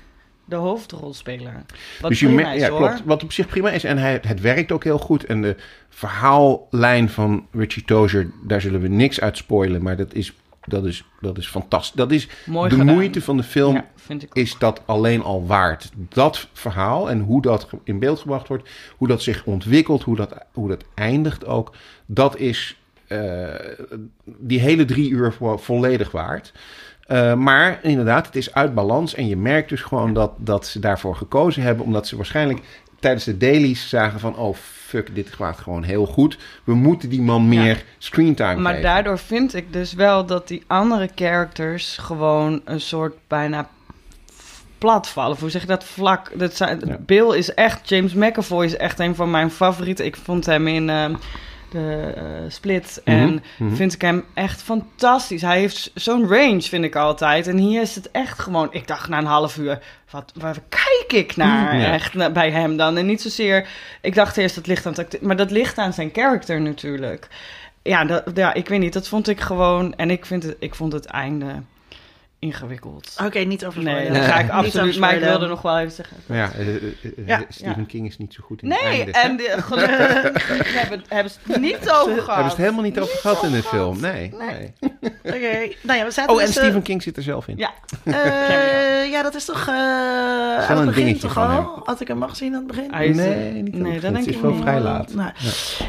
[0.51, 1.53] de hoofdrolspeler.
[2.01, 2.79] Wat dus je prima mer- is, ja, hoor.
[2.89, 3.03] klopt.
[3.05, 3.85] Wat op zich prima is.
[3.85, 5.25] En hij, het werkt ook heel goed.
[5.25, 5.57] En de
[5.89, 9.83] verhaallijn van Richie Tozier, daar zullen we niks uit spoilen.
[9.83, 10.33] Maar dat is,
[10.65, 11.97] dat is, dat is fantastisch.
[11.97, 12.95] Dat is Mooi de gedaan.
[12.95, 13.75] moeite van de film.
[13.75, 14.35] Ja, vind ik.
[14.35, 15.91] Is dat alleen al waard?
[15.97, 20.35] Dat verhaal en hoe dat in beeld gebracht wordt, hoe dat zich ontwikkelt, hoe dat,
[20.53, 21.75] hoe dat eindigt ook,
[22.07, 22.77] dat is
[23.07, 23.49] eh,
[24.25, 26.53] die hele drie uur vo- volledig waard.
[27.11, 29.15] Eh, maar inderdaad, het is uit balans.
[29.15, 31.85] En je merkt dus gewoon dat, dat ze daarvoor gekozen hebben.
[31.85, 32.61] Omdat ze waarschijnlijk
[33.01, 34.37] tijdens de dailies zagen van...
[34.37, 36.39] oh, fuck, dit gaat gewoon heel goed.
[36.65, 38.89] We moeten die man meer screentime Maar geven.
[38.89, 43.69] daardoor vind ik dus wel dat die andere characters gewoon een soort bijna
[44.79, 45.33] plat vallen.
[45.33, 45.85] Of Hoe zeg je dat?
[45.85, 46.31] Vlak.
[46.35, 46.97] Dat zijn, Ja.
[47.07, 50.05] Bill is echt, James McAvoy is echt een van mijn favorieten.
[50.05, 51.15] Ik vond hem in ehm,
[51.71, 52.15] de
[52.49, 53.75] Split en Mhm, mhm.
[53.75, 55.43] vind ik hem echt fantastisch.
[55.43, 57.47] Hij heeft zo'n range, vind ik altijd.
[57.47, 59.79] En hier is het echt gewoon, ik dacht na een half uur,
[60.11, 61.93] wat, waar kijk ik naar Ja.
[61.93, 62.97] echt na- bij hem dan?
[62.97, 63.69] En niet zozeer,
[64.01, 67.29] ik dacht eerst dat ligt aan het maar dat ligt aan zijn karakter natuurlijk.
[67.83, 70.75] Ja, dat, ja, ik weet niet, dat vond ik gewoon, en ik, vind het, ik
[70.75, 71.47] vond het einde
[72.41, 73.17] ingewikkeld.
[73.25, 75.93] Oké, niet over Nee, dat ga ik Niet absoluut, maar ik wilde nog wel even
[75.93, 76.17] zeggen.
[76.27, 77.87] Ja, eh, eh, eh, Ja, Stephen ja.
[77.87, 79.49] King is niet zo goed in Nee, het einde.
[79.49, 82.27] en de, gelukkig hebben, hebben ze het niet over gehad.
[82.27, 84.01] hebben ze het helemaal niet over gehad in de film.
[84.01, 84.35] Nee.
[84.39, 84.73] nee.
[85.25, 87.57] Oké, nou ja, we zaten Oh, en dus, Stephen King zit er zelf in.
[87.57, 87.71] Ja,
[88.05, 89.67] eh, ja, dat is toch...
[89.69, 91.83] eh aan het een begin dingetje toch van al?
[91.85, 92.91] Had ik hem mag zien aan het begin?
[92.91, 94.61] Nee, niet nee, nee, dat denk Het is ik wel niet.
[94.63, 95.15] vrij laat.
[95.15, 95.35] Maar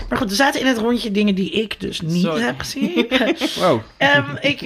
[0.10, 3.08] goed, we zaten in het rondje dingen die ik dus niet heb gezien.
[3.60, 3.80] Wow.
[3.98, 4.62] Ehm, ik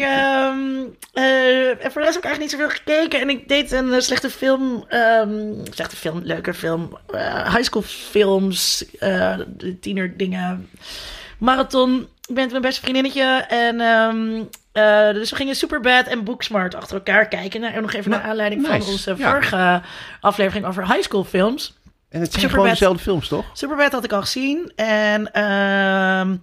[1.81, 3.19] heb voor de rest heb ik eigenlijk niet zoveel gekeken.
[3.21, 4.85] En ik deed een eh, slechte film.
[4.89, 6.97] ehm, slechte film, leuke film.
[7.13, 8.85] eh high school films.
[9.47, 10.69] de tiener dingen.
[11.39, 12.07] Marathon.
[12.27, 13.45] Ik ben met mijn beste vriendinnetje.
[13.47, 17.61] En ehm, eh, dus we gingen Superbad en Booksmart achter elkaar kijken.
[17.61, 18.81] Nou, en nog even Nou, naar aanleiding nice.
[18.81, 19.29] van onze Ja.
[19.31, 19.81] vorige
[20.19, 21.73] aflevering over high school films.
[22.09, 22.51] En het zijn Superbad.
[22.51, 23.45] gewoon dezelfde films, toch?
[23.53, 24.71] Superbad had ik al gezien.
[24.75, 26.35] En ehm,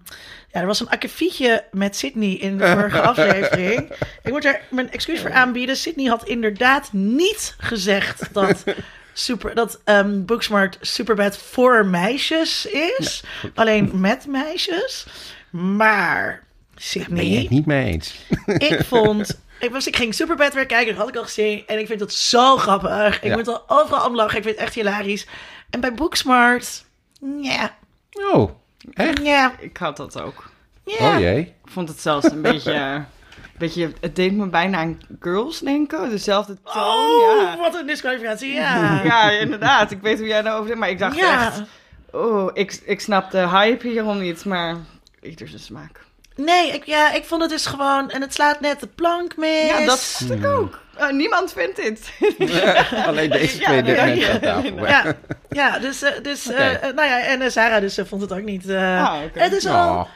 [0.52, 3.92] ja, er was een akkefietje met Sydney in de vorige aflevering.
[4.22, 5.76] Ik moet er mijn excuus voor aanbieden.
[5.76, 8.64] Sydney had inderdaad niet gezegd dat,
[9.12, 12.66] super, dat ehm, Booksmart Superbad voor meisjes
[12.98, 13.22] is.
[13.54, 15.06] Alleen met meisjes.
[15.50, 16.26] Maar
[16.74, 18.14] Ben je Sydney, het niet mee eens?
[18.70, 19.40] ik vond...
[19.60, 21.62] Ik, was, ik ging Superbad weer kijken, dat had ik al gezien.
[21.66, 23.16] En ik vind dat zo grappig.
[23.16, 23.36] Ik Ja.
[23.36, 24.36] moet er overal om lachen.
[24.38, 25.26] Ik vind het echt hilarisch.
[25.70, 26.84] En bij Booksmart...
[27.40, 27.76] Ja,
[28.32, 28.50] Oh,
[28.92, 29.18] echt?
[29.22, 30.50] ja, ik had dat ook.
[30.84, 31.14] ja.
[31.14, 31.40] Oh jee.
[31.40, 33.04] Ik vond het zelfs een beetje,
[33.58, 33.92] beetje...
[34.00, 36.10] Het deed me bijna aan Girls denken.
[36.10, 37.56] Dezelfde toon, Oh, ja.
[37.56, 39.00] wat een disqualificatie, ja.
[39.04, 39.90] Ja, inderdaad.
[39.90, 40.80] Ik weet hoe jij daarover denkt.
[40.80, 41.46] Maar ik dacht Ja.
[41.46, 41.62] echt...
[42.12, 44.76] Oh, ik, ik snap de hype hierom niet, maar...
[45.22, 46.00] Ieder zijn smaak.
[46.36, 48.10] Nee, ik, ja, ik vond het dus gewoon...
[48.10, 49.66] En het slaat net de plank mis.
[49.66, 50.80] Ja, dat vind ik ook.
[51.08, 52.12] Eh, niemand vindt dit.
[53.06, 54.32] Alleen deze twee nee, mensen ja.
[54.32, 54.86] aan tafel.
[54.86, 55.16] Ja,
[55.48, 56.02] ja dus...
[56.02, 58.68] eh, dus eh, nou ja, en eh, Sarah dus vond het ook niet...
[58.68, 59.20] eh, Ah.
[59.32, 60.06] Het is al Oh,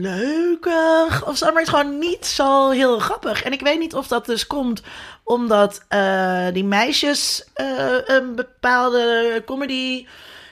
[0.00, 3.42] leukig of zo, maar het is gewoon niet zo heel grappig.
[3.42, 4.82] En ik weet niet of dat dus komt
[5.24, 7.66] omdat eh, die meisjes eh,
[8.04, 10.06] een bepaalde comedy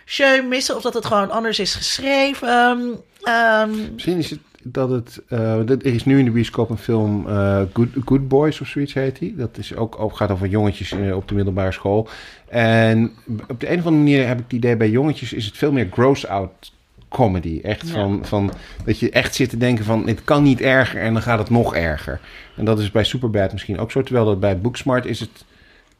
[0.07, 0.77] show missen...
[0.77, 3.01] of dat het gewoon anders is geschreven.
[3.23, 5.23] Ehm, misschien is het dat het...
[5.29, 8.95] eh, er is nu in de bioscoop een film, eh, Good, Good Boys of zoiets
[8.95, 9.37] heet die.
[9.37, 12.09] Dat is ook, ook gaat over jongetjes eh, op de middelbare school.
[12.49, 13.13] En
[13.49, 14.77] op de een of andere manier heb ik het idee...
[14.77, 16.73] bij jongetjes is het veel meer gross-out
[17.09, 17.61] comedy.
[17.63, 17.93] Echt Ja.
[17.93, 18.53] van, van
[18.85, 20.07] dat je echt zit te denken van...
[20.07, 22.21] het kan niet erger en dan gaat het nog erger.
[22.57, 24.03] En dat is bij Superbad misschien ook zo.
[24.03, 25.45] Terwijl dat bij Booksmart is het...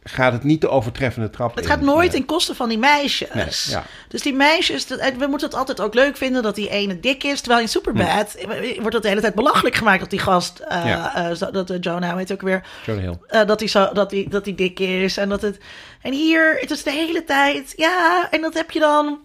[0.03, 1.71] gaat het niet de overtreffende trap Het in.
[1.71, 3.29] gaat nooit in kosten van die meisjes.
[3.33, 3.85] Nee, ja.
[4.09, 7.25] Dus die meisjes, dat- we moeten het altijd ook leuk vinden dat die ene dik
[7.25, 7.41] is.
[7.41, 8.37] Terwijl in Superbad
[8.79, 11.15] wordt het de hele tijd belachelijk gemaakt dat die gast, eh, Ja.
[11.31, 13.45] eh, zo- dat uh, Jonah heet ook weer, Jonah Hill.
[13.47, 15.17] dat hij zo, dat die, dat die dik is.
[15.17, 15.59] En dat het,
[16.03, 19.19] en hier, het is de hele tijd, ja, en dat heb je dan.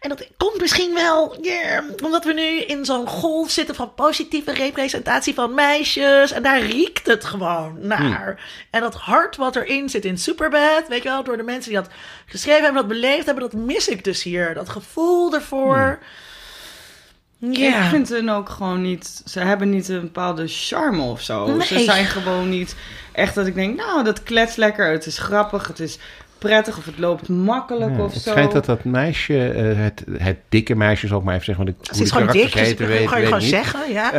[0.00, 4.52] En dat komt misschien wel, yeah, omdat we nu in zo'n golf zitten van positieve
[4.52, 6.32] representatie van meisjes.
[6.32, 8.40] En daar riekt het gewoon naar.
[8.70, 11.80] En dat hart wat erin zit in Superbad, weet je wel, door de mensen die
[11.80, 11.90] dat
[12.26, 14.54] geschreven hebben, dat beleefd hebben, dat mis ik dus hier.
[14.54, 15.98] Dat gevoel ervoor.
[17.38, 17.82] Ja.
[17.84, 19.22] Ik vind hen ook gewoon niet...
[19.24, 21.46] Ze hebben niet een bepaalde charme of zo.
[21.46, 21.66] Nee.
[21.66, 22.76] Ze zijn gewoon niet
[23.12, 23.76] echt dat ik denk...
[23.76, 24.90] Nou, dat klets lekker.
[24.90, 25.66] Het is grappig.
[25.66, 25.98] Het is
[26.38, 26.78] prettig.
[26.78, 28.30] Of het loopt makkelijk Ja, of het zo.
[28.30, 31.64] schijnt dat dat meisje, eh, het, het dikke meisje, zal ik maar even zeggen.
[31.64, 33.48] Want ik, Ze is gewoon dik, dus heten, dat weet, kan je weet gewoon niet.
[33.48, 34.12] zeggen, ja.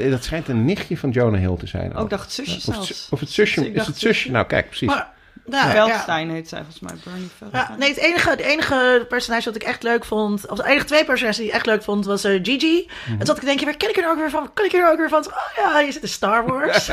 [0.00, 1.94] Eh, dat schijnt een nichtje van Jonah Hill te zijn.
[1.94, 2.86] Ook Oh, dacht zusje het zelfs.
[2.86, 4.06] zu- of het zusje, is het zusje?
[4.14, 4.30] zusje.
[4.30, 4.88] Nou, kijk, precies.
[4.88, 5.12] maar,
[5.46, 5.86] ja, ja.
[5.86, 6.94] Veldstein heet zij volgens mij.
[7.04, 7.66] Bernie Veldstein.
[7.68, 10.84] Ja, nee, het enige, het enige personage dat ik echt leuk vond, of de enige
[10.84, 12.86] twee personages die ik echt leuk vond, was eh, Gigi.
[12.86, 13.12] Mhm.
[13.12, 14.50] En toen had ik denk, waar ken ik er ook weer van?
[14.54, 15.26] Ken ik er ook weer van?
[15.26, 16.88] Oh ja, je zit in Star Wars.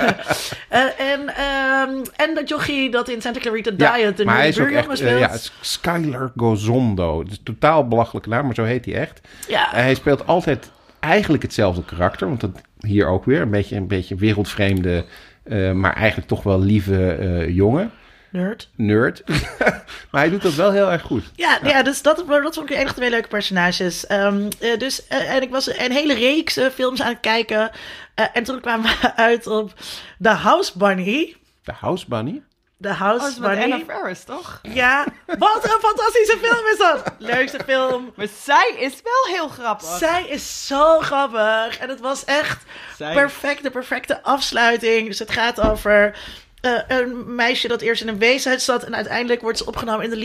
[0.70, 4.60] Eh, en, ehm, en dat jochie dat in Santa Clarita Diet de maar hij is
[4.60, 5.20] ook buurjongen echt, eh, speelt.
[5.20, 7.20] ja, het is Skylar Gozondo.
[7.20, 9.22] Het is een totaal belachelijke naam, maar zo heet hij echt.
[9.47, 9.74] ja.
[9.74, 13.41] En hij speelt altijd eigenlijk hetzelfde karakter, want dat hier ook weer.
[13.41, 15.06] Een beetje een beetje wereldvreemde,
[15.43, 17.91] eh, maar eigenlijk toch wel lieve eh, jongen.
[18.32, 18.70] Nerd.
[18.76, 19.24] Nerd.
[20.12, 21.24] maar hij doet dat wel heel erg goed.
[21.36, 21.84] Ja, ja.
[21.84, 24.08] dus dat, dat vond ik de enige twee leuke personages.
[24.08, 27.72] Ehm, eh, dus, eh, en ik was een hele reeks eh, films aan het kijken.
[28.16, 29.74] Eh, en toen kwamen we uit op
[30.22, 31.36] The House Bunny.
[31.64, 32.42] De House Bunny.
[32.82, 33.72] The Oh, House met Bunny.
[33.74, 34.60] Anna Faris, toch?
[34.64, 37.14] Ja, wat een fantastische film is dat.
[37.34, 38.12] Leukste film.
[38.16, 39.88] Maar zij is wel heel grappig.
[39.98, 41.78] Zij is zo grappig.
[41.78, 42.64] En het was echt
[42.98, 45.08] Zij- perfect, de perfecte afsluiting.
[45.08, 46.18] Dus het gaat over
[46.62, 48.84] eh, een meisje dat eerst in een weeshuis zat.
[48.84, 50.16] En uiteindelijk wordt ze opgenomen in de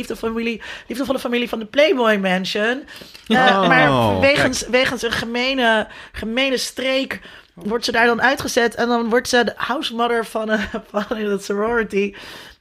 [0.87, 2.85] liefdevolle familie van de Playboy Mansion.
[3.27, 7.21] Eh, Oh, maar wegens, wegens een gemene, gemene streek
[7.55, 8.75] wordt ze daar dan uitgezet.
[8.75, 12.15] En dan wordt ze de housemother van een, van een sorority.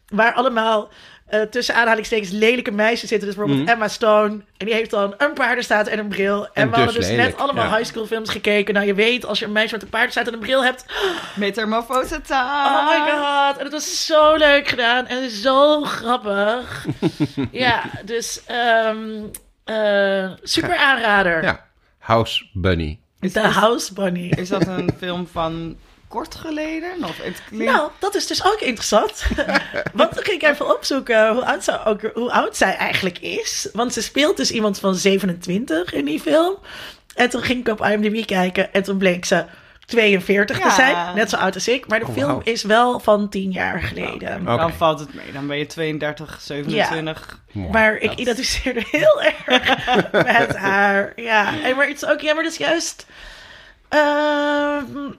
[0.07, 0.89] Waar allemaal
[1.25, 3.27] eh, tussen aanhalingstekens lelijke meisjes zitten.
[3.27, 4.41] Dus bijvoorbeeld Emma Stone.
[4.57, 6.45] En die heeft dan een paardenstaat en een bril.
[6.45, 7.77] En, En we hadden dus dus lelijk, net allemaal ja.
[7.77, 8.73] high school films gekeken.
[8.73, 10.85] Nou, je weet, als je een meisje met een paardenstaat en een bril hebt.
[11.35, 12.21] Metamorfose.
[12.29, 13.57] Oh my god.
[13.57, 15.07] En het was zo leuk gedaan.
[15.07, 16.85] En is zo grappig.
[17.51, 19.23] ja, dus ehm,
[19.63, 21.43] eh, super aanrader.
[21.43, 21.65] Ja.
[21.97, 22.99] House Bunny.
[23.19, 24.29] The House Bunny.
[24.29, 25.77] Is dat een film van
[26.15, 27.03] kort geleden?
[27.03, 27.73] Of het klinkt...
[27.73, 29.23] Nou, dat is dus ook interessant.
[29.93, 33.69] Want dan ging ik even opzoeken hoe oud, zij ook, hoe oud zij eigenlijk is.
[33.73, 36.55] Want ze speelt dus iemand van 27 in die film.
[37.15, 39.45] En toen ging ik op IMDb kijken en toen bleek ze
[39.85, 41.15] 42 te zijn.
[41.15, 41.87] Net zo oud als ik.
[41.87, 44.41] Maar de Oh, film is wel van 10 jaar geleden.
[44.41, 44.57] Oké.
[44.57, 45.31] Dan valt het mee.
[45.31, 47.39] Dan ben je 32, 27.
[47.51, 47.69] Mooi.
[47.69, 49.45] Maar ik Dat- identificeerde heel erg
[50.47, 51.13] met haar.
[51.15, 53.05] Ja, en maar het is ook, ja, maar dat is juist.
[53.89, 55.11] ehm,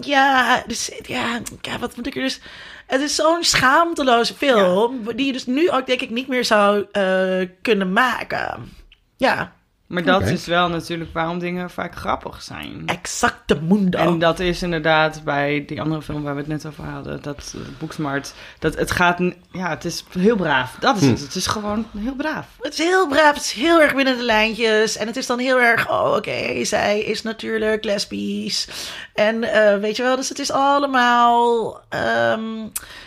[0.00, 2.40] ja, dus ja, ja, wat moet ik er dus.
[2.86, 6.86] Het is zo'n schaamteloze film, die je dus nu ook denk ik niet meer zou
[6.92, 8.72] eh, kunnen maken.
[9.16, 9.55] Ja,
[9.86, 12.82] Maar dat is wel natuurlijk waarom dingen vaak grappig zijn.
[12.86, 13.98] exacte mundo.
[13.98, 17.52] En dat is inderdaad bij die andere film waar we het net over hadden, dat
[17.56, 19.18] uh, Booksmart, dat het gaat,
[19.50, 20.76] ja, het is heel braaf.
[20.80, 21.08] Dat is Hm.
[21.10, 21.20] het.
[21.20, 22.46] Het is gewoon heel braaf.
[22.60, 24.96] Het is heel braaf, het is heel erg binnen de lijntjes.
[24.96, 28.68] En het is dan heel erg, oh oké, zij is natuurlijk lesbisch.
[29.14, 31.80] En eh, weet je wel, dus het is allemaal...
[31.88, 32.42] ehm,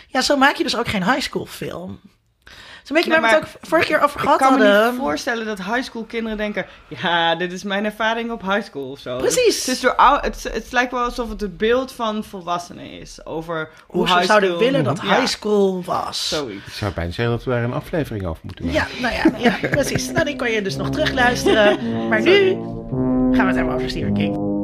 [0.08, 2.00] ja, zo maak je dus ook geen high school film.
[2.90, 4.90] Een beetje Nee, waar we het ook vorige keer over Ik gehad kan me hadden.
[4.92, 8.90] niet voorstellen dat high school kinderen denken, ja, dit is mijn ervaring op high school
[8.90, 9.16] of zo.
[9.16, 9.66] Precies.
[9.66, 13.26] Het, is door, ou- het, het lijkt wel alsof het het beeld van volwassenen is
[13.26, 16.28] over hoe, Hoe ze zouden school- willen dat Ja, high school was.
[16.28, 16.66] Zoiets.
[16.66, 18.80] Ik zou bijna zeggen dat we daar een aflevering over moeten maken.
[19.00, 20.10] Ja, nou ja, ja, precies.
[20.10, 22.08] Nou, die kan je dus nog terugluisteren.
[22.08, 24.58] Maar nu gaan we het hebben over Stephen King.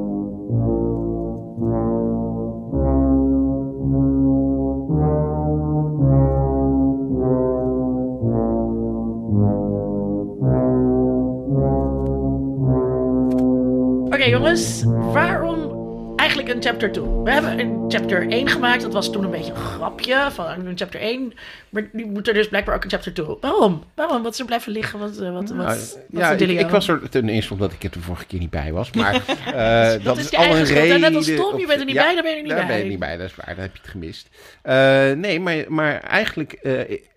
[14.26, 15.74] Oké jongens, waarom
[16.16, 17.04] eigenlijk een chapter 2.
[17.04, 18.82] We hebben een chapter 1 gemaakt.
[18.82, 21.32] Dat was toen een beetje een grapje van een chapter 1.
[21.68, 23.26] Maar nu moet er dus blijkbaar ook een chapter 2.
[23.40, 23.82] Waarom?
[23.94, 24.22] Waarom?
[24.22, 24.98] Wat er blijven liggen?
[24.98, 25.78] Wat, eh, wat, wat, Nou,
[26.10, 28.72] wat ja, ik, was er ten eerste omdat ik er de vorige keer niet bij
[28.72, 28.90] was.
[28.92, 29.14] Maar
[29.46, 31.00] eh, dat, Dat is is je al een reden.
[31.00, 32.66] Net als Tom, je bent er niet bij, dan ben je niet daar bij.
[32.66, 33.54] ben je niet bij, dat is waar.
[33.54, 34.28] Dan heb je het gemist.
[34.62, 36.58] Eh, nee, maar, maar eigenlijk,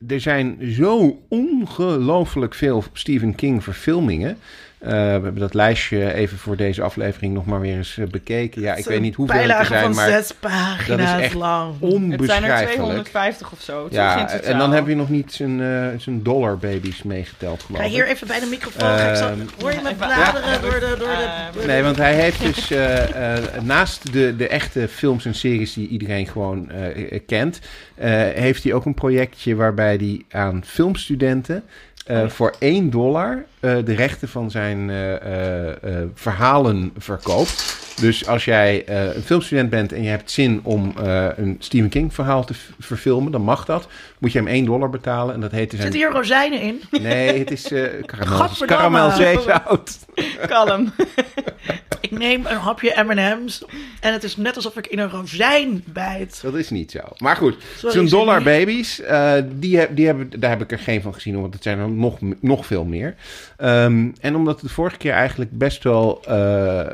[0.07, 4.37] er zijn zo ongelooflijk veel Stephen King verfilmingen.
[4.79, 8.61] Eh, we hebben dat lijstje even voor deze aflevering nog maar weer eens eh, bekeken.
[8.61, 11.71] Ja, ik weet niet hoeveel het er bijlage zijn, van maar zes pagina's echt lang.
[11.71, 12.71] Het zijn er onbeschrijfelijk.
[12.73, 13.83] 250 of zo.
[13.83, 17.63] Het is Ja, en dan heb je nog niet zijn, eh zijn dollar babies meegeteld,
[17.63, 17.93] geloof Ga ik.
[17.93, 18.89] hier even bij de microfoon.
[18.89, 20.79] Ga ik zo, Ehm, hoor je me bladeren door de...
[20.79, 20.97] Door de,
[21.53, 22.69] door de- Nee, want hij heeft dus
[23.61, 26.69] naast de, de echte films en series die iedereen gewoon
[27.25, 27.59] kent,
[27.95, 31.63] eh, heeft hij ook een projectje waarbij hij aan filmstudenten
[32.05, 35.65] eh, voor 1 dollar eh, de rechten van zijn eh,
[36.01, 37.77] eh, verhalen verkoopt.
[37.99, 40.93] Dus als jij een filmstudent bent en je hebt zin om
[41.35, 43.87] een Stephen King verhaal te verfilmen, dan mag dat.
[44.17, 45.81] Moet je hem 1 dollar betalen en dat heet zijn...
[45.81, 46.81] Zitten hier rozijnen in?
[47.01, 47.71] Nee, het is
[48.65, 49.97] karamelzeezout.
[50.47, 50.91] Kalm.
[52.01, 53.63] Ik neem een hapje M&M's
[53.99, 56.39] en het is net alsof ik in een rozijn bijt.
[56.41, 56.99] Dat is niet zo.
[57.17, 57.55] Maar goed,
[57.87, 61.41] zo'n dollar babies, eh, die, heb- die hebben, daar heb ik er geen van gezien,
[61.41, 63.15] want het zijn er nog, nog veel meer.
[63.59, 66.85] Ehm, en omdat we de vorige keer eigenlijk best wel eh,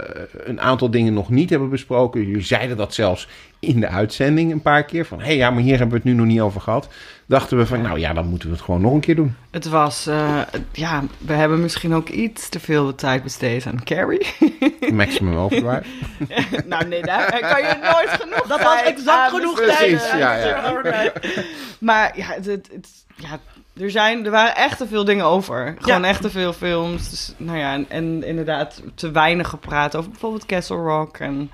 [0.44, 2.26] een aantal dingen nog niet hebben besproken.
[2.26, 3.28] Jullie zeiden dat zelfs
[3.60, 5.06] in de uitzending een paar keer.
[5.06, 6.88] Van, hé hey, ja, maar hier hebben we het nu nog niet over gehad.
[7.26, 9.36] Dachten we van, nou ja, dan moeten we het gewoon nog een keer doen.
[9.52, 10.42] Het was, eh,
[10.72, 14.28] ja, we hebben misschien ook iets te veel tijd besteed aan Carrie.
[14.94, 15.84] Maximum overdrive.
[16.66, 19.78] nou nee, daar kan je nooit genoeg Dat was exact genoeg tijd.
[19.78, 21.12] Precies, ja, ja.
[21.80, 23.40] Maar ja, het, het, het- ja
[23.82, 25.76] er, zijn, er waren echt te veel dingen over.
[25.80, 26.08] Gewoon Ja.
[26.08, 27.10] echt te veel films.
[27.10, 31.18] Dus, nou ja, en, en inderdaad te weinig gepraat over bijvoorbeeld Castle Rock.
[31.18, 31.52] En,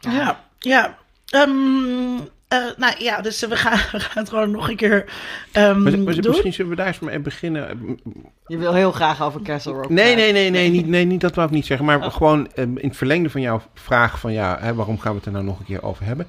[0.00, 0.96] Ja, ja.
[1.26, 1.50] Ehm,
[2.48, 5.04] eh, nou ja, dus we gaan, we gaan het gewoon nog een keer
[5.52, 6.24] ehm, Maar, maar doen.
[6.30, 7.98] misschien zullen we daar eens mee beginnen.
[8.46, 10.16] Je wil heel graag over Castle Rock Nee, praten.
[10.16, 11.86] nee, nee, nee, niet, nee, niet dat wou ik niet zeggen.
[11.86, 15.16] Maar gewoon eh, in het verlengde van jouw vraag van ja, hè, waarom gaan we
[15.16, 16.26] het er nou nog een keer over hebben?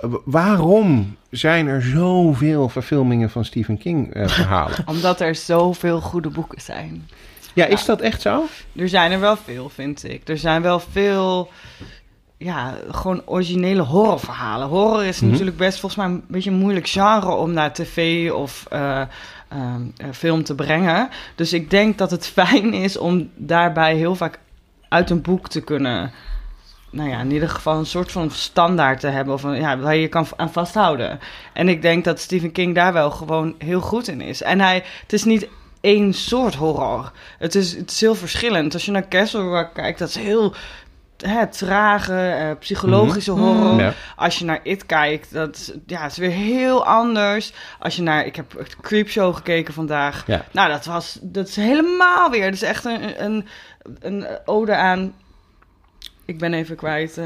[0.00, 4.76] Eh, waarom zijn er zoveel verfilmingen van Stephen King eh, verhalen?
[4.94, 7.08] Omdat er zoveel goede boeken zijn.
[7.54, 8.44] ja, is dat echt zo?
[8.76, 10.28] Er zijn er wel veel, vind ik.
[10.28, 11.50] Er zijn wel veel,
[12.36, 14.68] ja, gewoon originele horrorverhalen.
[14.68, 15.30] Horror is Mhm.
[15.30, 19.00] natuurlijk best volgens mij een beetje een moeilijk genre om naar tv of eh,
[19.48, 21.08] ehm, eh, film te brengen.
[21.34, 24.38] Dus ik denk dat het fijn is om daarbij heel vaak
[24.88, 26.12] uit een boek te kunnen...
[26.92, 29.34] Nou ja, in ieder geval een soort van standaard te hebben.
[29.34, 31.20] Of een, ja, waar je je kan aan vasthouden.
[31.52, 34.42] En ik denk dat Stephen King daar wel gewoon heel goed in is.
[34.42, 35.48] En hij, het is niet
[35.80, 37.12] één soort horror.
[37.38, 38.72] Het is, het is heel verschillend.
[38.74, 40.54] Als je naar Castle Rock kijkt, dat is heel
[41.16, 43.40] hè, trage, eh, psychologische Mhm.
[43.40, 43.80] horror.
[43.80, 43.92] Ja.
[44.16, 47.52] Als je naar It kijkt, dat is, ja, het is weer heel anders.
[47.78, 50.24] Als je naar, ik heb Creepshow gekeken vandaag.
[50.26, 50.44] Ja.
[50.52, 52.44] Nou, dat was, dat is helemaal weer.
[52.44, 53.46] Dat is echt een, een,
[54.00, 55.12] een ode aan.
[56.30, 57.18] Ik ben even kwijt.
[57.18, 57.24] eh,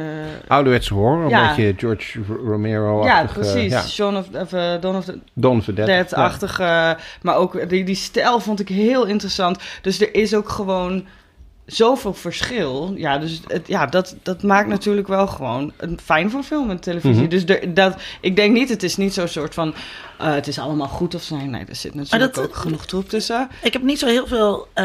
[0.48, 1.46] Ouderwetse horror, een Ja.
[1.48, 3.04] beetje George Romero.
[3.04, 3.72] ja, precies.
[3.72, 3.82] Ja.
[3.82, 5.86] Shaun of, of eh, Dawn of the of.
[5.86, 6.96] Dead-achtige.
[7.22, 9.58] Maar ook die, die stijl vond ik heel interessant.
[9.82, 11.04] Dus er is ook gewoon
[11.66, 12.92] zoveel verschil.
[12.96, 16.80] Ja, dus het, ja, dat, dat maakt natuurlijk wel gewoon een fijn voor film en
[16.80, 17.20] televisie.
[17.20, 17.28] Mhm.
[17.28, 19.74] Dus er, dat, ik denk niet, het is niet zo'n soort van...
[20.18, 21.50] eh, het is allemaal goed of zijn.
[21.50, 23.48] Nee, er zit natuurlijk dat- ook genoeg troep tussen.
[23.62, 24.84] Ik heb niet zo heel veel eh,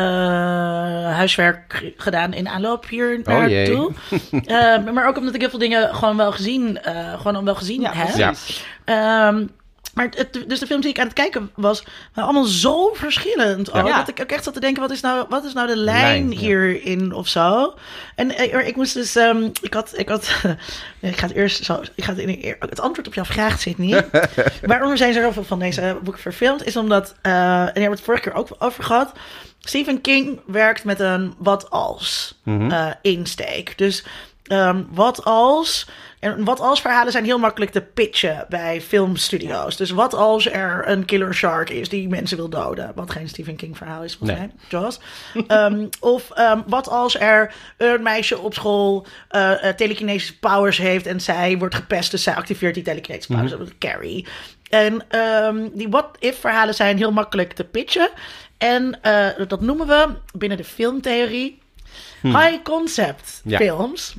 [1.15, 3.91] huiswerk gedaan in aanloop hier Oh, naartoe.
[4.45, 7.81] Eh, maar ook omdat ik heel veel dingen gewoon wel gezien, eh, gewoon wel gezien
[7.81, 8.15] Ja, heb.
[8.15, 8.33] Ja.
[8.85, 9.45] Ehm,
[9.93, 11.83] maar het, dus de films die ik aan het kijken was,
[12.13, 13.73] waren allemaal zo verschillend.
[13.73, 13.87] Ook.
[13.89, 16.01] Dat ik ook echt zat te denken, wat is nou, wat is nou de lijn,
[16.01, 16.37] Lijn, ja.
[16.37, 17.73] hierin of zo?
[18.15, 20.23] En eh, ik moest dus, ehm, ik had, ik had,
[20.99, 23.77] ik ga het eerst zo, ik ga het, in, het antwoord op jouw vraag zit
[23.77, 24.03] niet.
[24.61, 26.65] Waarom zijn er zoveel van deze boeken verfilmd?
[26.65, 29.11] Is omdat, eh, en daar hebben we het vorige keer ook over gehad.
[29.59, 32.71] Stephen King werkt met een wat als Mhm.
[32.71, 33.77] eh, insteek.
[33.77, 34.03] Dus
[34.49, 35.87] ehm, wat als.
[36.19, 39.77] En wat als verhalen zijn heel makkelijk te pitchen bij filmstudio's.
[39.77, 42.91] Dus wat als er een killer shark is die mensen wil doden.
[42.95, 44.47] Wat geen Stephen King verhaal is, volgens Nee.
[44.47, 44.55] mij.
[44.69, 44.99] Jaws.
[45.47, 49.05] Ehm, of ehm, wat als er een meisje op school
[49.75, 53.51] telekinetische powers heeft en zij wordt gepest, dus zij activeert die telekinetische powers.
[53.51, 54.27] Dat is Carrie.
[54.69, 55.03] En
[55.73, 58.09] die what-if verhalen zijn heel makkelijk te pitchen.
[58.57, 61.61] En eh, dat noemen we binnen de filmtheorie
[62.21, 63.57] high concept Ja.
[63.57, 64.15] films.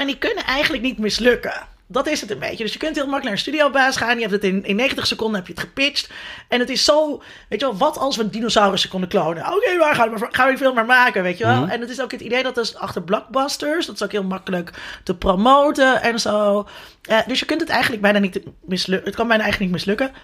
[0.00, 1.66] En die kunnen eigenlijk niet mislukken.
[1.86, 2.64] Dat is het een beetje.
[2.64, 4.14] Dus je kunt heel makkelijk naar een studiobaas gaan.
[4.14, 6.10] Je hebt het in, in 90 seconden heb je het gepitcht.
[6.48, 9.46] En het is zo, weet je wel, wat als we dinosaurussen konden klonen?
[9.46, 11.60] Oké, waar gaan we, gaan we film maar maken, weet je wel?
[11.60, 11.70] Mhm.
[11.70, 14.72] En het is ook het idee dat dus achter blockbusters, dat is ook heel makkelijk
[15.04, 16.68] te promoten en zo.
[17.02, 19.06] Eh, dus je kunt het eigenlijk bijna niet mislukken.
[19.06, 20.16] Het kan bijna eigenlijk niet mislukken.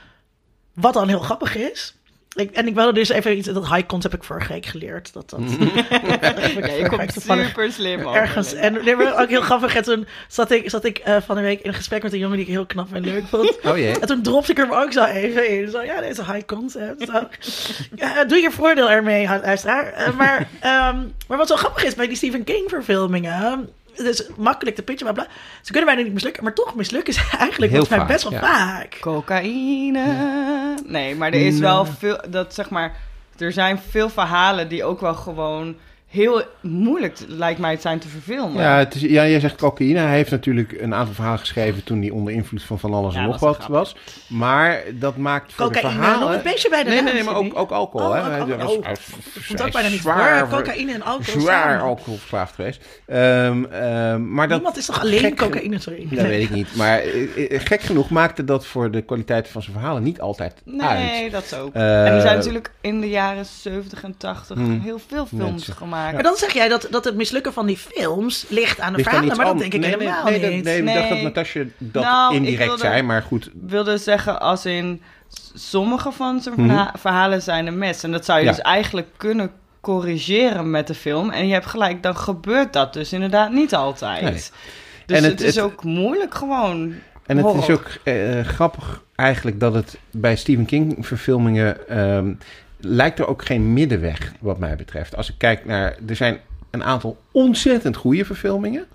[0.74, 1.94] Wat dan heel grappig is.
[2.34, 5.12] Ik, en ik wilde dus even iets, dat high concept heb ik vorige week geleerd.
[5.12, 5.40] Dat, dat,
[6.60, 8.54] Ja, je komt super slim ergens.
[8.54, 9.76] En nee, maar ook heel grappig.
[9.76, 12.18] En toen zat ik, zat ik eh, van de week in een gesprek met een
[12.18, 13.58] jongen die ik heel knap en leuk vond.
[13.64, 13.98] Oh jee.
[13.98, 15.70] En toen dropte ik er ook zo even in.
[15.70, 17.06] Zo, ja, deze high concept.
[17.06, 17.22] Zo.
[18.04, 19.92] Ja, doe je voordeel ermee, luisteraar.
[19.92, 23.68] Eh, maar, ehm, maar wat zo grappig is bij die Stephen King verfilmingen...
[23.96, 25.26] Het is makkelijk te pitchen, maar bla.
[25.62, 26.44] Ze kunnen bijna niet mislukken.
[26.44, 28.40] Maar toch mislukken ze eigenlijk Heel volgens mij vaak, best wel ja.
[28.40, 28.96] vaak.
[29.00, 30.04] Cocaïne.
[30.86, 32.96] Nee, maar er is wel veel, dat zeg maar,
[33.38, 35.76] er zijn veel verhalen die ook wel gewoon
[36.14, 38.62] heel moeilijk, lijkt mij, het zijn te verfilmen.
[38.62, 39.98] Ja, het is, ja, jij zegt cocaïne.
[39.98, 43.22] Hij heeft natuurlijk een aantal verhalen geschreven toen hij onder invloed van van alles en
[43.22, 43.96] nog dat wat was.
[44.28, 46.26] Maar dat maakt voor de Cocaïne, verhalen...
[46.28, 48.08] nog een beetje bij de Nee, naam, nee, nee, maar ook, ook alcohol.
[48.08, 48.20] Oh, hè.
[48.40, 50.58] ook Hij was- Oh, hij ook bijna niet zwaar voor.
[50.62, 52.84] Cocaïne en alcohol Zwaar alcoholverslaafd geweest.
[53.06, 56.06] Ehm, ehm, maar dat, Niemand is toch alleen gek- cocaïne, sorry.
[56.10, 56.76] Dat weet ik niet.
[56.76, 60.62] Maar eh, eh, gek genoeg maakte dat voor de kwaliteit van zijn verhalen niet altijd
[60.64, 61.32] Nee, uit.
[61.32, 61.74] dat is ook.
[61.74, 64.80] Eh, en er zijn natuurlijk in de jaren 70 en 80 Hmm.
[64.80, 65.74] heel veel films Mensen.
[66.12, 69.08] Maar dan zeg jij dat, dat het mislukken van die films ligt aan de Ligt
[69.10, 70.64] verhalen, maar dat denk ik nee, helemaal nee, nee, niet.
[70.64, 71.22] dat- nee, ik dacht dat Nee.
[71.22, 73.50] Natasja dat Nou, indirect wilde- zei, maar goed.
[73.66, 75.02] wilde zeggen als in
[75.54, 76.66] sommige van zijn Mhm.
[76.68, 78.02] verha- verhalen zijn een mes.
[78.02, 78.50] En dat zou je Ja.
[78.50, 79.50] dus eigenlijk kunnen
[79.80, 81.30] corrigeren met de film.
[81.30, 84.22] En je hebt gelijk, dan gebeurt dat dus inderdaad niet altijd.
[84.22, 84.32] Nee.
[84.32, 84.50] Dus
[85.06, 86.94] En het, het- is het- ook moeilijk gewoon.
[87.26, 92.32] En het is ook eh, grappig eigenlijk dat het bij Stephen King verfilmingen ehm,
[92.84, 95.16] lijkt er ook geen middenweg wat mij betreft.
[95.16, 96.38] Als ik kijk naar, er zijn
[96.70, 98.86] een aantal ontzettend goede verfilmingen.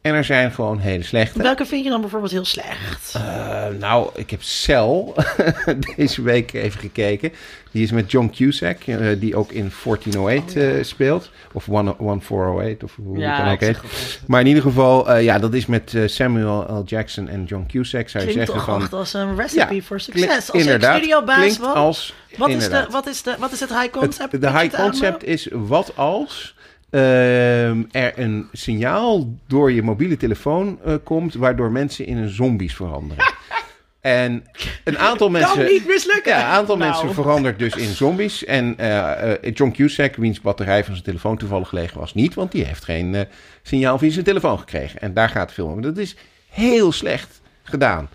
[0.00, 1.42] En er zijn gewoon hele slechte.
[1.42, 3.14] Welke vind je dan bijvoorbeeld heel slecht?
[3.14, 5.04] Eh, nou, ik heb Cell
[5.96, 7.32] deze week even gekeken.
[7.70, 11.30] Die is met John Cusack, eh, die ook in 1408 eh, speelt.
[11.52, 13.74] Of 1- 1408, of hoe het dan ja, ook heet.
[13.76, 14.00] zeg ook wel.
[14.26, 16.82] Maar in ieder geval, ja, dat is met Samuel L.
[16.86, 18.08] Jackson en John Cusack.
[18.08, 18.98] Zou je Klinkt zeggen toch van...
[18.98, 20.50] als een recipe Ja, voor klink- succes.
[20.50, 22.14] Als inderdaad, studiobaas klinkt was, als...
[22.36, 24.32] wat is, de, wat, is de, wat is het high concept?
[24.32, 26.54] Het- de high het concept is wat als
[26.90, 31.34] er een signaal door je mobiele telefoon eh, komt...
[31.34, 33.24] waardoor mensen in een zombies veranderen.
[34.00, 34.44] en
[34.84, 35.56] een aantal mensen...
[35.56, 36.32] Kan niet mislukken.
[36.32, 36.90] Ja, een aantal Nou.
[36.90, 38.44] mensen verandert dus in zombies.
[38.44, 42.34] En eh, eh, John Cusack, wiens batterij van zijn telefoon toevallig leeg was, niet.
[42.34, 43.26] Want die heeft geen
[43.62, 45.00] signaal via zijn telefoon gekregen.
[45.00, 45.82] En daar gaat het film om.
[45.82, 46.16] Dat is
[46.48, 48.08] heel slecht gedaan.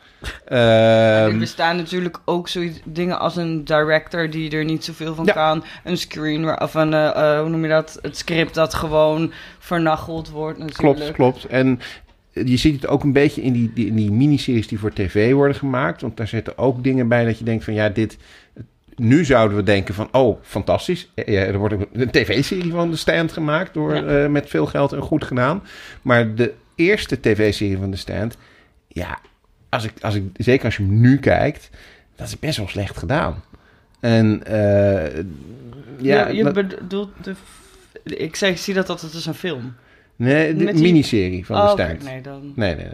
[0.45, 5.25] Er Ehm, bestaan natuurlijk ook zoiets dingen als een director die er niet zoveel van
[5.25, 5.33] Ja.
[5.33, 5.63] kan.
[5.83, 7.99] Een screen of een, eh, eh, hoe noem je dat?
[8.01, 10.97] Het script dat gewoon vernacheld wordt natuurlijk.
[10.97, 11.45] Klopt, klopt.
[11.45, 11.79] En
[12.31, 15.33] je ziet het ook een beetje in die, die, in die miniseries die voor tv
[15.33, 16.01] worden gemaakt.
[16.01, 18.17] Want daar zitten ook dingen bij dat je denkt van ja, dit...
[18.95, 21.11] Nu zouden we denken van, oh, fantastisch.
[21.15, 24.23] Er wordt een- tv-serie van The Stand gemaakt door, Ja.
[24.23, 25.63] eh, met veel geld en goed gedaan.
[26.01, 28.37] Maar de eerste tv-serie van The Stand,
[28.87, 29.19] ja,
[29.75, 31.69] als ik, als ik, zeker als je hem nu kijkt,
[32.15, 33.43] dat is best wel slecht gedaan.
[33.99, 35.23] En eh, ja,
[35.97, 37.33] Ja, je dat- bedoelt de...
[38.03, 39.73] Ik zeg, ik zie dat altijd als een film.
[40.15, 42.03] nee, de met die- miniserie van oh, oké, Stand.
[42.03, 42.53] nee, dan...
[42.55, 42.93] Nee, nee, nee.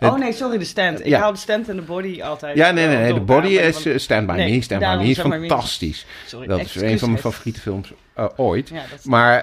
[0.00, 1.00] Oh nee, sorry, de stand.
[1.00, 1.18] Ik Ja.
[1.20, 2.56] haal de stand en de body altijd.
[2.56, 3.08] Ja, nee, nee, eh, nee.
[3.10, 4.62] door De body is van- eh, Stand By Nee, Me.
[4.62, 6.06] Stand By Me is fantastisch.
[6.26, 8.68] Sorry, Dat is een van mijn favoriete films eh, ooit.
[8.68, 9.42] Ja, dat is- Maar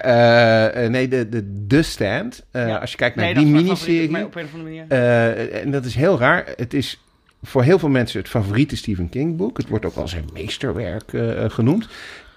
[0.90, 2.76] nee, de, de, de Stand, eh, Ja.
[2.76, 4.24] als je kijkt naar nee, die miniserie...
[4.24, 6.52] op een eh, en dat is heel raar.
[6.56, 7.00] Het is
[7.42, 9.56] voor heel veel mensen het favoriete Stephen King boek.
[9.56, 11.10] Het wordt ook wel zijn meesterwerk
[11.52, 11.88] genoemd.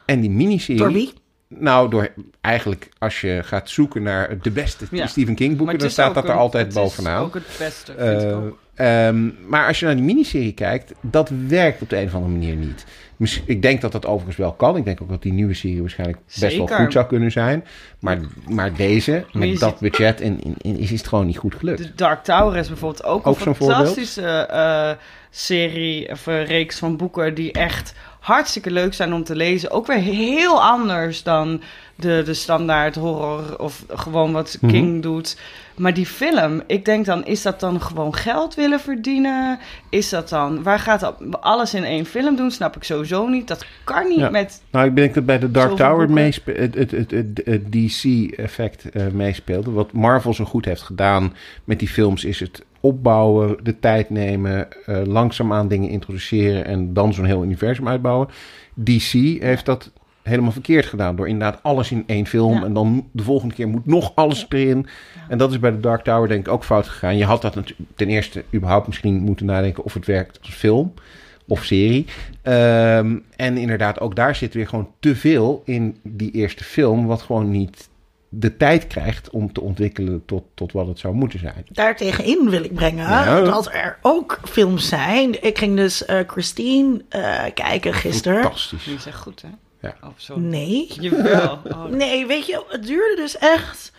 [0.05, 0.82] En die miniserie...
[0.82, 1.13] Door wie?
[1.58, 2.10] Nou, door
[2.41, 5.08] eigenlijk als je gaat zoeken naar de beste Ja.
[5.08, 5.78] Stephen King boeken...
[5.80, 7.22] dan staat dat er altijd het bovenaan.
[7.22, 8.58] is ook het beste, vind ik Eh, ook.
[8.76, 12.32] ehm, maar als je naar die miniserie kijkt, dat werkt op de een of andere
[12.32, 12.86] manier niet.
[13.45, 14.76] Ik denk dat dat overigens wel kan.
[14.78, 17.66] Ik denk ook dat die nieuwe serie waarschijnlijk best wel goed zou kunnen zijn.
[18.00, 21.38] Maar, maar deze, Maar met ziet- dat budget, en, en- en is het gewoon niet
[21.38, 21.78] goed gelukt.
[21.78, 24.91] De Dark Tower is bijvoorbeeld ook, Ook een fantastische eh,
[25.30, 27.93] serie of reeks van boeken die echt
[28.30, 29.71] hartstikke leuk zijn om te lezen.
[29.71, 31.61] Ook weer heel anders dan
[31.95, 34.71] de, de standaard horror of gewoon wat Mhm.
[34.71, 35.38] King doet.
[35.75, 39.59] Maar die film, ik denk dan, is dat dan gewoon geld willen verdienen?
[39.89, 42.51] Is dat dan, waar gaat dat, alles in één film doen?
[42.51, 43.47] Snap ik sowieso niet.
[43.47, 44.30] Dat kan niet Ja.
[44.30, 46.09] met Nou, ik denk dat bij de Dark Tower
[46.45, 49.71] het, het, het, het DC-effect eh, meespeelde.
[49.71, 54.67] Wat Marvel zo goed heeft gedaan met die films is het opbouwen, de tijd nemen,
[54.86, 58.27] eh langzaamaan dingen introduceren en dan zo'n heel universum uitbouwen.
[58.73, 59.11] DC
[59.41, 59.91] heeft dat
[60.30, 61.15] helemaal verkeerd gedaan.
[61.15, 62.53] Door inderdaad alles in één film.
[62.53, 62.63] Ja.
[62.63, 64.88] En dan de volgende keer moet nog alles erin.
[65.27, 67.17] En dat is bij de Dark Tower denk ik ook fout gegaan.
[67.17, 70.93] Je had dat natuurlijk ten eerste überhaupt misschien moeten nadenken of het werkt als film
[71.47, 72.05] of serie.
[72.41, 77.21] Ehm, en inderdaad, ook daar zit weer gewoon te veel in die eerste film, wat
[77.21, 77.88] gewoon niet
[78.30, 81.65] de tijd krijgt om te ontwikkelen tot, tot wat het zou moeten zijn.
[81.69, 83.41] Daartegenin wil ik brengen Ja.
[83.41, 85.43] dat er ook films zijn.
[85.43, 88.41] Ik ging dus eh, Christine eh, kijken gisteren.
[88.41, 88.84] Fantastisch.
[88.84, 89.49] Die is echt goed, hè?
[89.82, 89.95] Ja.
[90.03, 90.39] Oh, zo.
[90.39, 90.88] Nee.
[90.99, 91.59] Jawel.
[91.67, 93.91] Oh, Nee, weet je, het duurde dus echt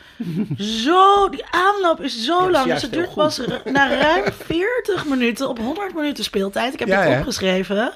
[0.59, 1.29] zo.
[1.29, 2.73] Die aanloop is zo Ja, dat is lang.
[2.73, 6.73] Dus het duurt pas na ruim 40 minuten op 100 minuten speeltijd.
[6.73, 7.19] Ik heb ja.
[7.19, 7.93] opgeschreven.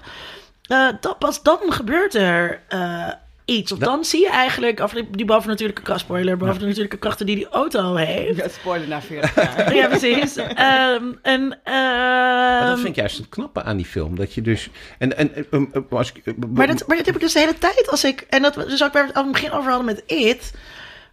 [0.66, 3.08] Eh, dat, pas dan gebeurt er eh,
[3.44, 3.72] iets.
[3.72, 7.36] Of Dat- dan zie je eigenlijk, of die, die bovennatuurlijke kracht, spoiler, bovennatuurlijke krachten die
[7.36, 8.36] die auto heeft.
[8.36, 9.74] Ja, spoiler na 40 jaar.
[9.74, 10.36] Ja, precies.
[10.36, 14.16] Ehm, en, Maar dat ehm, vind ik juist het knappe aan die film.
[14.16, 14.70] Dat je dus.
[14.98, 17.90] En, en, eh, als ik, maar, dat, maar dat heb ik dus de hele tijd
[17.90, 18.26] als ik.
[18.28, 20.52] En dat we dus ook waar we het aan het begin over hadden met It.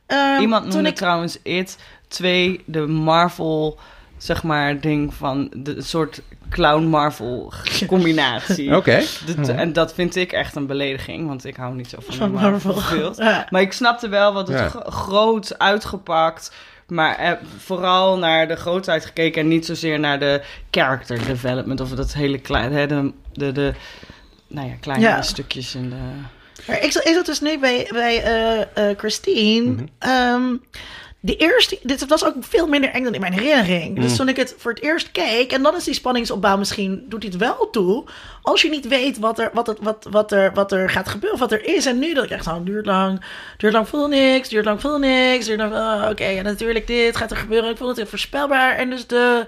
[0.06, 1.78] Ehm, Iemand toen noemde ik trouwens It
[2.08, 3.80] 2 de Marvel,
[4.22, 7.54] zeg maar, ding van de soort clown-Marvel
[7.88, 8.76] combinatie.
[8.76, 9.02] Oké.
[9.56, 12.98] En dat vind ik echt een belediging, want ik hou niet zo van, Marvel Marvel.
[12.98, 13.18] films.
[13.18, 13.48] Ja.
[13.50, 14.84] Maar ik snapte wel wat het Ja.
[14.92, 16.52] groot uitgepakt.
[16.88, 20.42] Maar eh, vooral naar de grootheid gekeken en niet zozeer naar de
[20.72, 21.80] character development.
[21.82, 23.74] Of dat hele kleine, hè, de, de, de
[24.48, 25.22] nou ja, kleine Ja.
[25.22, 25.96] stukjes in de...
[26.68, 29.72] Maar ik, zat- ik zat dus nu bij, bij eh, eh, Christine.
[29.72, 29.84] Mhm.
[30.00, 30.56] Ehm,
[31.24, 33.96] de eerste, dit was ook veel minder eng dan in mijn herinnering.
[33.96, 34.16] Dus Mhm.
[34.16, 37.38] toen ik het voor het eerst keek, en dan is die spanningsopbouw misschien, doet het
[37.38, 38.04] wel toe.
[38.42, 41.40] Als je niet weet wat er, wat het, wat, wat er, wat er gaat gebeuren,
[41.40, 41.86] wat er is.
[41.86, 43.24] En nu dat ik echt, oh, duurt lang,
[43.58, 45.46] duurt lang, voel niks, duurt lang, voel niks.
[45.46, 47.70] Duurt lang, oh, oké, en natuurlijk dit gaat er gebeuren.
[47.70, 48.76] Ik vond het heel voorspelbaar.
[48.76, 49.46] En dus de...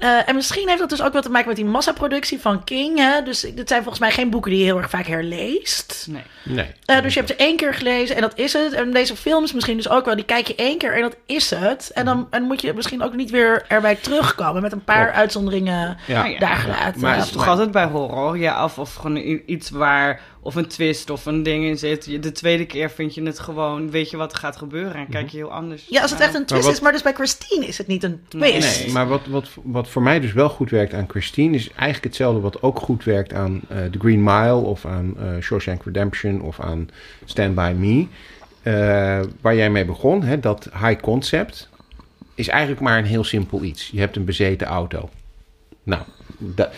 [0.00, 2.98] eh, en misschien heeft dat dus ook wat te maken met die massaproductie van King.
[2.98, 3.22] Hè?
[3.22, 6.06] Dus dit zijn volgens mij geen boeken die je heel erg vaak herleest.
[6.10, 6.22] Nee.
[6.44, 6.66] Nee.
[6.84, 8.72] Eh, dus je hebt ze één keer gelezen en dat is het.
[8.72, 10.14] En deze films misschien dus ook wel.
[10.16, 11.90] Die kijk je één keer en dat is het.
[11.94, 14.62] En dan en moet je misschien ook niet weer erbij terugkomen.
[14.62, 15.16] Met een paar Klopt.
[15.18, 16.24] uitzonderingen Ja.
[16.24, 16.38] Ja.
[16.38, 17.00] daar gelaten.
[17.00, 20.66] Maar- Het is toch altijd bij horror, ja, of, of gewoon iets waar, of een
[20.66, 22.22] twist of een ding in zit.
[22.22, 25.28] De tweede keer vind je het gewoon, weet je wat er gaat gebeuren en kijk
[25.28, 25.86] je heel anders.
[25.88, 26.80] ja, als het echt een twist wat- is.
[26.80, 28.84] Maar dus bij Christine is het niet een twist.
[28.84, 31.54] Nee, maar wat, wat, wat voor mij dus wel goed werkt aan Christine...
[31.56, 34.54] is eigenlijk hetzelfde wat ook goed werkt aan eh, The Green Mile...
[34.54, 36.88] of aan eh Shawshank Redemption of aan
[37.24, 38.06] Stand By Me.
[38.62, 41.68] Eh, waar jij mee begon, hè, dat high concept...
[42.34, 43.88] is eigenlijk maar een heel simpel iets.
[43.92, 45.08] Je hebt een bezeten auto.
[45.82, 46.02] Nou,
[46.38, 46.70] da-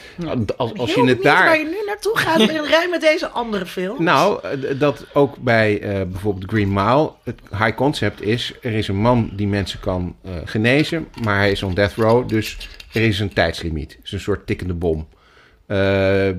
[0.56, 1.44] als, als je het daar...
[1.44, 4.00] waar je nu naartoe gaat in rij met deze andere films.
[4.00, 8.88] Nou, eh, dat ook bij eh, bijvoorbeeld Green Mile, het high concept is, er is
[8.88, 13.02] een man die mensen kan eh, genezen, maar hij is on death row, dus er
[13.02, 13.92] is een tijdslimiet.
[13.92, 15.08] Het is een soort tikkende bom.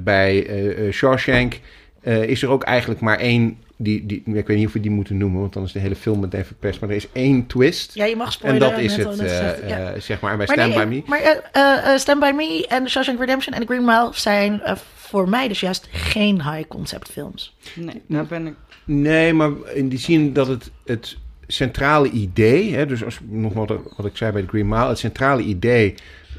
[0.03, 0.47] Bij
[0.91, 1.59] Shawshank
[2.03, 5.18] is er ook eigenlijk maar één, die, die, ik weet niet of we die moeten
[5.18, 7.94] noemen, want dan is de hele film meteen verpest, maar er is één twist.
[7.94, 8.70] ja, je mag en spoileren.
[8.70, 9.92] dat is het, eh, ja.
[9.94, 10.32] eh, zeg maar.
[10.32, 11.04] En bij Maar, Stand nee, By Me...
[11.06, 14.62] maar eh, eh, eh, Stand By Me en Shawshank Redemption en The Green Mile zijn
[14.62, 17.56] eh, voor mij dus juist geen high concept films.
[17.76, 18.54] Nee, daar ben ik.
[18.86, 21.18] Nee, maar in die zin dat het, het
[21.48, 24.98] centrale idee, hè, dus als, nog wat, wat ik zei bij de Green Mile, het
[24.98, 25.96] centrale idee,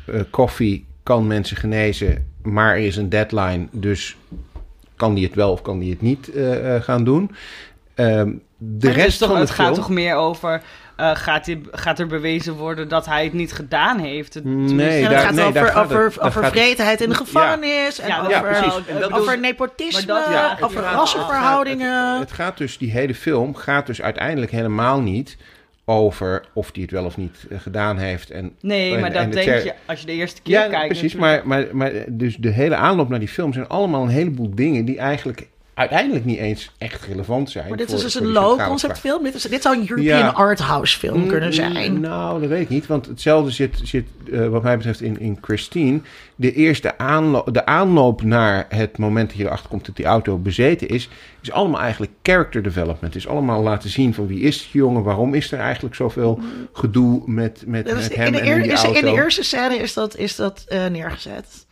[0.07, 4.16] eh, koffie kan mensen genezen, maar er is een deadline, dus
[5.05, 7.30] kan die het wel of kan die het niet eh, eh, gaan doen.
[7.94, 8.26] Ehm,
[8.57, 10.62] de dus rest toch, van de het gaat film, toch meer over,
[10.96, 14.34] eh, gaat, die, gaat er bewezen worden dat hij het niet gedaan heeft?
[14.34, 17.14] Het- Nee, het gaat nee, over, daar gaat over, het- gaat het- vreedheid in de
[17.14, 17.98] gevangenis.
[18.00, 18.86] En Ja, over, ja, precies.
[18.86, 22.18] En dat over bedoel- nepotisme, maar dat- ja, over het gaat- rassenverhoudingen.
[22.18, 25.36] het gaat dus, die hele film gaat dus uiteindelijk helemaal niet
[25.85, 28.30] over of die het wel of niet eh, gedaan heeft.
[28.30, 30.68] En, Nee, en- maar dat en de denk je als je de eerste keer Ja,
[30.68, 30.87] kijkt.
[30.87, 31.12] precies.
[31.14, 31.45] natuurlijk.
[31.45, 34.85] Maar, maar, maar dus de hele aanloop naar die film zijn allemaal een heleboel dingen
[34.85, 37.68] die eigenlijk uiteindelijk niet eens echt relevant zijn.
[37.68, 39.12] Maar dit voor- is dus een die low centrale concept vraag.
[39.12, 39.24] film.
[39.24, 40.28] Dit, is, dit zou een European Ja.
[40.28, 42.00] art house film kunnen Mm, zijn.
[42.00, 42.86] Nou, dat weet ik niet.
[42.86, 46.00] Want hetzelfde zit, zit eh, wat mij betreft in, in Christine.
[46.36, 50.38] De eerste aanloop, de aanloop naar het moment dat je erachter komt dat die auto
[50.38, 51.08] bezeten is,
[51.42, 53.14] is allemaal eigenlijk character development.
[53.14, 56.40] Het is allemaal laten zien van wie is die jongen, waarom is er eigenlijk zoveel
[56.72, 58.98] gedoe met, met, is- met in, hem de en eer- die is- auto.
[58.98, 61.66] in de eerste scène is dat, is dat eh, neergezet.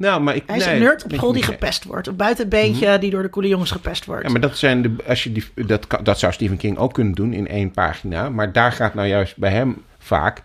[0.00, 2.06] Nou, maar ik, Hij is nee, een nerd op school die gepest wordt.
[2.06, 4.22] Een buitenbeentje die door de coole jongens gepest wordt.
[4.22, 7.14] Ja, maar dat, zijn de, als je die, dat, dat zou Stephen King ook kunnen
[7.14, 8.28] doen in één pagina.
[8.28, 10.40] Maar daar gaat nou juist bij hem vaak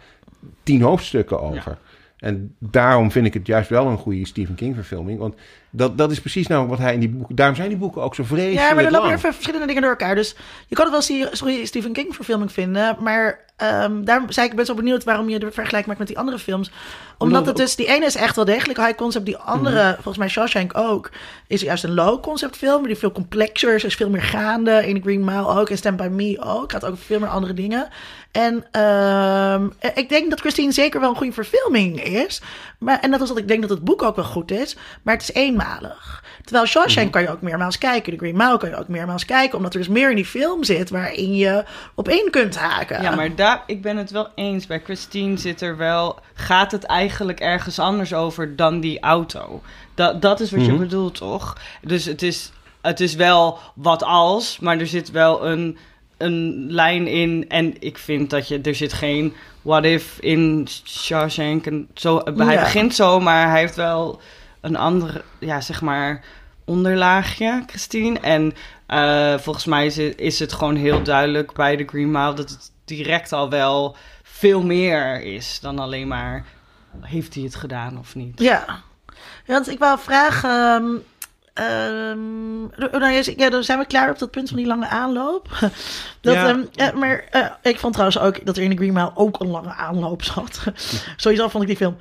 [0.63, 1.77] tien hoofdstukken over.
[2.17, 5.19] En daarom vind ik het juist wel een goede Stephen King verfilming.
[5.19, 5.35] Want
[5.69, 7.35] dat, dat is precies nou wat hij in die boeken...
[7.35, 9.91] Daarom zijn die boeken ook zo vreselijk Ja, maar er lopen even verschillende dingen door
[9.91, 10.15] elkaar.
[10.15, 10.35] Dus
[10.67, 12.97] je kan het wel een goede Stephen King verfilming vinden.
[12.99, 16.07] Maar ehm, daarom zei ik, ik ben zo benieuwd waarom je de vergelijking maakt met
[16.07, 16.71] die andere films.
[17.17, 19.25] Omdat het dus, die ene is echt wel degelijk high concept.
[19.25, 19.93] Die andere, Mhm.
[19.93, 21.09] volgens mij Shawshank ook,
[21.47, 22.87] is juist een low concept film.
[22.87, 24.87] Die veel complexer is, is veel meer gaande.
[24.87, 26.71] In The Green Mile ook, en Stand By Me ook.
[26.71, 27.87] Gaat ook veel meer andere dingen.
[28.31, 32.41] En ehm, ik denk dat Christine zeker wel een goede verfilming is.
[32.79, 34.75] Maar, en dat is dat ik denk dat het boek ook wel goed is.
[35.01, 36.23] Maar het is eenmalig.
[36.43, 38.11] Terwijl Shawshank kan je ook meermaals kijken.
[38.13, 39.57] The Green Mile kan je ook meermaals kijken.
[39.57, 41.63] Omdat er dus meer in die film zit waarin je
[41.95, 43.01] op één kunt haken.
[43.01, 44.67] Ja, maar daar, ik ben het wel eens.
[44.67, 46.19] Bij Christine zit er wel.
[46.33, 49.61] Gaat het eigenlijk ergens anders over dan die auto?
[49.95, 50.71] Dat, dat is wat Mhm.
[50.71, 51.57] je bedoelt, toch?
[51.81, 55.77] Dus het is, het is wel wat als, maar er zit wel een,
[56.17, 57.45] een lijn in.
[57.47, 58.61] En ik vind dat je.
[58.61, 61.65] Er zit geen what if in Shawshank.
[61.65, 62.59] En zo, hij Ja.
[62.63, 64.19] begint zo, maar hij heeft wel
[64.61, 66.23] een andere, ja, zeg maar.
[66.65, 68.19] Onderlaagje, Christine.
[68.19, 68.53] En
[68.85, 72.49] eh, volgens mij is het, is het gewoon heel duidelijk bij de Green Mile dat
[72.49, 76.45] het direct al wel veel meer is dan alleen maar
[77.01, 78.39] heeft hij het gedaan of niet.
[78.39, 78.65] Ja.
[79.45, 80.49] Want ik wou vragen.
[81.53, 82.61] ehm, ehm,
[82.99, 85.47] nou, ja, dan zijn we klaar op dat punt van die lange aanloop.
[86.21, 86.47] Dat, Ja.
[86.49, 89.39] ehm, ja, maar eh, ik vond trouwens ook dat er in de Green Mile ook
[89.39, 90.63] een lange aanloop zat.
[91.17, 91.97] Sowieso vond ik die film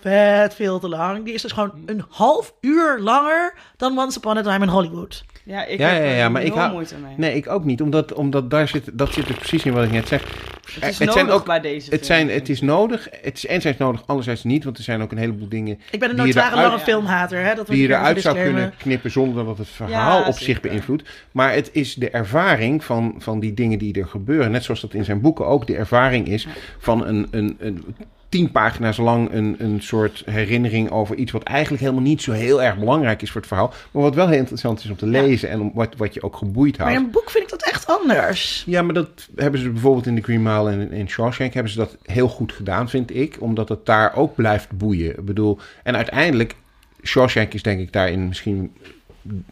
[0.00, 1.24] vet veel te lang.
[1.24, 5.24] Die is dus gewoon een half uur langer dan Once Upon a Time in Hollywood.
[5.44, 7.14] Ja, ik Ja, heb ja, ja, maar ik hou- moeite mee.
[7.16, 7.82] Nee, ik ook niet.
[7.82, 10.22] Omdat, omdat daar zit, dat zit er precies in wat ik net zeg.
[10.22, 13.08] het is het nodig zijn ook- bij deze Het, zijn, het is nodig.
[13.22, 14.64] Het is enerzijds nodig, anderzijds niet.
[14.64, 17.42] Want er zijn ook een heleboel dingen Ik ben een notoire lange filmhater.
[17.44, 17.54] Hè?
[17.54, 21.08] Dat die je eruit zou kunnen knippen zonder dat het verhaal Ja, op zich beïnvloedt.
[21.32, 24.50] Maar het is de ervaring van, van die dingen die er gebeuren.
[24.50, 26.46] Net zoals dat in zijn boeken ook de ervaring is
[26.78, 27.84] van een, een, een
[28.28, 32.62] tien pagina's lang een, een soort herinnering over iets wat eigenlijk helemaal niet zo heel
[32.62, 33.72] erg belangrijk is voor het verhaal.
[33.90, 36.36] Maar wat wel heel interessant is om te lezen en om, wat, wat je ook
[36.36, 37.00] geboeid Maar houdt.
[37.00, 38.62] in een boek vind ik dat echt anders.
[38.66, 41.78] Ja, maar dat hebben ze bijvoorbeeld in The Green Mile en in Shawshank hebben ze
[41.78, 43.36] dat heel goed gedaan, vind ik.
[43.40, 45.10] Omdat het daar ook blijft boeien.
[45.10, 46.54] Ik bedoel, en uiteindelijk,
[47.02, 48.72] Shawshank is denk ik daarin misschien,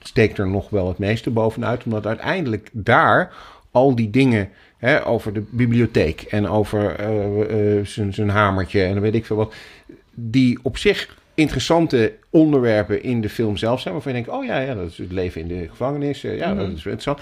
[0.00, 1.84] steekt er nog wel het meeste bovenuit.
[1.84, 3.32] Omdat uiteindelijk daar
[3.70, 4.48] al die dingen
[4.86, 9.26] hè, over de bibliotheek en over eh, eh, zijn zijn hamertje en dan weet ik
[9.26, 9.54] veel wat.
[10.14, 13.94] Die op zich interessante onderwerpen in de film zelf zijn.
[13.94, 16.24] Waarvan je denkt, oh ja, ja dat is het leven in de gevangenis.
[16.24, 17.20] eh, ja, dat is interessant.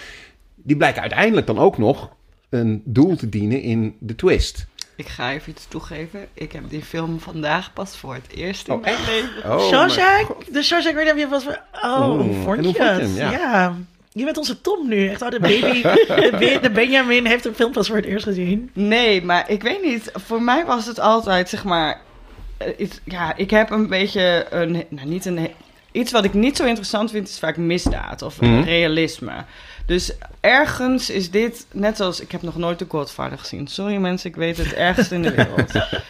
[0.55, 2.11] Die blijken uiteindelijk dan ook nog
[2.49, 4.67] een doel te dienen in de twist.
[4.97, 6.27] Ik ga even iets toegeven.
[6.35, 9.07] Ik heb die film vandaag pas voor het eerst in Oh, mijn echt?
[9.07, 9.53] leven.
[9.53, 11.47] Oh, Shawshank, de Shawshank Redemption was...
[11.85, 12.73] Oh?
[13.17, 13.31] Ja.
[13.31, 13.77] Ja.
[14.17, 15.09] Je bent onze Tom nu.
[15.09, 15.83] Echt, oh, de baby.
[15.83, 18.71] de, Be- de Benjamin heeft de film pas voor het eerst gezien.
[18.73, 20.11] Nee, maar ik weet niet.
[20.15, 22.01] Voor mij was het altijd, zeg maar...
[22.57, 24.85] eh, iets- ja, ik heb een beetje een...
[24.89, 25.49] Nou, niet een...
[25.93, 28.63] Iets wat ik niet zo interessant vind, is vaak misdaad of Mhm.
[28.63, 29.33] realisme.
[29.87, 32.21] Dus ergens is dit, net als...
[32.21, 33.67] Ik heb nog nooit The Godfather gezien.
[33.67, 35.73] Sorry mensen, ik weet het ergst in de wereld.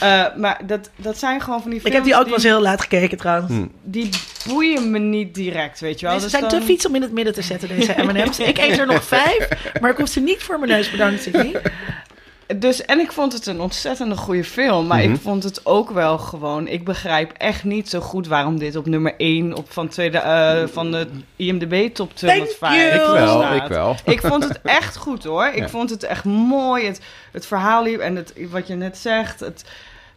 [0.00, 2.42] Eh, maar dat, dat zijn gewoon van die Ik films heb die ook wel eens
[2.42, 3.52] heel laat gekeken trouwens.
[3.52, 3.66] Hm.
[3.82, 4.08] Die
[4.48, 6.14] boeien me niet direct, weet je wel.
[6.14, 8.38] Deze Dus zijn dan- te fiets om in het midden te zetten, deze M&M's.
[8.38, 9.48] Ik eet er nog vijf,
[9.80, 11.62] maar ik hoef ze niet voor mijn neus bedankt, Sidney.
[12.56, 14.86] Dus, en ik vond het een ontzettende goede film.
[14.86, 15.12] Maar Mhm.
[15.12, 16.68] ik vond het ook wel gewoon...
[16.68, 20.66] Ik begrijp echt niet zo goed waarom dit op nummer 1 op van, tweede, eh,
[20.66, 22.94] van de IMDb top 205 you.
[22.94, 23.96] Ik wel, ik wel.
[24.04, 25.46] Ik vond het echt goed hoor.
[25.46, 25.68] Ik Ja.
[25.68, 26.86] vond het echt mooi.
[26.86, 27.00] Het,
[27.32, 29.40] het verhaal liep en het, wat je net zegt...
[29.40, 29.64] Het,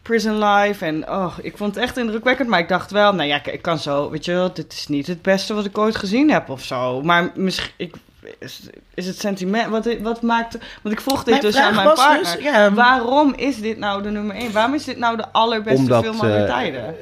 [0.02, 2.50] Prison Life en oh, ik vond het echt indrukwekkend.
[2.50, 4.88] Maar ik dacht wel, nou ja, ik, ik kan zo, weet je wel, dit is
[4.88, 7.02] niet het beste wat ik ooit gezien heb of zo.
[7.02, 7.96] Maar misschien, ik,
[8.40, 11.88] is, is het sentiment, wat, wat maakt, want ik vroeg dit Mijn dus aan mijn
[11.88, 12.36] was partner.
[12.36, 14.52] dus, ja, Waarom is dit nou de nummer 1?
[14.52, 16.96] Waarom is dit nou de allerbeste Omdat, film aller eh, tijden?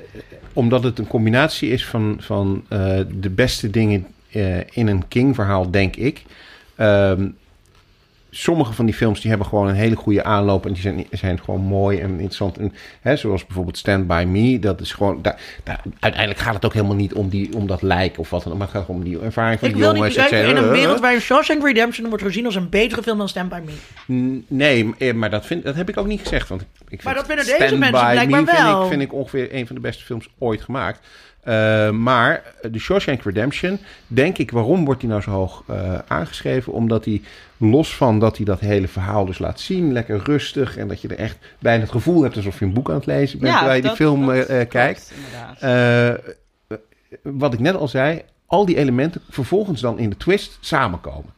[0.54, 5.72] Omdat het een combinatie is van, van eh, de beste dingen eh, in een King-verhaal,
[5.72, 6.24] denk ik.
[6.76, 7.28] Ehm,
[8.36, 11.40] sommige van die films die hebben gewoon een hele goede aanloop en die zijn, zijn
[11.44, 12.58] gewoon mooi en interessant.
[12.58, 15.22] En, hè, zoals bijvoorbeeld Stand By Me, dat is gewoon...
[15.22, 18.44] Daar, daar, uiteindelijk gaat het ook helemaal niet om, die, om dat lijk of wat
[18.44, 20.16] dan ook, maar het gaat gewoon om die ervaring van Ik die wil jongens.
[20.16, 23.18] niet et kijken in een wereld waarin Shawshank Redemption wordt gezien als een betere film
[23.18, 24.42] dan Stand By Me.
[24.48, 26.50] Nee, eh, maar dat, vind, dat heb ik ook niet gezegd.
[26.50, 28.84] Want ik, ik Maar dat vinden deze Stand mensen By blijkbaar Me vind.
[28.84, 31.08] Ik, vind ik ongeveer een van de beste films ooit gemaakt.
[31.44, 36.74] Eh, maar de Shawshank Redemption, denk ik, waarom wordt die nou zo hoog eh, aangeschreven?
[36.74, 37.22] Omdat hij,
[37.58, 40.78] los van dat hij dat hele verhaal dus laat zien, lekker rustig...
[40.78, 43.06] en dat je er echt bijna het gevoel hebt alsof je een boek aan het
[43.06, 43.54] lezen bent...
[43.54, 45.14] terwijl je die film eh, kijkt.
[47.22, 51.34] wat ik net al zei, al die elementen vervolgens dan in de twist samenkomen.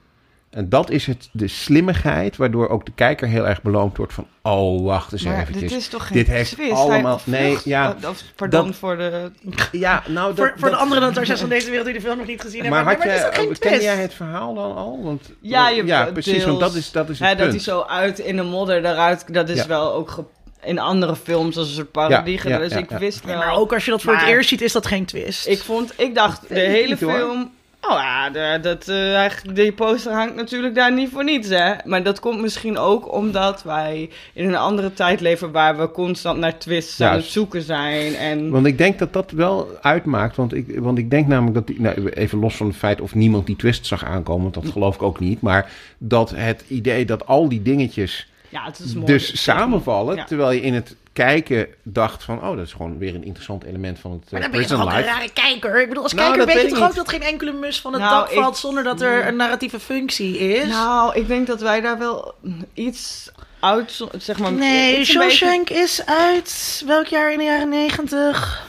[0.56, 4.28] En dat is het, de slimmigheid, waardoor ook de kijker heel erg beloond wordt van...
[4.42, 5.70] Oh, wacht eens Maar eventjes.
[5.72, 6.72] dit is toch geen Dit heeft twist?
[6.72, 9.32] allemaal- nee, vlucht- ja, oh, of, pardon dat- voor de...
[9.72, 12.18] Ja, nou, dat, voor, voor de dat- andere Natasja's van deze wereld die de film
[12.18, 12.84] nog niet gezien hebben.
[12.84, 15.00] Maar, had maar, het is ook geen ken jij het verhaal dan al?
[15.04, 17.52] Want, Ja, je ja precies, want dat is, dat is het dat punt.
[17.52, 19.34] hij zo uit in de modder eruit...
[19.34, 19.68] Dat is Ja.
[19.68, 20.24] wel ook ge-
[20.64, 22.58] in andere films als een soort parodie Ja, gedaan.
[22.58, 22.98] ja, dus ja, ik ja.
[22.98, 23.46] wist Nee, wel...
[23.46, 25.48] maar ook als je dat voor het Maar- eerst ziet, is dat geen twist.
[25.48, 25.94] Ik vond...
[25.98, 27.52] Ik dacht, de hele film...
[27.90, 31.74] Oh ja, dat, eh, die poster hangt natuurlijk daar niet voor niets, hè.
[31.84, 35.52] Maar dat komt misschien ook omdat wij in een andere tijd leven...
[35.52, 38.16] waar we constant naar twists aan het zoeken zijn.
[38.16, 40.36] En Want ik denk dat dat wel uitmaakt.
[40.36, 41.68] Want ik, want ik denk namelijk dat...
[41.68, 44.52] Die, nou, even los van het feit of niemand die twist zag aankomen.
[44.52, 45.42] Want dat geloof ik ook niet.
[45.42, 49.06] Maar dat het idee dat al die dingetjes ja, het is mooi.
[49.06, 50.16] dus samenvallen.
[50.16, 50.24] Ja.
[50.24, 52.42] Terwijl je in het kijken dacht van...
[52.44, 54.76] Oh, dat is gewoon weer een interessant element van het maar uh, dan ben je
[54.76, 55.82] een rare kijker.
[55.82, 57.94] Ik bedoel, als Nou, kijker weet je toch ik ook dat geen enkele mus van
[57.94, 60.68] het Nou, dak valt ik- zonder dat er een narratieve functie is.
[60.68, 62.34] Nou, ik denk dat wij daar wel
[62.74, 64.52] iets uit, zeg maar...
[64.52, 68.64] nee, een beetje- Shawshank is uit welk jaar in de jaren negentig?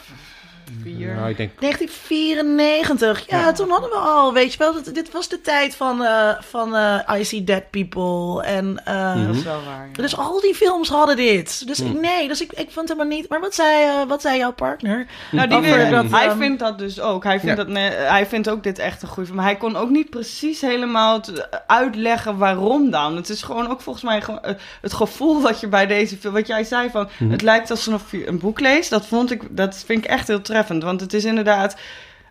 [0.82, 1.14] Vier.
[1.14, 1.50] Nou, ik denk...
[1.60, 3.24] 1994.
[3.30, 3.52] Ja, Ja.
[3.52, 6.74] toen hadden we al, weet je wel, dat, dit was de tijd van, eh, van
[6.76, 8.42] eh, I See Dead People.
[8.42, 9.26] En eh, Mhm.
[9.26, 9.88] Dat is wel waar.
[9.92, 10.02] ja.
[10.02, 11.66] dus al die films hadden dit.
[11.66, 11.86] Dus Hm.
[11.86, 13.28] ik, nee, dus ik, ik vond het helemaal niet.
[13.28, 15.06] Maar wat zei, eh, wat zei jouw partner?
[15.32, 17.24] Nou, die weer, dat, hij ehm, vindt dat dus ook.
[17.24, 17.64] Hij vindt, Ja.
[17.64, 19.36] dat, ne- hij vindt ook dit echt een goede film.
[19.36, 21.20] Maar hij kon ook niet precies helemaal
[21.66, 23.16] uitleggen waarom dan.
[23.16, 24.40] Het is gewoon ook volgens mij gewoon,
[24.80, 26.34] het gevoel wat je bij deze film...
[26.34, 27.30] Wat jij zei van, Mhm.
[27.30, 28.90] het lijkt alsof je een boek leest.
[28.90, 30.42] Dat, vond ik, dat vind ik echt heel
[30.84, 31.76] Want het is inderdaad...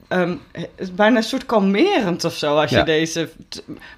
[0.08, 2.78] ehm, het is bijna een soort kalmerend of zo als Ja.
[2.80, 3.30] je deze...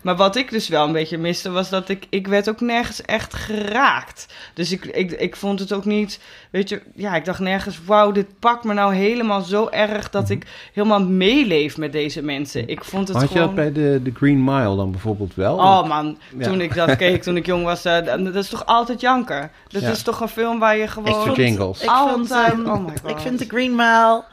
[0.01, 2.05] Maar wat ik dus wel een beetje miste was dat ik...
[2.09, 4.25] Ik werd ook nergens echt geraakt.
[4.53, 6.19] Dus ik, ik, ik vond het ook niet...
[6.51, 7.79] Weet je, ja, ik dacht nergens...
[7.85, 10.09] Wauw, dit pakt me nou helemaal zo erg...
[10.09, 12.67] dat ik helemaal meeleef met deze mensen.
[12.67, 15.55] Ik vond het Had je dat bij de, de Green Mile dan bijvoorbeeld wel?
[15.55, 16.43] Oh man, Ja.
[16.47, 19.51] toen ik dat keek, toen ik jong was, eh, dat is toch altijd janker?
[19.67, 19.89] Dat Ja.
[19.89, 21.07] is toch een film waar je gewoon...
[21.25, 21.81] Extra jingles.
[21.81, 22.15] Ik Altijd.
[22.17, 23.09] vond, ehm, Oh my God.
[23.11, 24.23] ik vind The Green Mile...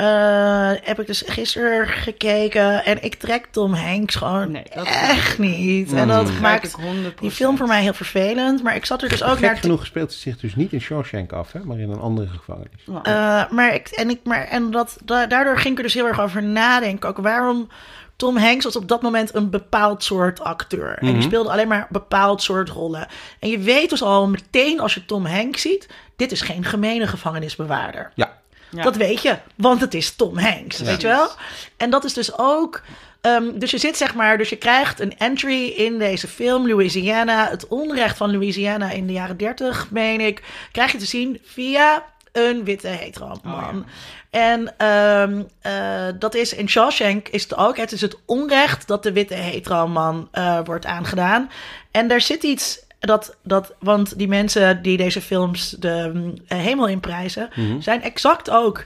[0.00, 2.84] eh, heb ik dus gisteren gekeken.
[2.84, 5.92] En ik trek Tom Hanks gewoon Nee, dat- echt niet.
[5.92, 6.08] En Mm.
[6.08, 7.20] dat maakt ik 100%.
[7.20, 8.62] die film voor mij heel vervelend.
[8.62, 10.80] Maar ik zat er dus ook Gek naar genoeg speelt het zich dus niet in
[10.80, 12.82] Shawshank af, hè, maar in een andere gevangenis.
[12.86, 15.94] Nou, Eh, maar ik, en, ik, maar, en dat, da- daardoor ging ik er dus
[15.94, 17.08] heel erg over nadenken.
[17.08, 17.68] Ook waarom
[18.16, 20.98] Tom Hanks was op dat moment een bepaald soort acteur.
[20.98, 21.22] En die Mhm.
[21.24, 23.06] speelde alleen maar een bepaald soort rollen.
[23.38, 25.88] En je weet dus al meteen als je Tom Hanks ziet...
[26.16, 28.12] dit is geen gemene gevangenisbewaarder.
[28.14, 28.38] Ja.
[28.70, 28.82] Ja.
[28.82, 30.84] Dat weet je, want het is Tom Hanks, Ja.
[30.84, 31.28] weet je wel?
[31.76, 32.82] En dat is dus ook...
[33.20, 37.48] ehm, dus je zit zeg maar, dus je krijgt een entry in deze film, Louisiana.
[37.50, 40.42] Het onrecht van Louisiana in de jaren 30, meen ik,
[40.72, 43.86] krijg je te zien via een witte hetero man.
[44.30, 47.76] En ehm, eh, dat is in Shawshank is het ook.
[47.76, 51.50] Het is het onrecht dat de witte hetero man eh, wordt aangedaan.
[51.90, 56.86] En daar zit iets dat, dat, want die mensen die deze films de mm, hemel
[56.88, 57.80] inprijzen, Mhm.
[57.80, 58.84] zijn exact ook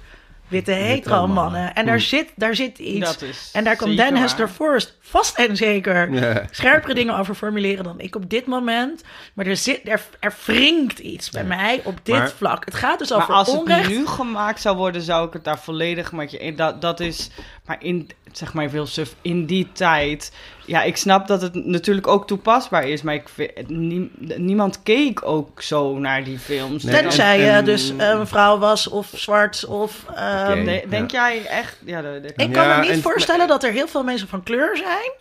[0.48, 1.34] witte hetero mannen.
[1.34, 1.74] mannen.
[1.74, 2.04] En daar, Mhm.
[2.04, 3.04] zit, daar zit iets.
[3.12, 4.48] Dat is en daar kan Dan Hester.
[4.48, 6.10] Forrest vast en zeker
[6.50, 9.02] scherpere dingen over formuleren dan ik op dit moment.
[9.34, 12.64] Maar er, zit, er, er wringt iets bij mij op dit Maar- vlak.
[12.64, 13.80] Het gaat dus Maar over als onrecht.
[13.86, 16.56] het nu gemaakt zou worden, zou ik het daar volledig met je in.
[16.56, 17.30] Dat, dat is,
[17.66, 20.32] maar in, zeg maar veel suf, in die tijd.
[20.66, 25.20] Ja, ik snap dat het natuurlijk ook toepasbaar is, maar ik vind, nie- niemand keek
[25.26, 26.82] ook zo naar die films.
[26.82, 30.04] Nee, Tenzij je en- dus eh, een vrouw was of zwart of...
[30.14, 31.28] ehm, denk Ja.
[31.32, 31.76] jij echt?
[31.84, 34.28] Ja, de, de- Ik kan Ja, me niet en- voorstellen dat er heel veel mensen
[34.28, 35.12] van kleur zijn...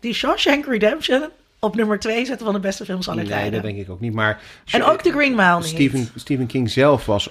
[0.00, 1.24] die Shawshank Redemption
[1.60, 3.52] op nummer 2 zetten van de beste films aller Nee, tijden.
[3.52, 4.12] dat denk ik ook niet.
[4.12, 4.40] Maar
[4.70, 5.66] En ook The Green Mile niet.
[5.66, 7.30] Stephen, Stephen King zelf was,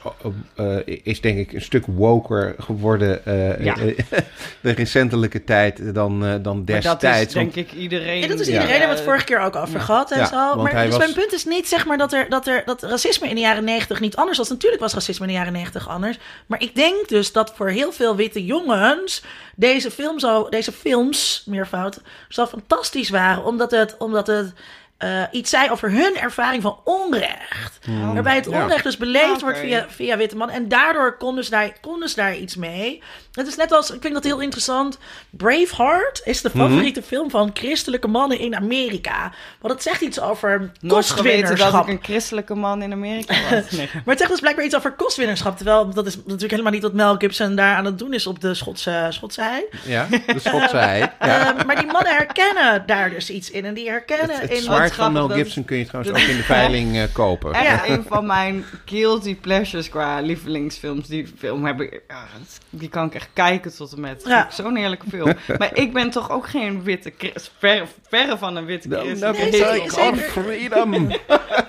[0.56, 3.76] eh, is denk ik een stuk woker geworden eh, Ja.
[3.78, 3.98] eh,
[4.62, 7.02] de recentelijke tijd dan, eh, dan maar destijds.
[7.02, 8.20] dat is Want- denk ik iedereen.
[8.20, 8.52] Ja, dat is Ja.
[8.54, 8.60] iedereen.
[8.80, 10.62] Daar hebben we eh, het vorige keer ook over gehad en Ja, zo.
[10.62, 13.28] Maar dus was- mijn punt is niet zeg maar dat, er, dat, er, dat racisme
[13.30, 14.50] in de jaren negentig niet anders was.
[14.50, 16.18] Natuurlijk was racisme in de jaren negentig anders.
[16.46, 19.24] Maar ik denk dus dat voor heel veel witte jongens
[19.56, 22.00] deze, film zo, deze films, meervoud,
[22.30, 23.44] zo fantastisch waren.
[23.46, 24.54] Omdat het, omdat het
[24.98, 27.80] eh, iets zei over hun ervaring van onrecht.
[28.14, 28.64] Waarbij het Ja.
[28.64, 30.50] onrecht dus beleefd wordt via, via witte man.
[30.50, 33.04] En daardoor kon dus, daar, kon dus daar iets mee.
[33.32, 34.98] Het is net als, ik vind dat heel interessant.
[35.30, 39.32] Braveheart is de favoriete film van christelijke mannen in Amerika.
[39.60, 41.88] Want het zegt iets over Nooit geweten dat kostwinnerschap.
[41.88, 43.72] ik een christelijke man in Amerika was.
[43.78, 43.90] Nee.
[43.94, 45.56] Maar het zegt dus blijkbaar iets over kostwinnerschap.
[45.56, 48.42] Terwijl dat is natuurlijk helemaal niet wat Mel Gibson daar aan het doen is op
[48.42, 49.64] de Schotse, Schotse hei.
[49.86, 50.74] Ja, de Schotse.
[50.86, 51.14] Ja.
[51.20, 53.66] Ehm, maar die mannen herkennen daar dus iets in.
[53.66, 54.64] En die herkennen Het- het in
[54.94, 57.54] van Mel dat- Gibson kun je trouwens dat- ook in de veiling eh, kopen.
[57.54, 61.08] Echt een van mijn guilty pleasures qua lievelingsfilms.
[61.08, 62.26] Die film heb ik, ja,
[62.70, 64.24] die kan ik echt kijken tot en met.
[64.28, 64.48] Ja.
[64.52, 65.34] Zo'n heerlijke film.
[65.60, 67.52] maar ik ben toch ook geen witte Chris.
[67.58, 69.20] Verre, verre van een witte Dan Chris.
[69.20, 70.94] Nee, freedom.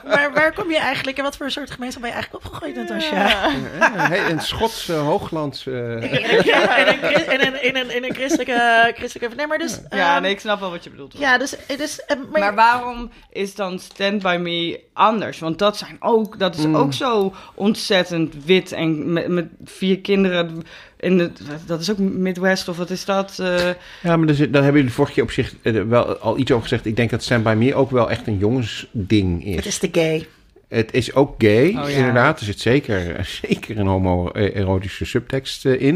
[0.06, 3.16] Maar waar kom je eigenlijk en wat voor soort gemeenschap ben je eigenlijk opgegroeid, Natasja?
[3.28, 3.50] Ja.
[3.78, 5.66] Ja, hey, een Schotse hooglands...
[5.66, 9.36] eh, In een, in een, in een, in een, in een christelijke, christelijke...
[9.36, 9.80] Nee, maar dus...
[9.90, 11.12] Ja, ehm, nee, ik snap wel wat je bedoelt.
[11.12, 11.22] hoor.
[11.22, 11.54] Ja, dus...
[11.76, 15.38] dus eh, maar, Maar waarom is dan Stand By Me anders?
[15.38, 16.76] Want dat, zijn ook, dat is Mm.
[16.76, 20.62] ook zo ontzettend wit en met, met vier kinderen.
[21.00, 21.30] In de,
[21.66, 23.38] dat is ook Midwest of wat is dat?
[23.38, 23.66] eh,
[24.02, 26.50] Ja, maar daar zit- daar hebben jullie vorige keer op zich eh, wel al iets
[26.50, 26.86] over gezegd.
[26.86, 29.56] Ik denk dat Stand By Me ook wel echt een jongensding is.
[29.56, 30.26] het is te gay.
[30.68, 31.86] Het is ook gay, Oh, ja.
[31.88, 32.38] inderdaad.
[32.38, 35.94] Er zit zeker, zeker een homoerotische subtekst eh, in.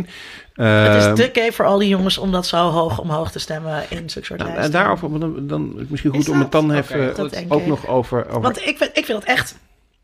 [0.55, 0.67] het
[1.07, 3.83] Ehm, is te gay voor al die jongens om dat zo hoog omhoog te stemmen
[3.89, 6.53] in zulke soort nou, en daarover, dan, dan is het misschien goed Is om het
[6.53, 7.15] dan even
[7.49, 8.29] ook nog over...
[8.29, 9.55] over Want ik vind, ik vind het echt,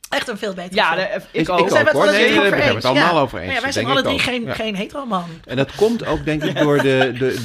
[0.09, 1.07] echt een veel betere ja, film.
[1.09, 1.61] de- ik ik ook.
[1.61, 2.07] ook, zijn het hoor.
[2.07, 3.21] Nee, we het allemaal Ja.
[3.21, 3.47] over eens.
[3.47, 4.21] Maar ja, wij zijn alle ik drie ook.
[4.23, 4.53] geen, Ja.
[4.53, 5.25] geen hetero man.
[5.47, 7.37] En dat komt ook denk ik door de, de,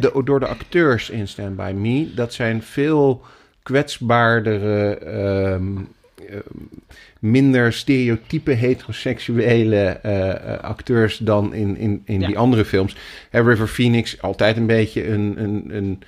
[0.00, 2.14] de, door de acteurs in Stand By Me.
[2.14, 3.22] Dat zijn veel
[3.62, 5.76] kwetsbaardere, ehm,
[6.28, 6.40] ehm,
[7.18, 12.26] minder stereotype heteroseksuele eh, eh, acteurs dan in, in, in Ja.
[12.26, 12.96] die andere films.
[13.30, 16.02] River Phoenix, altijd een beetje een, een, een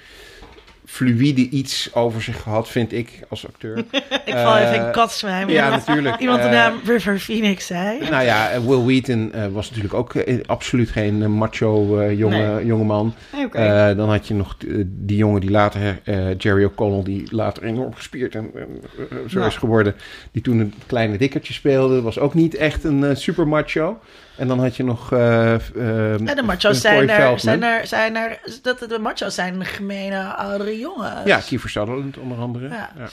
[0.95, 3.79] fluïde iets over zich gehad, vind ik, als acteur.
[4.25, 5.49] Ik val even Eh, in katzwijm.
[5.49, 6.17] ja, natuurlijk.
[6.19, 7.99] Iemand de Eh, naam River Phoenix zei.
[8.11, 12.19] nou ja, eh, Will Wheaton eh, was natuurlijk ook eh, absoluut geen eh, macho eh,
[12.19, 12.67] jonge, Nee.
[12.67, 13.15] jongeman.
[13.53, 17.63] Eh, dan had je nog eh, die jongen die later, eh, Jerry O'Connell, die later
[17.65, 19.95] enorm gespierd en eh, eh, zo is geworden.
[20.33, 23.99] Die toen een kleine dikkertje speelde, was ook niet echt een eh, super macho.
[24.37, 25.13] En dan had je nog...
[25.13, 29.65] eh eh, En de macho's zijn er, zijn er, zijn er, dat de macho's zijn
[29.65, 31.25] gemene oudere jongens.
[31.25, 32.69] Ja, Kiefer Sutherland onder andere.
[32.69, 32.91] Ja.
[32.97, 33.09] Ja.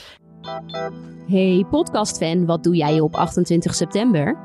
[1.27, 4.37] Hey podcastfan, wat doe jij op 28 september?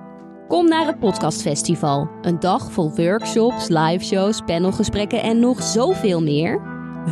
[0.49, 2.11] Kom naar het podcastfestival.
[2.23, 6.61] Een dag vol workshops, liveshows, panelgesprekken en nog zoveel meer.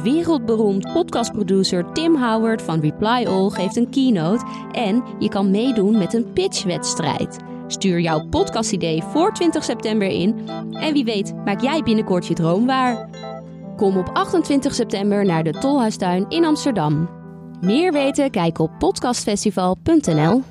[0.02, 6.14] Wereldberoemd podcastproducer Tim Howard van Reply All geeft een keynote en je kan meedoen met
[6.14, 7.38] een pitchwedstrijd.
[7.66, 12.66] Stuur jouw podcastidee voor 20 september in en wie weet maak jij binnenkort je droom
[12.66, 13.08] waar.
[13.76, 17.08] Kom op 28 september naar de Tolhuistuin in Amsterdam.
[17.60, 18.30] Meer weten?
[18.30, 20.42] Kijk op podcastfestival.nl.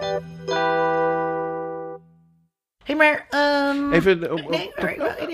[2.84, 3.26] Hé, maar...
[3.30, 4.32] ehm, Even...
[4.32, 5.30] op- op- Nee, maar- ik,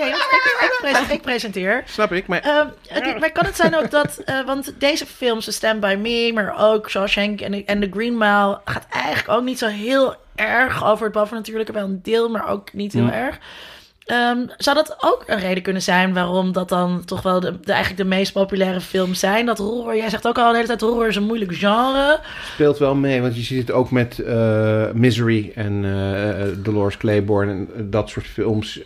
[1.02, 1.84] ik, ik presenteer.
[1.86, 2.40] Snap ik, maar...
[2.42, 6.32] Ehm, maar kan het zijn ook dat, eh, want deze films, The Stand By Me,
[6.34, 10.86] maar ook Shawshank en, en The Green Mile, gaat eigenlijk ook niet zo heel erg
[10.86, 11.72] over het bovennatuurlijke.
[11.72, 13.12] Wel een deel, maar ook niet heel Hmm.
[13.12, 13.38] erg.
[14.10, 17.72] Ehm, zou dat ook een reden kunnen zijn waarom dat dan toch wel de, de,
[17.72, 19.45] eigenlijk de meest populaire films zijn?
[19.45, 22.19] Dat horror, jij zegt ook al de hele tijd, horror is een moeilijk genre.
[22.53, 27.52] speelt wel mee, want je ziet het ook met eh, Misery en eh, Dolores Claiborne
[27.52, 28.80] en eh, dat soort films.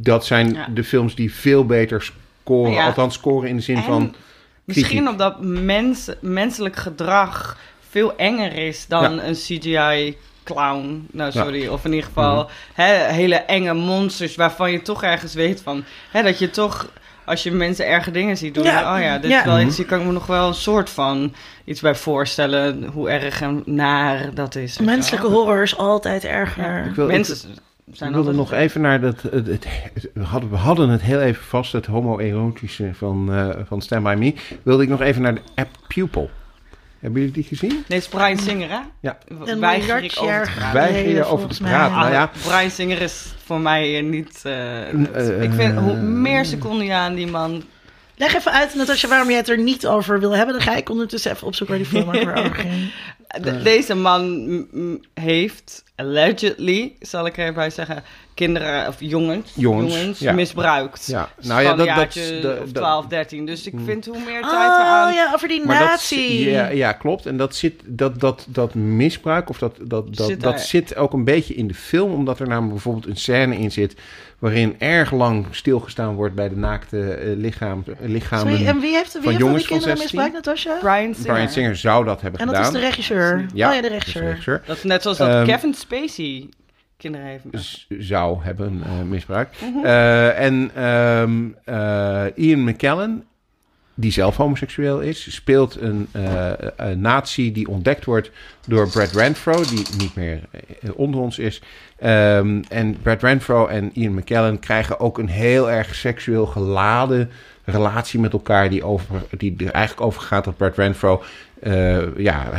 [0.00, 0.66] Dat zijn Ja.
[0.74, 2.12] de films die veel beter
[2.42, 2.86] scoren, Ja.
[2.86, 4.14] althans scoren in de zin En van...
[4.64, 5.08] Misschien kritiek.
[5.10, 7.56] omdat mens, menselijk gedrag
[7.90, 9.24] veel enger is dan Ja.
[9.24, 11.06] een CGI clown.
[11.12, 11.42] Nou, Ja.
[11.42, 11.66] sorry.
[11.66, 15.84] Of in ieder geval hè, hele enge monsters waarvan je toch ergens weet van...
[16.10, 16.88] Hè, dat je toch,
[17.24, 18.64] als je mensen erge dingen ziet doen...
[18.64, 18.94] Ja.
[18.96, 19.38] Oh ja, dit Ja.
[19.38, 19.66] is wel Mhm.
[19.66, 19.76] iets...
[19.76, 21.34] Hier kan ik me nog wel een soort van
[21.64, 22.84] iets bij voorstellen...
[22.84, 24.78] hoe erg en naar dat is.
[24.78, 26.84] Menselijke horror is altijd erger.
[26.86, 27.58] Ik wil- Mensen ik-
[27.92, 29.22] zijn Ik wilde nog even naar dat...
[29.22, 29.64] Het, het-
[29.94, 34.02] het- we, hadden, we hadden het heel even vast, het homoerotische van, eh van Stand
[34.04, 34.34] By Me.
[34.62, 36.30] Wilde ik nog even naar de app Pupil.
[37.04, 37.70] Hebben jullie die gezien?
[37.70, 38.78] Nee, het is Brian Singer, hè?
[39.00, 39.18] Ja.
[39.44, 40.72] Een Weiger ik over te praten.
[40.80, 41.96] Weiger je over te praten?
[41.98, 42.30] Nou ja.
[42.46, 44.40] Brian Singer is voor mij niet...
[44.44, 47.62] eh, eh, ik vind hoe eh, meer seconden je aan die man...
[48.16, 50.54] Leg even uit, Natasja, waarom jij het er niet over wil hebben.
[50.54, 52.08] Dan ga ik ondertussen even opzoeken waar die film
[52.38, 52.92] over ging.
[53.40, 54.66] De- deze man
[55.14, 58.02] heeft allegedly, zal ik erbij zeggen,
[58.34, 60.32] kinderen of jongens, Jongens, ja.
[60.32, 61.06] misbruikt.
[61.06, 63.46] Ja, nou ja, van dat- dat- of dat- 12, 13.
[63.46, 64.48] Dus ik vind hoe meer tijd we
[64.82, 65.14] Oh aan...
[65.14, 66.50] ja, over die Maar dat, nazi.
[66.50, 67.26] ja, ja, klopt.
[67.26, 71.12] En dat zit, dat, dat, dat misbruik, of dat, dat, dat, Zit dat zit ook
[71.12, 73.94] een beetje in de film, omdat er namelijk bijvoorbeeld een scène in zit
[74.38, 78.52] waarin erg lang stilgestaan wordt bij de naakte eh, lichaam, lichamen.
[78.52, 80.18] Sorry, en wie heeft, wie van heeft jongens die van kinderen 16?
[80.20, 80.78] misbruikt, Natasja?
[80.80, 81.32] Brian Singer.
[81.32, 82.72] Brian Singer zou dat hebben En dat gedaan.
[82.74, 83.46] is de regisseur.
[83.54, 84.22] Ja, oh ja, de dat is de regisseur.
[84.28, 84.62] regisseur.
[84.66, 86.48] Dat is net zoals dat Ehm, Kevin Spacey
[86.96, 87.86] kinderen heeft.
[87.98, 89.60] Zou hebben eh, misbruikt.
[89.60, 89.84] Mhm.
[89.84, 93.24] Eh, en ehm, eh, Ian McKellen,
[93.94, 98.30] die zelf homoseksueel is, speelt een, eh, een nazi die ontdekt wordt
[98.66, 100.40] door Brad Renfro, die niet meer
[100.94, 101.62] onder ons is.
[101.98, 107.30] Ehm, en Brad Renfro en Ian McKellen krijgen ook een heel erg seksueel geladen
[107.64, 111.22] relatie met elkaar die, over, die er eigenlijk over gaat dat Brad Renfro
[111.64, 112.52] eh, ja,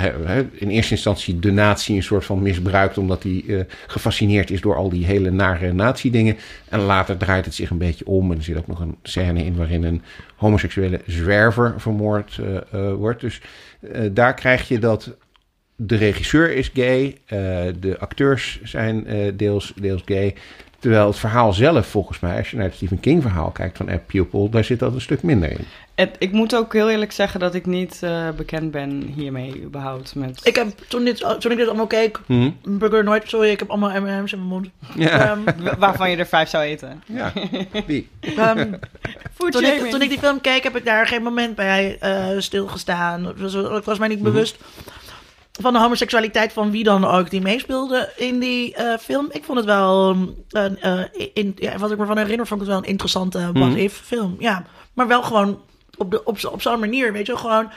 [0.52, 4.76] in eerste instantie de natie een soort van misbruikt omdat hij eh, gefascineerd is door
[4.76, 6.38] al die hele nare nazi-dingen.
[6.70, 9.46] En later draait het zich een beetje om en er zit ook nog een scène
[9.46, 10.02] in waarin een
[10.36, 12.40] homoseksuele zwerver vermoord
[12.72, 13.22] eh, wordt.
[13.22, 13.42] Dus
[14.12, 15.18] daar krijg je dat
[15.76, 17.18] de regisseur is gay,
[17.80, 19.06] de acteurs zijn
[19.38, 20.36] deels, deels gay.
[20.80, 23.90] Terwijl het verhaal zelf, volgens mij, als je naar het Stephen King verhaal kijkt van
[23.90, 25.66] App Pupil, daar zit dat een stuk minder in.
[25.96, 30.16] Het- ik moet ook heel eerlijk zeggen dat ik niet eh, bekend ben hiermee überhaupt.
[30.16, 30.40] Met...
[30.44, 32.50] Ik heb, toen, dit, toen ik dit allemaal keek, Hm?
[32.64, 34.68] heb ik er nooit, sorry, ik heb allemaal M&M's in mijn mond.
[34.96, 35.10] Ja.
[35.30, 37.04] Ehm, Wa- waarvan je er vijf zou eten.
[37.06, 37.34] ja.
[38.20, 38.74] Ehm,
[39.38, 42.28] Food toen, ik, toen ik die film keek, heb ik daar geen moment bij eh,
[42.38, 43.26] stilgestaan.
[43.26, 44.32] Het was, het was mij niet Mhm.
[44.32, 44.58] bewust
[45.62, 49.28] van de homoseksualiteit van wie dan ook die meespeelde in die eh, film.
[49.32, 50.10] Ik vond het wel,
[50.50, 51.00] een, eh,
[51.34, 53.60] in, ja, wat ik me van herinner, vond ik het wel een interessante Mhm.
[53.60, 54.36] what-if film.
[54.40, 55.60] Ja, maar wel gewoon
[55.98, 57.72] op, de, op, z'n- op zo'n manier, weet je wel, gewoon...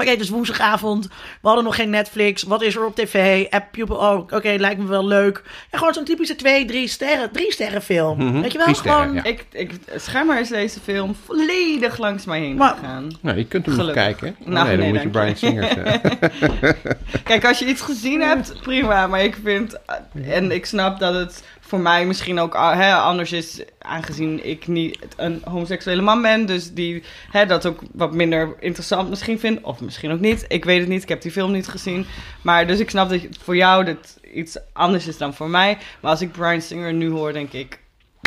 [0.00, 1.06] Oké, het is woensdagavond.
[1.06, 1.12] We
[1.48, 2.42] hadden nog geen Netflix.
[2.42, 3.46] Wat is er op tv?
[3.50, 3.96] App Pupil.
[3.96, 5.42] Oh, oké, lijkt me wel leuk.
[5.70, 8.18] En gewoon zo'n typische twee, drie sterren, drie sterren film.
[8.24, 8.66] Mhm, Weet je wel?
[8.66, 9.14] drie sterren, gewoon.
[9.14, 9.24] ja.
[9.24, 13.10] Ik, ik, schijnbaar is deze film volledig langs mij heen Maar- gegaan.
[13.20, 14.04] Nou, je kunt hem nog Gelukkig.
[14.18, 14.36] kijken.
[14.40, 15.36] Oh, Nou, nee, dan nee, moet je Brian.
[15.36, 16.18] Singer zeggen.
[17.24, 19.06] Kijk, als je iets gezien hebt, prima.
[19.06, 19.78] Maar ik vind,
[20.24, 24.66] en ik snap dat het voor mij misschien ook ah, hè, anders is, aangezien ik
[24.66, 26.46] niet een homoseksuele man ben.
[26.46, 29.62] Dus die hè, dat ook wat minder interessant misschien vindt.
[29.62, 30.44] Of misschien ook niet.
[30.48, 31.02] Ik weet het niet.
[31.02, 32.06] Ik heb die film niet gezien.
[32.42, 35.78] Maar dus ik snap dat voor jou dat iets anders is dan voor mij.
[36.00, 37.78] Maar als ik Brian Singer nu hoor, denk ik,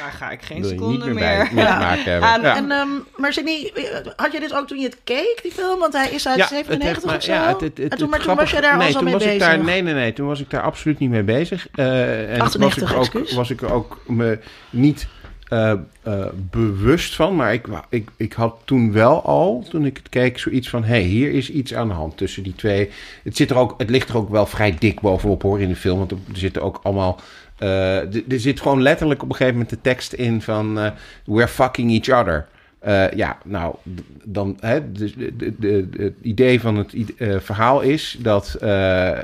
[0.02, 1.23] daar ga ik geen seconde meer meer.
[1.23, 1.80] bij mee te Ja.
[1.80, 2.30] maken hebben.
[2.30, 2.56] Aan- ja.
[2.56, 2.88] En, ehm,
[3.18, 3.72] maar Sydney,
[4.15, 5.80] had je dit ook toen je het keek, die film?
[5.80, 7.32] Want hij is uit Ja, 97 heeft of zo.
[7.34, 9.14] ja, het- het- het- en toen, maar toen was je daar nee, al zo mee
[9.14, 9.44] was ik bezig.
[9.48, 10.14] daar, Nee, nee, nee.
[10.14, 11.68] Toen was ik daar absoluut niet mee bezig.
[11.76, 13.34] Eh, en 98, was ik, er ook, excuus.
[13.38, 15.07] was ik er ook me niet
[15.48, 15.72] eh,
[16.03, 17.36] eh, bewust van.
[17.36, 20.84] Maar ik, ik, ik had toen wel al, toen ik het keek, zoiets van...
[20.84, 22.90] hé, hey, hier is iets aan de hand tussen die twee.
[23.23, 25.76] Het, zit er ook, het ligt er ook wel vrij dik bovenop hoor in de
[25.76, 25.98] film.
[25.98, 27.19] Want er zitten ook allemaal...
[27.61, 27.97] eh,
[28.31, 30.79] er zit gewoon letterlijk op een gegeven moment de tekst in van...
[30.79, 30.91] eh,
[31.25, 32.47] we're fucking each other.
[32.79, 33.75] Eh, ja, nou,
[34.23, 38.53] dan, hè, dus de, de, het idee van het ide- eh, verhaal is dat...
[38.61, 39.23] eh, eh,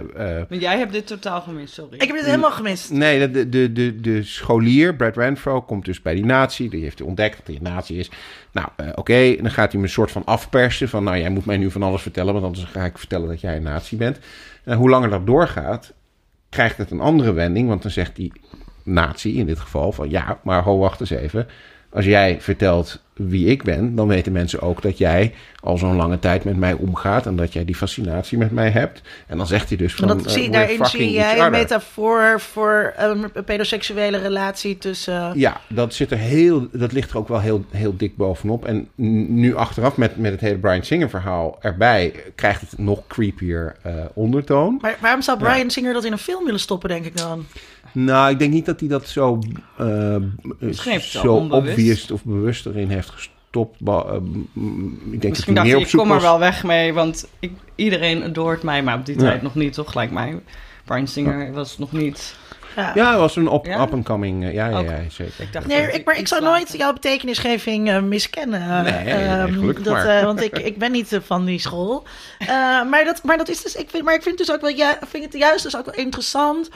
[0.49, 1.93] Maar jij hebt dit totaal gemist, sorry.
[1.93, 2.91] Ik heb dit helemaal gemist.
[2.91, 6.69] Nee, de, de, de, de scholier, Brad Renfro, komt dus bij die nazi.
[6.69, 8.09] Die heeft ontdekt dat hij een nazi is.
[8.51, 10.89] Nou, eh, oké, dan gaat hij me een soort van afpersen.
[10.89, 13.41] Van, nou, jij moet mij nu van alles vertellen, want anders ga ik vertellen dat
[13.41, 14.19] jij een nazi bent.
[14.63, 15.93] En hoe langer dat doorgaat,
[16.49, 17.67] krijgt het een andere wending.
[17.67, 18.31] Want dan zegt die
[18.83, 21.47] nazi in dit geval van, ja, maar ho, wacht eens even.
[21.89, 26.19] Als jij vertelt wie ik ben, dan weten mensen ook dat jij al zo'n lange
[26.19, 27.25] tijd met mij omgaat.
[27.25, 29.01] En dat jij die fascinatie met mij hebt.
[29.27, 32.39] En dan zegt hij dus van, dat eh, zie, we're daarin zie jij een metafoor
[32.39, 35.31] voor een pedoseksuele relatie tussen...
[35.39, 38.65] Ja, dat, zit er heel, dat ligt er ook wel heel, heel dik bovenop.
[38.65, 38.87] En
[39.27, 42.13] nu achteraf met, met het hele Brian Singer verhaal erbij...
[42.35, 44.77] krijgt het nog creepier eh, ondertoon.
[44.81, 47.45] Maar waarom zou Brian Singer dat in een film willen stoppen, denk ik dan?
[48.05, 49.39] Nou, ik denk niet dat hij dat zo,
[49.77, 50.15] eh,
[50.59, 51.69] het zo onbewust.
[51.77, 53.77] obvious of bewust erin heeft gestopt.
[53.85, 54.13] Eh,
[55.11, 56.21] ik denk Misschien dat hij meer ik kom er was.
[56.23, 59.21] wel weg mee, want ik, iedereen adoort mij, maar op die Ja.
[59.21, 59.91] tijd nog niet, toch?
[59.91, 60.39] Gelijk mij.
[60.85, 62.35] Brian Singer was nog niet...
[62.75, 62.91] Ja.
[62.95, 63.81] Ja, hij was een up- Ja?
[63.81, 64.43] up-and-coming.
[64.43, 65.33] eh, ja, ja, ja, zeker.
[65.37, 68.83] Ik dacht Nee, ik, maar ik zou nooit jouw betekenisgeving eh, miskennen.
[68.83, 70.05] Nee, nee, Ehm, gelukkig dat, maar.
[70.17, 72.03] eh, want ik, ik ben niet van die school.
[72.39, 72.47] Eh,
[72.89, 73.75] maar, dat, maar dat is dus.
[73.75, 74.69] Ik vind, maar ik vind het dus ook wel.
[74.75, 76.69] Ja, vind het juist dus ook wel interessant.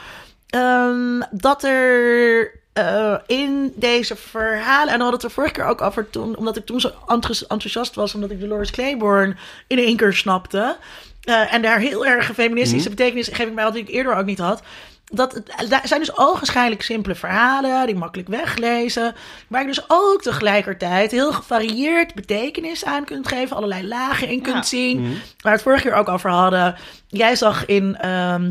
[0.56, 2.60] Ehm, dat er.
[2.72, 6.56] eh, in deze verhalen, en we hadden het er vorige keer ook over toen, omdat
[6.56, 10.76] ik toen zo enthous- enthousiast was, omdat ik Dolores Claiborne in één keer snapte.
[11.22, 12.96] eh, en daar heel erg een feministische Mhm.
[12.96, 14.62] betekenisgeving bij had, die ik eerder ook niet had.
[15.04, 19.14] Dat het daar zijn dus ogenschijnlijk simpele verhalen, die makkelijk weglezen.
[19.48, 23.56] Waar je dus ook tegelijkertijd heel gevarieerd betekenis aan kunt geven.
[23.56, 24.62] Allerlei lagen in kunt Ja.
[24.62, 25.00] zien.
[25.00, 25.10] Mhm.
[25.10, 26.74] Waar we het vorige keer ook over hadden.
[27.08, 28.50] Jij zag in ehm,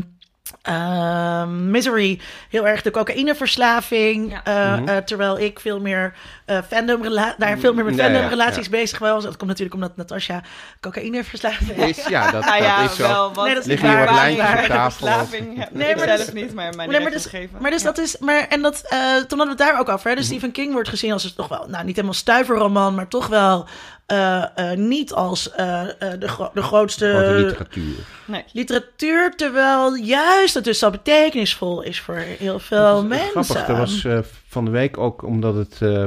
[0.62, 2.20] ehm, Misery
[2.50, 4.30] heel erg de cocaïneverslaving.
[4.30, 4.42] Ja.
[4.44, 4.88] eh, Mhm.
[4.88, 6.14] eh, terwijl ik veel meer
[6.46, 7.02] uh, fandom
[7.38, 8.70] daar veel meer met ja, fandomrelaties ja.
[8.70, 9.24] bezig was.
[9.24, 10.42] Dat komt natuurlijk omdat Natasja
[10.80, 11.98] cocaïneverslaafd is.
[11.98, 13.02] Is, ja, dat, Ah ja, dat is zo.
[13.34, 13.44] wel.
[13.44, 14.62] Nee, dat is Liggen hier wat waar, lijntjes waar.
[14.62, 15.26] op tafel?
[15.72, 17.28] Nee, maar zelf niet, maar mijn Nee, maar dus,
[17.60, 20.10] maar dus dat is, maar en dat, eh, toen hadden we het daar ook over.
[20.10, 20.16] Hè?
[20.16, 23.26] Dus Stephen King wordt gezien als het toch wel, nou niet helemaal stuiverroman, maar toch
[23.26, 23.66] wel
[24.06, 27.94] eh, eh, niet als eh, eh, de, gro- de grootste literatuur.
[28.24, 28.44] Nee.
[28.52, 33.44] literatuur, terwijl juist het dus zo betekenisvol is voor heel veel Dat is mensen.
[33.44, 34.18] Grappig, er was eh,
[34.48, 36.04] van de week ook omdat het eh,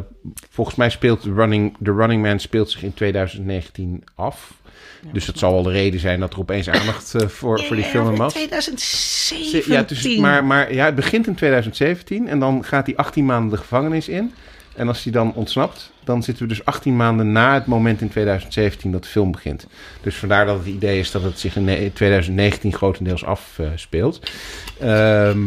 [0.49, 4.53] volgens mij speelt The Running, The Running Man speelt zich in 2019 af.
[5.11, 7.85] dus dat zal wel de reden zijn dat er opeens aandacht eh, voor, voor die
[7.85, 8.33] film in was.
[8.33, 9.73] 2017.
[9.73, 13.49] Ja, dus, maar, maar ja, het begint in 2017 en dan gaat hij 18 maanden
[13.51, 14.33] de gevangenis in.
[14.75, 18.09] En als hij dan ontsnapt, dan zitten we dus 18 maanden na het moment in
[18.09, 19.67] 2017 dat de film begint.
[20.01, 24.31] Dus vandaar dat het idee is dat het zich in ne- 2019 grotendeels afspeelt.
[24.79, 25.39] Ehm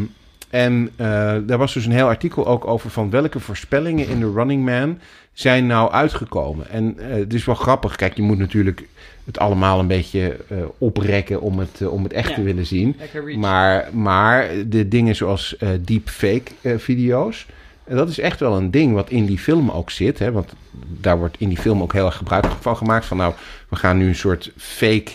[0.51, 1.07] en eh,
[1.47, 4.99] daar was dus een heel artikel ook over van welke voorspellingen in de Running Man
[5.33, 6.71] zijn nou uitgekomen.
[6.71, 7.97] En eh, het is wel grappig.
[7.97, 8.83] Kijk, je moet natuurlijk
[9.25, 12.35] het allemaal een beetje eh, oprekken om het, om het echt Ja.
[12.35, 12.97] te willen zien.
[13.37, 17.47] Maar, maar de dingen zoals deepfake video's,
[17.89, 20.19] en dat is echt wel een ding wat in die film ook zit.
[20.19, 20.33] Hè?
[20.33, 20.53] Want
[20.89, 23.07] daar wordt in die film ook heel erg gebruik van gemaakt.
[23.07, 23.35] Van nou,
[23.69, 25.11] we gaan nu een soort fake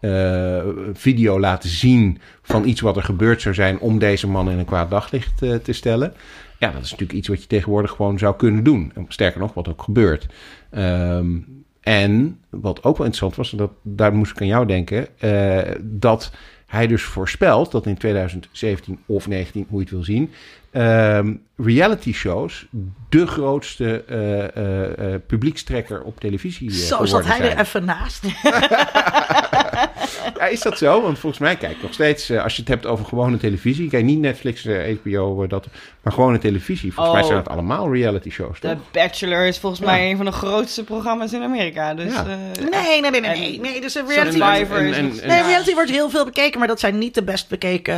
[0.00, 0.62] eh,
[0.92, 4.64] video laten zien van iets wat er gebeurd zou zijn om deze man in een
[4.64, 6.14] kwaad daglicht eh, te stellen.
[6.58, 8.92] Ja, dat is natuurlijk iets wat je tegenwoordig gewoon zou kunnen doen.
[8.94, 10.26] En Sterker nog, wat ook gebeurt.
[10.70, 11.38] Ehm,
[11.80, 16.32] en wat ook wel interessant was, dat, daar moest ik aan jou denken, eh, dat
[16.66, 20.30] hij dus voorspelt dat in 2017 of 19, hoe je het wil zien,
[20.70, 22.66] ehm, reality shows
[23.08, 28.22] de grootste eh, eh, eh, publiekstrekker op televisie Zo zat hij er even naast.
[30.38, 31.02] Ja, is dat zo?
[31.02, 34.18] Want volgens mij kijk nog steeds, als je het hebt over gewone televisie, kijk niet
[34.18, 35.66] Netflix, eh, HBO, dat,
[36.02, 36.92] maar gewone televisie.
[36.92, 37.28] Volgens mij Oh.
[37.28, 38.70] zijn het allemaal reality shows, toch?
[38.70, 41.94] The Bachelor is volgens mij een van de grootste programma's in Amerika.
[41.94, 42.26] Dus, Ja.
[42.26, 43.30] eh, Nee, nee, nee, nee.
[43.30, 43.60] En- nee.
[43.60, 45.46] nee dus een reality, Survivor En- is en- nog- en- nee, Ja.
[45.46, 47.94] reality wordt heel veel bekeken, maar dat zijn niet de best bekeken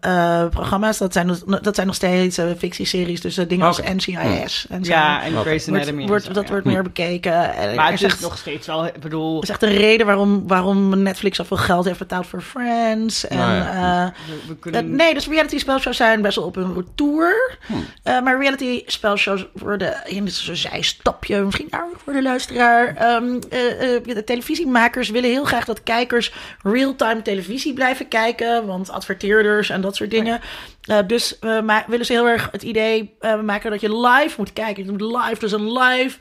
[0.00, 0.98] eh, programma's.
[0.98, 2.46] Dat zijn, dat zijn nog steeds eh,
[2.90, 3.80] fictieseries, dus dingen als.
[3.80, 4.66] NCIS.
[4.68, 4.92] En zo.
[4.92, 5.36] Ja, en.
[5.36, 6.02] Grey's Anatomy.
[6.02, 6.50] en wordt, zo, dat ja.
[6.50, 7.54] wordt meer bekeken.
[7.54, 9.34] En Maar het is echt- nog steeds wel, ik bedoel...
[9.34, 13.26] Dat is echt een reden waarom, waarom Netflix zoveel geld heeft betaald voor Friends.
[13.26, 14.96] En, Nou ja, eh, We, we eh, kunnen...
[14.96, 17.58] nee, dus reality spelshows zijn best wel op hun retour.
[18.02, 22.96] Eh, maar reality spelshows worden in een zijstapje misschien aardig voor de luisteraar.
[22.96, 28.66] Ehm, eh, eh, de televisiemakers willen heel graag dat kijkers real-time televisie blijven kijken.
[28.66, 30.40] Want adverteerders en dat soort dingen.
[30.80, 34.52] Eh, dus we willen ze heel erg het idee eh, maken dat je live moet
[34.52, 34.84] kijken.
[34.84, 36.18] Je moet live, dus een live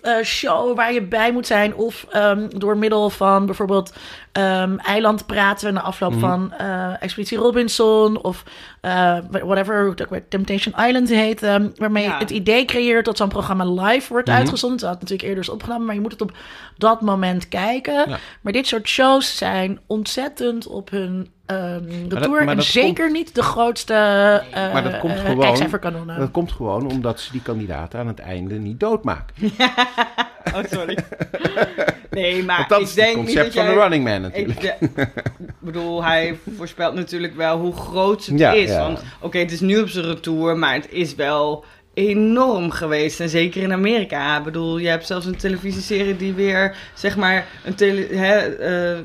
[0.00, 1.74] eh, show waar je bij moet zijn.
[1.74, 3.92] Of ehm, door middel van bijvoorbeeld
[4.36, 8.22] ehm, eiland praten na afloop van eh, Expeditie Robinson.
[8.22, 8.42] Of
[8.80, 9.94] eh, whatever,
[10.28, 11.42] Temptation Island heet.
[11.42, 12.18] ehm, waarmee je Ja.
[12.18, 14.36] het idee creëert dat zo'n programma live wordt Mhm.
[14.36, 14.78] uitgezonden.
[14.78, 16.32] Dat had natuurlijk eerder is opgenomen, maar je moet het op
[16.76, 18.08] dat moment kijken.
[18.08, 18.18] Ja.
[18.40, 22.38] Maar dit soort shows zijn ontzettend op hun ehm dat- retour.
[22.38, 23.94] maar en dat zeker niet de grootste
[24.52, 26.18] eh Maar dat komt gewoon- kijkcijferkanonnen.
[26.18, 29.34] Dat komt gewoon omdat ze die kandidaten aan het einde niet doodmaken.
[30.54, 30.98] Oh, sorry.
[32.10, 33.74] nee, maar dat ik is denk het niet concept dat van jij...
[33.74, 34.62] de Running Man natuurlijk.
[34.62, 35.08] Ik de-
[35.60, 38.68] bedoel, hij voorspelt natuurlijk wel hoe groot het Ja, is.
[38.70, 38.78] ja.
[38.80, 41.64] Want oké, het is nu op zijn retour, maar het is wel
[41.94, 43.20] enorm geweest.
[43.20, 44.38] En zeker in Amerika.
[44.38, 48.98] Ik bedoel, je hebt zelfs een televisieserie die weer, zeg maar, een tele, hè, eh,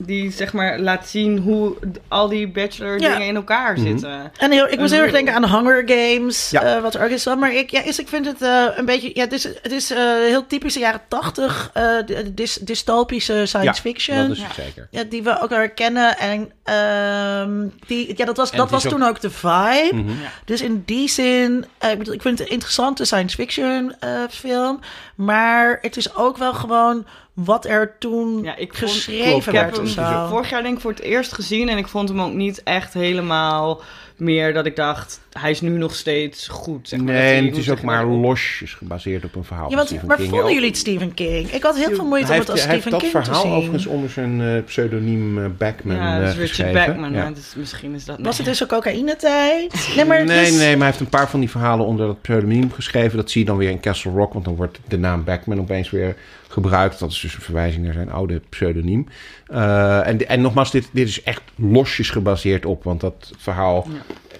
[0.00, 1.76] die zeg maar laat zien hoe
[2.08, 3.12] al die bachelor Ja.
[3.12, 3.82] dingen in elkaar Mhm.
[3.86, 4.32] zitten.
[4.38, 6.62] En heel, ik moest heel erg denken aan Hunger Games, Ja.
[6.62, 7.24] eh, wat er ook is.
[7.26, 9.10] Maar ik, ja, is, ik vind het eh, een beetje...
[9.14, 13.64] Ja, het is, het is eh, heel typische jaren tachtig eh, dy- dys, dystopische science
[13.64, 14.28] Ja, fiction.
[14.28, 14.88] Dat is zeker.
[14.90, 16.18] Ja, die we ook herkennen.
[16.18, 19.90] En ehm, die, ja, dat was, En dat was ook- toen ook de vibe.
[19.94, 20.12] Mhm.
[20.44, 24.80] Dus in die zin, ik, bedoel, ik vind het een interessante science fiction eh, film.
[25.14, 27.06] Maar het is ook wel gewoon
[27.44, 30.26] wat er toen Ja, ik vond- geschreven Klopt, Ik heb werd hem zo.
[30.30, 32.94] vorig jaar denk ik voor het eerst gezien en ik vond hem ook niet echt
[32.94, 33.80] helemaal
[34.16, 36.88] meer dat ik dacht, hij is nu nog steeds goed.
[36.88, 37.06] Zeg maar.
[37.12, 38.16] Dat Nee, hij- het is ook maar dat?
[38.16, 40.28] losjes gebaseerd op een verhaal Ja, van want, Stephen maar King.
[40.28, 41.50] vonden Ook- jullie het Stephen King?
[41.50, 43.12] Ik had heel veel moeite hij om heeft, het als hij heeft Stephen dat King
[43.12, 43.52] te verhaal zien.
[43.52, 46.86] overigens onder zijn eh, pseudoniem eh, Backman Ja, eh, dat is Richard geschreven.
[46.86, 47.12] Backman.
[47.12, 47.30] Ja.
[47.30, 48.18] Dus misschien is dat...
[48.20, 49.72] Was het dus een cocaïnetijd?
[49.96, 52.20] Nee, maar nee, is- nee, maar hij heeft een paar van die verhalen onder dat
[52.22, 53.16] pseudoniem geschreven.
[53.16, 55.90] Dat zie je dan weer in Castle Rock, want dan wordt de naam Backman opeens
[55.90, 56.16] weer
[56.62, 56.98] gebruikt.
[56.98, 59.06] Dat is dus een verwijzing naar zijn oude pseudoniem.
[59.46, 63.86] Eh, en, en nogmaals, dit, dit is echt losjes gebaseerd op, want dat verhaal,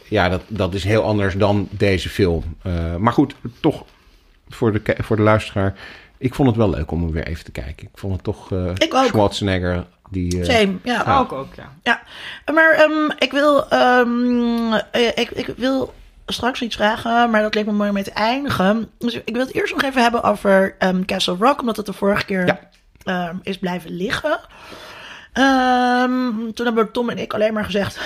[0.09, 2.43] ja, dat, dat is heel anders dan deze film.
[2.63, 3.85] Eh, maar goed, toch
[4.49, 5.75] voor de, voor de luisteraar,
[6.19, 7.87] ik vond het wel leuk om hem weer even te kijken.
[7.93, 9.05] Ik vond het toch eh Ik ook.
[9.07, 10.41] Schwarzenegger, die...
[10.41, 11.03] eh, Same, ja.
[11.07, 11.73] Ja, ook, ook, ja.
[11.83, 12.03] Ja,
[12.53, 15.95] maar ehm, ik, wil, ehm, eh, ik, ik wil
[16.33, 18.91] straks iets vragen, maar dat leek me mooi om mee te eindigen.
[18.99, 21.93] Dus ik wil het eerst nog even hebben over ehm, Castle Rock, omdat het de
[21.93, 22.59] vorige keer Ja.
[23.05, 24.39] ehm, is blijven liggen.
[25.33, 27.99] Ehm, toen hebben Tom en ik alleen maar gezegd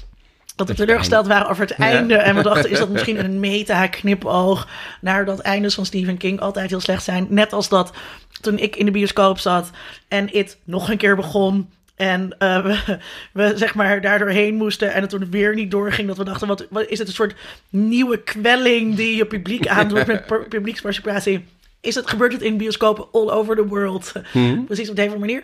[0.56, 1.84] dat we teleurgesteld waren over het Ja.
[1.84, 2.14] einde.
[2.16, 4.68] En we dachten, is dat misschien een meta-knipoog
[5.00, 7.26] naar dat eindes van Stephen King altijd heel slecht zijn.
[7.30, 7.92] Net als dat
[8.40, 9.70] toen ik in de bioscoop zat
[10.08, 11.70] en het nog een keer begon.
[11.98, 12.98] En eh, we,
[13.32, 16.08] we zeg maar daardoor heen moesten en het toen weer niet doorging.
[16.08, 17.34] Dat we dachten, wat, wat is het een soort
[17.70, 21.44] nieuwe kwelling die je publiek aandoet met pu- publieksparticipatie?
[21.80, 24.12] Is het, gebeurt het in bioscopen all over the world?
[24.66, 25.42] Precies op deze manier.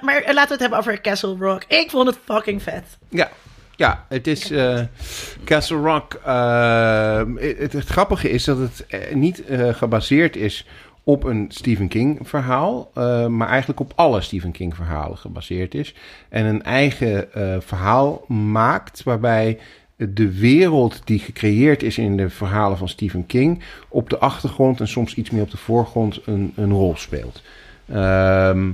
[0.00, 1.64] Maar eh, laten we het hebben over Castle Rock.
[1.68, 2.84] Ik vond het fucking vet.
[3.08, 3.30] Ja,
[3.76, 4.80] Ja, het is eh,
[5.44, 6.12] Castle Rock.
[7.40, 9.42] het, het grappige is dat het niet
[9.72, 10.66] gebaseerd is
[11.04, 15.94] op een Stephen King verhaal, eh, maar eigenlijk op alle Stephen King verhalen gebaseerd is.
[16.28, 19.58] En een eigen eh, verhaal maakt waarbij
[19.96, 24.88] de wereld die gecreëerd is in de verhalen van Stephen King op de achtergrond en
[24.88, 27.42] soms iets meer op de voorgrond een, een rol speelt.
[27.88, 28.70] Ehm,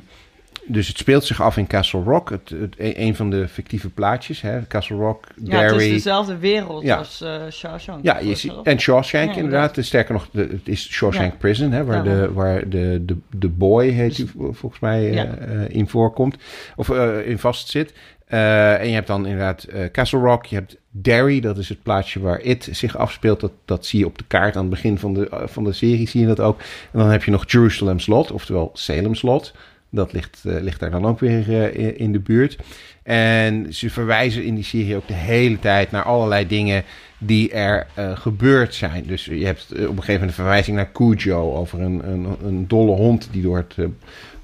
[0.68, 4.40] dus het speelt zich af in Castle Rock, het, het, een van de fictieve plaatjes.
[4.40, 4.66] Hè?
[4.66, 6.96] Castle Rock, Ja, het is dezelfde wereld Ja.
[6.96, 8.04] als eh Shawshank.
[8.04, 9.76] Ja, je ziet, en Shawshank Ja, inderdaad.
[9.80, 11.38] Sterker nog, de, het is Shawshank Ja.
[11.38, 15.24] Prison, hè, waar, de, waar de, de, de boy, heet die volgens mij, Ja.
[15.34, 16.36] eh, in voorkomt.
[16.76, 16.90] Of
[17.24, 17.92] in vastzit.
[18.26, 20.46] Eh, en je hebt dan inderdaad Castle Rock.
[20.46, 23.40] Je hebt Derry, dat is het plaatsje waar It zich afspeelt.
[23.40, 26.08] Dat, dat zie je op de kaart aan het begin van de, van de serie,
[26.08, 26.58] zie je dat ook.
[26.92, 29.54] En dan heb je nog Jerusalem's Lot, oftewel Salem's Lot.
[29.90, 32.56] Dat ligt, eh, ligt daar dan ook weer eh, in- de buurt.
[33.02, 36.84] En ze verwijzen in die serie ook de hele tijd naar allerlei dingen
[37.18, 39.04] die er eh, gebeurd zijn.
[39.06, 42.68] Dus je hebt op een gegeven moment een verwijzing naar Cujo over een, een, een
[42.68, 43.74] dolle hond die door het,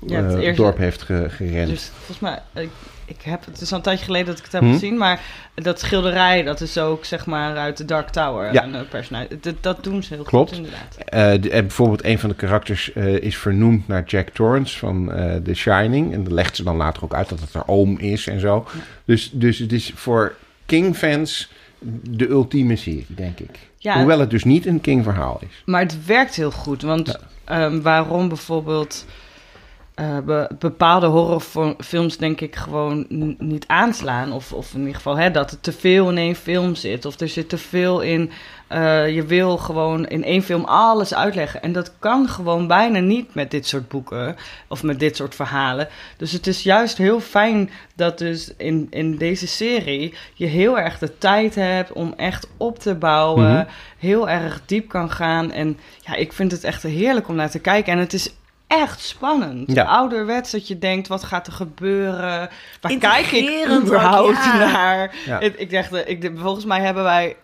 [0.07, 1.69] Ja, het eerste- dorp heeft ge- gerend.
[1.71, 2.69] Dus volgens mij, ik,
[3.07, 4.73] ik heb, het is al een tijdje geleden dat ik het heb Hm?
[4.73, 5.21] gezien, maar
[5.55, 8.53] dat schilderij, dat is ook zeg maar uit de Dark Tower.
[8.53, 8.73] Ja.
[8.73, 9.39] Eh, personage.
[9.41, 10.49] Dat, dat doen ze heel Klopt.
[10.49, 10.97] goed inderdaad.
[10.97, 15.13] Eh, de- bijvoorbeeld een van de karakters eh, is vernoemd naar Jack Torrance van
[15.45, 16.13] The Shining.
[16.13, 18.67] En dat legt ze dan later ook uit dat het haar oom is en zo.
[19.05, 20.35] Dus, dus het is voor
[20.67, 21.53] King-fans
[22.11, 23.59] de ultieme serie, denk ik.
[23.79, 25.63] Ja, Hoewel het dus niet een King-verhaal is.
[25.65, 26.83] Maar het werkt heel goed.
[26.83, 29.07] Want ehm, waarom bijvoorbeeld
[29.95, 33.07] eh, be- bepaalde horrorfilms denk ik gewoon
[33.39, 34.33] niet aanslaan.
[34.33, 37.05] Of, of in ieder geval hè, dat er te veel in één film zit.
[37.05, 38.31] Of er zit te veel in.
[38.69, 41.63] eh, je wil gewoon in één film alles uitleggen.
[41.63, 44.37] En dat kan gewoon bijna niet met dit soort boeken.
[44.69, 45.89] Of met dit soort verhalen.
[46.17, 50.99] Dus het is juist heel fijn dat dus in, in deze serie je heel erg
[50.99, 53.53] de tijd hebt om echt op te bouwen.
[53.53, 53.65] Mhm.
[53.99, 55.51] Heel erg diep kan gaan.
[55.53, 57.93] En ja, ik vind het echt heerlijk om naar te kijken.
[57.93, 58.35] En het is
[58.67, 59.73] echt spannend.
[59.73, 59.85] Ja.
[59.85, 62.51] Ouderwets dat je denkt, wat gaat er gebeuren?
[62.81, 64.59] Waar kijk ik überhaupt ja.
[64.59, 65.15] naar?
[65.27, 65.41] Ja.
[65.41, 67.37] Ik, ik dacht, eh, ik, volgens mij hebben wij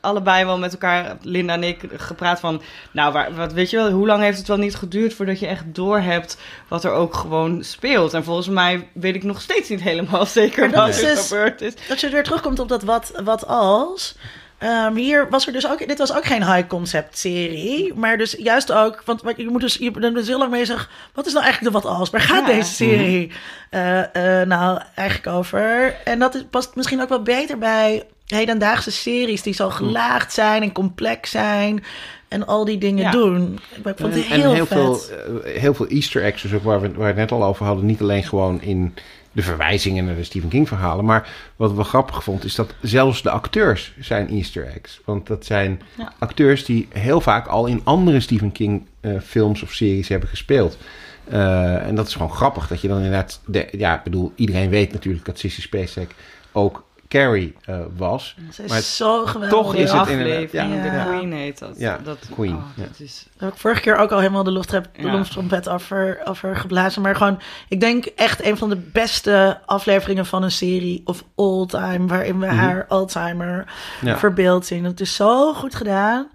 [0.00, 2.62] allebei wel met elkaar, Linda en ik, gepraat van...
[2.92, 5.46] Nou, waar, wat, weet je wel, hoe lang heeft het wel niet geduurd voordat je
[5.46, 8.14] echt doorhebt wat er ook gewoon speelt?
[8.14, 11.74] En volgens mij weet ik nog steeds niet helemaal zeker wat er dus- gebeurd is.
[11.88, 14.16] Dat je weer terugkomt op dat wat, wat als.
[14.58, 18.32] Ehm, hier was er dus ook, dit was ook geen high concept serie, maar dus
[18.38, 21.44] juist ook, want je moet dus, je bent dus heel lang bezig, wat is nou
[21.44, 22.10] eigenlijk de wat als?
[22.10, 22.54] Waar gaat Ja.
[22.54, 23.30] deze serie
[23.70, 25.94] eh, eh, nou eigenlijk over?
[26.04, 30.62] En dat is, past misschien ook wel beter bij hedendaagse series die zo gelaagd zijn
[30.62, 31.84] en complex zijn
[32.28, 33.10] en al die dingen Ja.
[33.10, 33.58] doen.
[33.76, 34.78] Ik vond het En- heel, en heel vet.
[34.78, 35.00] veel,
[35.44, 37.66] eh, heel veel easter eggs, dus ook waar we, waar we het net al over
[37.66, 37.86] hadden.
[37.86, 38.94] Niet alleen gewoon in
[39.32, 41.04] de verwijzingen naar de Stephen King verhalen.
[41.04, 45.00] Maar wat we grappig vond, is dat zelfs de acteurs zijn easter eggs.
[45.04, 46.12] Want dat zijn Ja.
[46.18, 50.78] acteurs die heel vaak al in andere Stephen King eh, films of series hebben gespeeld.
[51.24, 53.40] Eh, en dat is gewoon grappig, dat je dan inderdaad...
[53.46, 56.14] De, ja, ik bedoel, iedereen weet natuurlijk dat Sissy Spacek
[56.52, 58.36] ook Carrie eh, was.
[58.52, 59.58] Ze is maar zo geweldig.
[59.58, 61.04] toch is het aflevering, inderdaad- ja.
[61.04, 61.74] de Queen heet dat.
[61.78, 62.82] Ja, dat Queen, oh, ja.
[62.82, 65.14] dat is, Daar heb ik vorige keer ook al helemaal de de Ja.
[65.14, 67.02] luchttrompet over, over geblazen.
[67.02, 71.66] Maar gewoon, ik denk echt een van de beste afleveringen van een serie of all
[71.66, 72.06] time.
[72.06, 73.64] Waarin we haar Alzheimer
[74.00, 74.06] Mhm.
[74.06, 74.18] Ja.
[74.18, 74.84] verbeeld zien.
[74.84, 76.28] Het is zo goed gedaan.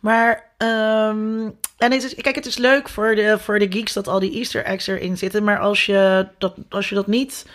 [0.00, 1.40] Maar, ehm,
[1.76, 4.32] en het is, kijk, het is leuk voor de, voor de geeks dat al die
[4.32, 5.44] Easter eggs erin zitten.
[5.44, 7.46] Maar als je dat, als je dat niet,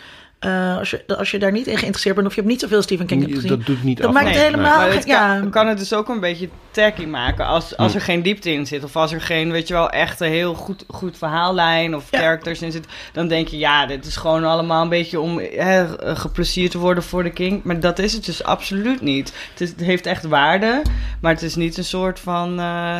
[0.43, 2.81] eh, als, je, als je daar niet in geïnteresseerd bent of je hebt niet zoveel
[2.81, 3.49] Stephen King hebt gezien.
[3.49, 4.13] Dat doet niet Dat af.
[4.13, 5.39] maakt Nee, het helemaal- het ja.
[5.39, 8.67] kan, kan het dus ook een beetje tacky maken als, als er geen diepte in
[8.67, 8.83] zit.
[8.83, 12.19] Of als er geen, weet je wel, echt een heel goed, goed verhaallijn of Ja.
[12.19, 12.85] characters in zit.
[13.13, 17.03] Dan denk je, ja, dit is gewoon allemaal een beetje om hè, geplezierd te worden
[17.03, 17.63] voor de king.
[17.63, 19.33] Maar dat is het dus absoluut niet.
[19.51, 20.81] Het, is, het heeft echt waarde,
[21.21, 22.59] maar het is niet een soort van...
[22.59, 22.97] eh,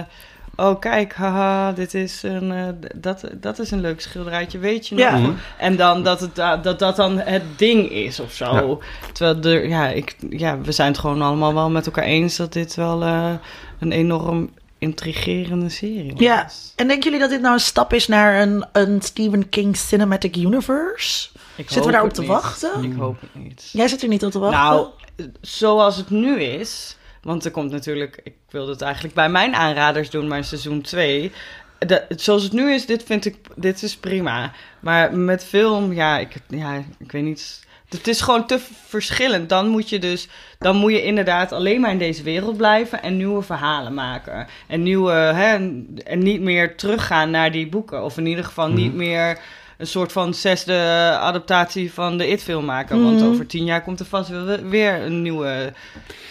[0.56, 4.96] Oh, kijk, haha, dit is een, eh, dat, dat is een leuk schilderijtje, weet je
[4.96, 5.04] nog?
[5.04, 5.18] Ja.
[5.18, 5.32] Mhm.
[5.58, 8.82] En dan dat, het, da- dat dat dan het ding is of zo.
[9.14, 12.54] Terwijl er, ja, ik, ja, we zijn het gewoon allemaal wel met elkaar eens dat
[12.54, 13.32] dit wel eh,
[13.80, 16.20] een enorm intrigerende serie was.
[16.22, 19.78] Ja, en denken jullie dat dit nou een stap is naar een, een Stephen King
[19.78, 21.30] Cinematic Universe?
[21.56, 22.30] Ik Zitten we daarop te niet.
[22.30, 22.84] wachten?
[22.84, 23.70] Ik hoop het niet.
[23.72, 24.60] Jij zit er niet op te wachten?
[24.60, 24.88] Nou,
[25.42, 30.10] zoals het nu is, want er komt natuurlijk, ik wilde het eigenlijk bij mijn aanraders
[30.10, 31.32] doen, maar in seizoen 2.
[32.10, 34.52] zoals het nu is, dit vind ik, dit is prima.
[34.80, 37.62] Maar met film, ja, ik, ja, ik weet niet.
[37.90, 39.50] Het is gewoon te verschillend.
[39.50, 40.28] Dan moet je dus,
[40.60, 44.48] dan moet je inderdaad alleen maar in deze wereld blijven en nieuwe verhalen maken.
[44.68, 45.54] En nieuwe, hè,
[46.04, 48.04] en niet meer teruggaan naar die boeken.
[48.04, 49.40] Of in ieder geval niet meer
[49.78, 50.74] een soort van zesde
[51.20, 53.04] adaptatie van de It-film maken.
[53.04, 53.30] Want Mhm.
[53.30, 54.30] over tien jaar komt er vast
[54.70, 55.74] weer een nieuwe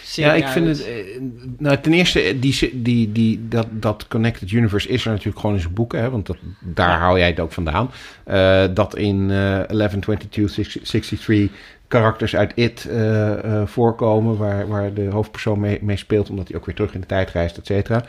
[0.04, 0.78] serie Ja, ik vind uit.
[0.78, 0.86] het.
[0.86, 1.20] eh,
[1.58, 5.54] nou, ten eerste, eh, die, die, die, dat, dat Connected Universe is er natuurlijk gewoon
[5.54, 6.98] in zijn boeken, hè, want dat, daar Ja.
[6.98, 7.90] hou jij het ook vandaan.
[8.24, 11.50] Eh, dat in eh 112263
[11.92, 16.56] karakters uit It eh, eh, voorkomen, waar, waar de hoofdpersoon mee, mee speelt, omdat hij
[16.56, 18.04] ook weer terug in de tijd reist, et cetera.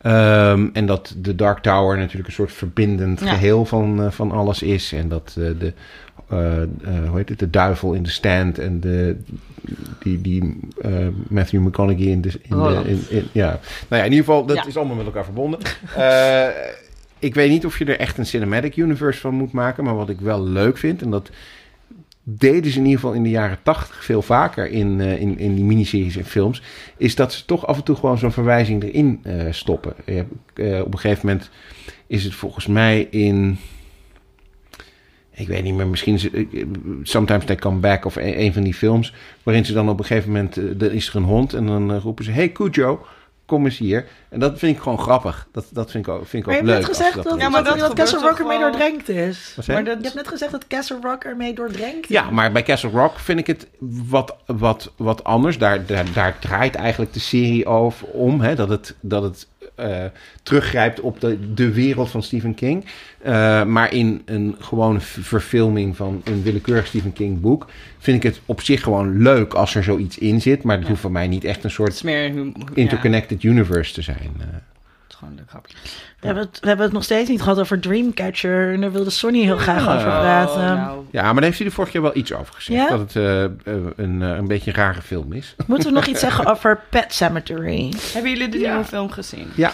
[0.00, 3.26] Ehm, en dat de Dark Tower natuurlijk een soort verbindend Ja.
[3.26, 4.92] geheel van, eh, van alles is.
[4.92, 5.72] En dat de,
[7.08, 9.16] hoe heet het, de duivel in de stand en de,
[10.02, 10.60] die, die
[11.28, 12.28] Matthew McConaughey in de...
[12.28, 12.86] In de Roland.
[12.86, 13.46] in, in- ja.
[13.48, 13.58] Nou
[13.88, 14.66] ja, in ieder geval, dat Ja.
[14.66, 15.60] is allemaal met elkaar verbonden.
[17.18, 20.08] Ik weet niet of je er echt een cinematic universe van moet maken, maar wat
[20.08, 21.30] ik wel leuk vind, en dat
[22.24, 25.54] deden ze in ieder geval in de jaren tachtig veel vaker in, eh, in, in
[25.54, 26.62] die miniseries en films,
[26.96, 29.94] is dat ze toch af en toe gewoon zo'n verwijzing erin eh, stoppen.
[30.04, 30.18] Eh,
[30.80, 31.50] op een gegeven moment
[32.06, 33.58] is het volgens mij in.
[35.36, 36.28] Ik weet niet meer, misschien is
[37.02, 39.14] Sometimes They Come Back of een, een van die films.
[39.42, 42.24] Waarin ze dan op een gegeven moment, er is er een hond en dan roepen
[42.24, 43.06] ze: Hey Cujo,
[43.46, 44.06] kom eens hier.
[44.28, 45.48] En dat vind ik gewoon grappig.
[45.52, 46.88] Dat, dat vind ik ook, vind ik Maar ook je hebt leuk.
[46.88, 47.38] net gezegd ze dat, doen.
[47.40, 49.54] Ja, maar dat, dat dat Castle Rock ermee wel- doordrenkt is.
[49.66, 49.72] Je?
[49.72, 53.18] Maar Je hebt net gezegd dat Castle Rock ermee doordrenkt Ja, maar bij Castle Rock
[53.18, 53.66] vind ik het
[54.08, 55.58] wat, wat, wat anders.
[55.58, 58.40] Daar, daar, daar draait eigenlijk de serie over om.
[58.40, 60.04] Hè, dat het, dat het eh,
[60.42, 62.84] teruggrijpt op de, de wereld van Stephen King.
[63.22, 67.66] Eh, maar in een gewone verfilming van een willekeurig Stephen King boek...
[67.98, 70.62] vind ik het op zich gewoon leuk als er zoiets in zit.
[70.62, 70.88] Maar het Ja.
[70.90, 72.34] hoeft voor mij niet echt een soort meer...
[72.34, 74.30] ja, interconnected universe te zijn.
[75.30, 75.76] Het is gewoon een grapje.
[76.20, 78.72] We hebben, het, we hebben het nog steeds niet gehad over Dreamcatcher.
[78.72, 79.94] En daar wilde Sonny heel graag Ja.
[79.94, 80.54] over praten.
[80.60, 81.04] Oh, nou.
[81.10, 82.80] Ja, maar daar heeft hij de vorige keer wel iets over gezegd.
[82.82, 82.88] Ja?
[82.88, 83.50] Dat het eh, eh,
[83.96, 85.54] een, eh, een beetje een rare film is.
[85.66, 87.92] Moeten we nog iets zeggen over Pet Cemetery?
[88.12, 88.68] Hebben jullie de Ja.
[88.70, 89.50] nieuwe film gezien?
[89.54, 89.72] Ja,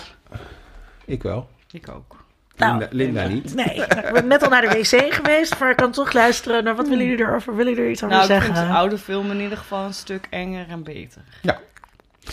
[1.04, 1.48] ik wel.
[1.72, 2.18] Ik ook.
[2.56, 3.54] Nou, Linda, Linda niet.
[3.54, 6.76] Nee, ik ben net al naar de wc geweest, maar ik kan toch luisteren naar
[6.76, 7.56] wat willen jullie erover?
[7.56, 8.54] Willen jullie er iets over Nou, ik zeggen?
[8.56, 11.22] vind de oude film in ieder geval een stuk enger en beter.
[11.42, 11.58] Ja.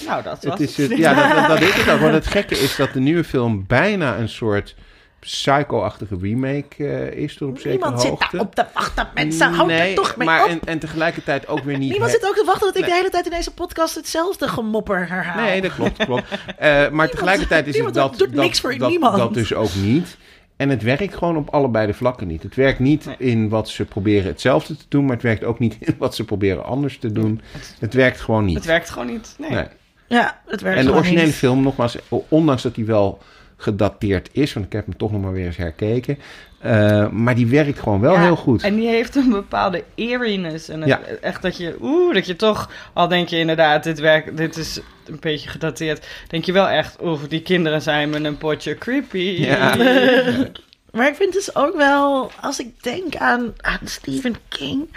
[0.06, 2.00] Nou, dat was Het is, het- ja, dat, dat, dat is het ook.
[2.00, 4.76] Want het gekke is dat de nieuwe film bijna een soort
[5.20, 9.08] psycho-achtige remake eh, is tot op zekere Niemand zit daar op te wachten.
[9.14, 10.50] Mensen, houd er nee, toch mee maar op.
[10.50, 11.90] En, en tegelijkertijd ook weer niet...
[11.90, 12.90] Niemand zit ook te wachten dat ik Nee.
[12.90, 15.46] de hele tijd in deze podcast hetzelfde gemopper herhaal.
[15.46, 16.24] Nee, dat klopt, klopt.
[16.58, 19.18] Eh, maar tegelijkertijd is het dat, doet dat, niks voor dat, niemand.
[19.18, 20.18] dat dus ook niet.
[20.58, 22.44] En het werkt gewoon op allebei de vlakken niet.
[22.44, 23.16] Het werkt niet Nee.
[23.18, 26.26] in wat ze proberen hetzelfde te doen, maar het werkt ook niet in wat ze
[26.26, 27.42] proberen anders te doen.
[27.80, 28.56] Het werkt gewoon niet.
[28.56, 29.36] Het werkt gewoon niet.
[29.40, 29.50] Nee.
[29.50, 29.66] Nee.
[30.08, 31.36] Ja, het werkt En de originele niet.
[31.36, 31.98] film, nogmaals,
[32.28, 33.20] ondanks dat die wel
[33.58, 36.18] gedateerd is, want ik heb hem toch nog maar weer eens herkeken,
[36.60, 38.64] eh, maar die werkt gewoon wel Ja, heel goed.
[38.64, 40.70] En die heeft een bepaalde eeriness.
[40.70, 41.00] En het- Ja.
[41.22, 44.80] echt dat je, oeh, dat je toch, al denk je inderdaad, dit, werkt, dit is
[45.06, 49.18] een beetje gedateerd, denk je wel echt, oeh, die kinderen zijn met een potje creepy.
[49.40, 49.76] Ja.
[50.92, 54.94] Maar ik vind dus ook wel, als ik denk aan, aan Stephen King,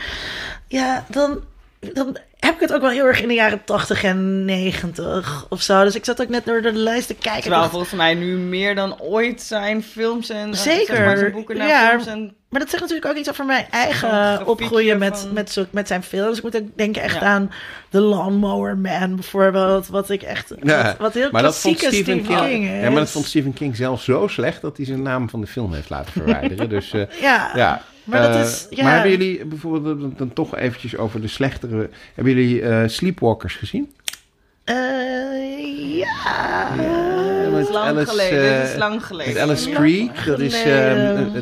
[0.69, 1.41] ja, dan,
[1.93, 5.63] dan heb ik het ook wel heel erg in de jaren 80 en 90 of
[5.63, 5.85] zo.
[5.85, 7.41] Dus ik zat ook net door de lijst te kijken.
[7.41, 10.97] Terwijl dacht- volgens mij nu meer dan ooit zijn films en eh, Zeker.
[10.97, 11.89] zeg maar, zijn boeken naar Ja.
[11.89, 15.53] films en Maar dat zegt natuurlijk ook iets over mijn eigen opgroeien met, van- met,
[15.53, 16.37] zo, met zijn films.
[16.37, 17.21] Ik moet ook denken echt Ja.
[17.21, 17.51] aan
[17.89, 19.87] The Lawnmower Man bijvoorbeeld.
[19.89, 22.75] Wat ik echt, Ja, wat, wat heel maar dat vond klassieke Stephen Stephen King, King
[22.77, 22.83] is.
[22.83, 25.47] ja, maar dat vond Stephen King zelf zo slecht dat hij zijn naam van de
[25.47, 26.69] film heeft laten verwijderen.
[26.79, 28.67] dus eh, Ja, ja maar dat is...
[28.71, 28.83] Ja.
[28.83, 31.91] Maar hebben jullie bijvoorbeeld, dan toch eventjes over de slechtere...
[32.15, 33.93] Hebben jullie Sleepwalkers gezien?
[34.65, 34.75] ja.
[36.81, 37.11] ja
[37.71, 38.63] lang geleden.
[38.63, 39.43] Is lang geleden.
[39.43, 40.25] Alice Creek.
[40.25, 40.65] Dat, is,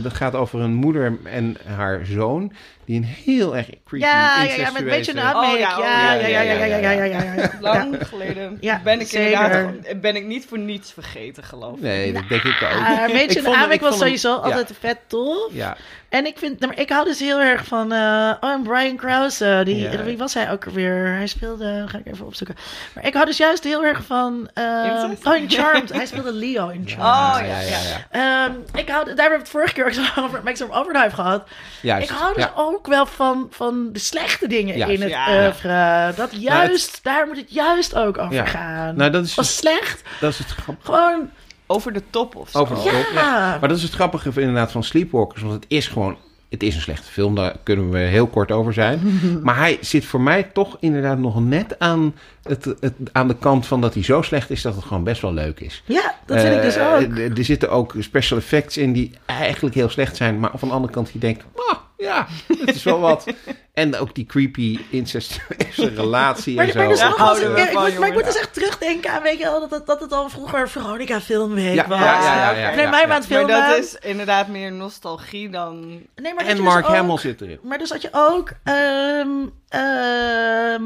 [0.03, 2.53] dat gaat over een moeder en haar zoon.
[2.85, 6.15] Die een heel erg creepy ja, ja, ja, met een beetje een oh, ja, ja,
[6.15, 10.93] ja, ja, ja, ja, ja, ja, Lang geleden ben, ik ben ik niet voor niets
[10.93, 11.83] vergeten, geloof ik.
[11.83, 12.81] Nee, dat denk ik ook.
[12.81, 15.53] Uh, een beetje een was sowieso altijd vet tof.
[15.53, 15.77] Ja.
[16.09, 18.97] En ik vind, nou, maar ik hou dus heel erg van, eh, oh, en Brian
[18.97, 20.03] Krause, die, Ja.
[20.03, 21.07] wie was hij ook alweer?
[21.07, 22.57] Hij speelde, ga ik even opzoeken.
[22.95, 25.27] Maar ik hou dus juist heel erg van, eh, Incest?
[25.27, 25.93] oh, in Charmed.
[25.93, 27.07] hij speelde Leo in Charmed.
[27.07, 27.79] Oh, ja, ja, ja,
[28.11, 28.45] ja.
[28.47, 31.49] Ehm, ik hou, daar hebben we het vorige keer ook zo over Maximum Overdrive gehad.
[31.83, 32.11] Juist.
[32.11, 32.53] Ik hou dus ja.
[32.57, 34.95] ook wel van, van de slechte dingen Juist.
[34.95, 35.43] in het Ja.
[35.45, 36.13] oeuvre.
[36.17, 38.45] Dat juist, daar moet het juist ook over Ja.
[38.45, 38.97] gaan.
[38.97, 40.93] Nou, dat is, was slecht, dat is het grappige.
[40.93, 41.31] gewoon,
[41.71, 42.59] Over de top of zo.
[42.59, 42.91] Over de ja.
[42.91, 43.57] top, ja.
[43.61, 45.43] Maar dat is het grappige van- inderdaad van Sleepwalkers.
[45.43, 46.17] Want het is gewoon...
[46.49, 49.21] Het is een slechte film, daar kunnen we heel kort over zijn.
[49.43, 53.67] maar hij zit voor mij toch inderdaad nog net aan, het, het, aan de kant
[53.67, 54.63] van dat hij zo slecht is...
[54.63, 55.83] dat het gewoon best wel leuk is.
[55.87, 57.01] Ja, dat vind ik dus Eh, ook.
[57.19, 60.39] Er er zitten ook special effects in die eigenlijk heel slecht zijn.
[60.41, 62.27] Maar van de andere kant, je denkt, ah, ja,
[62.59, 63.25] het is wel wat.
[63.75, 66.79] En ook die creepy incestueuze relatie Maar, en zo.
[66.79, 67.13] maar, dus Ja, ja,
[67.67, 69.87] ik van, moet, maar ik moet dus echt terugdenken aan, weet je wel, dat, het-
[69.87, 71.99] dat het al vroeger Veronica Filmweek Ja, was.
[71.99, 73.49] ja, ja, ja, ja, Nee, ja, mij Maar filmen.
[73.71, 75.81] dat is inderdaad meer nostalgie dan...
[75.89, 77.59] Nee, maar dat En je Mark dus ook- Hamill zit erin.
[77.63, 78.53] Maar dus had je ook...
[78.65, 79.29] ehm,
[79.69, 80.83] ehm,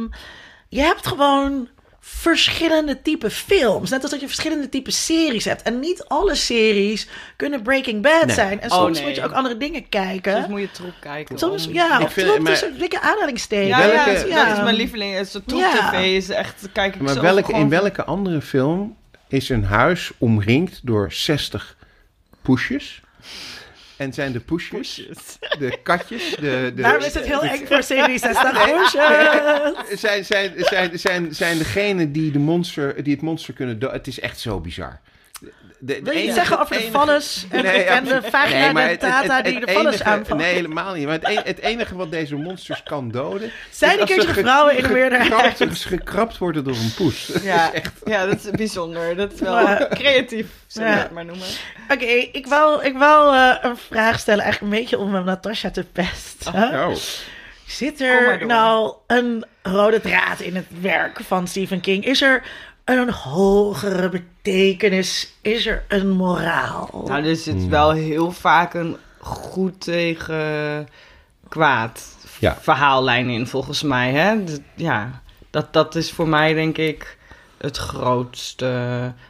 [0.68, 1.68] je hebt gewoon
[2.04, 3.90] verschillende type films.
[3.90, 5.62] Net als dat je verschillende type series hebt.
[5.62, 8.34] En niet alle series kunnen Breaking Bad Nee.
[8.34, 8.60] zijn.
[8.60, 9.06] En Oh, soms nee.
[9.06, 10.32] moet je ook andere dingen kijken.
[10.34, 11.38] Soms moet je troep kijken.
[11.38, 13.68] Soms, om- ja, Ik of vind- troep maar- tussen dikke aanhalingstekens.
[13.68, 14.52] Ja, Welke- ja, dat, ja.
[14.56, 15.16] is mijn lieveling.
[15.16, 15.90] Het is de troep Ja.
[15.90, 18.96] tv is echt, kijk ik Maar zo welke, gewoon in welke andere film
[19.28, 21.76] is een huis omringd door 60
[22.42, 23.00] poesjes?
[24.02, 25.02] En zijn de poesjes,
[25.58, 26.72] de katjes, de...
[26.74, 28.56] de Daarom is het heel eng voor staat
[29.92, 33.78] zijn, zijn, zijn, zijn, zijn degene die, de monster, die het monster kunnen.
[33.90, 35.00] Het is echt zo bizar.
[35.84, 38.72] De, de Wil je enige- zeggen over de vallus en, Nee, en de vagina Nee,
[38.72, 40.42] maar en het- het- tata het- die de vallus enige- aanvallen?
[40.42, 41.04] Nee, helemaal niet.
[41.04, 43.50] Maar het, e- het enige wat deze monsters kan doden...
[43.70, 45.56] Zijn een als keertje vrouwen in meerderheid?
[45.74, 47.26] gekrapt worden door een poes.
[47.32, 47.92] Dat Ja, is echt...
[48.04, 49.16] ja, dat is bijzonder.
[49.16, 49.86] Dat is wel Ja.
[49.90, 51.02] creatief, zullen we Ja.
[51.02, 51.46] het maar noemen.
[51.88, 55.70] Oké, ik wou, ik wou eh, een vraag stellen, eigenlijk een beetje om met Natasha
[55.70, 56.54] te pesten.
[56.54, 56.94] Oh.
[57.66, 62.04] Zit Kom maar er nou een rode draad in het werk van Stephen King?
[62.04, 62.42] Is er
[62.84, 65.32] een hogere betekenis?
[65.42, 67.04] Is er een moraal?
[67.06, 70.88] Nou, er zit wel heel vaak een goed tegen
[71.48, 72.56] kwaad Ja.
[72.60, 74.12] verhaallijn in, volgens mij.
[74.12, 74.44] Hè?
[74.44, 77.16] D- ja, dat, dat is voor mij denk ik
[77.59, 78.66] het grootste.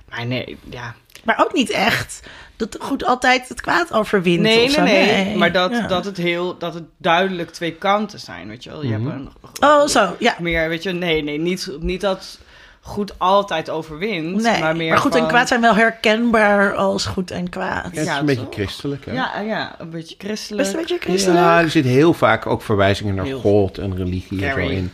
[0.08, 0.94] Maar nee, ja.
[1.24, 2.22] Maar ook niet echt
[2.56, 4.40] dat goed altijd het kwaad overwint.
[4.40, 4.82] Nee, nee, zo.
[4.82, 5.36] nee.
[5.36, 5.86] Maar dat, Ja.
[5.86, 8.82] dat, het heel, dat het duidelijk twee kanten zijn, weet je wel.
[8.84, 9.06] Je Mhm.
[9.10, 9.30] hebt een,
[9.68, 10.34] Oh, zo, ja.
[10.38, 12.38] meer, weet je, nee, nee, niet, niet dat
[12.84, 17.48] goed altijd overwint, Nee, maar meer goed en kwaad zijn wel herkenbaar als goed en
[17.48, 17.82] kwaad.
[17.82, 18.54] Ja, het is Ja, een beetje toch?
[18.54, 19.12] christelijk, hè?
[19.12, 20.62] Ja, ja, een beetje christelijk.
[20.62, 21.40] Best een beetje christelijk.
[21.40, 24.92] Ja, er zit heel vaak ook verwijzingen naar Heel God en religie en zo in.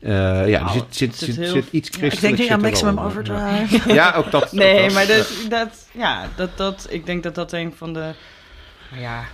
[0.00, 0.10] Eh,
[0.48, 2.20] ja, er Oh, zit, zit, het zit zit, heel- zit iets ik christelijks.
[2.20, 2.98] denk niet aan Maximum.
[2.98, 3.92] Overdrive.
[3.94, 4.52] Ja, ook dat.
[4.52, 4.92] Nee, ook dat.
[4.92, 8.10] maar dat, dat, ja, dat, dat, ik denk dat dat een van de,
[8.98, 9.24] ja,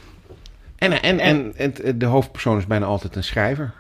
[0.76, 3.72] En, en, en, en de hoofdpersoon is bijna altijd een schrijver.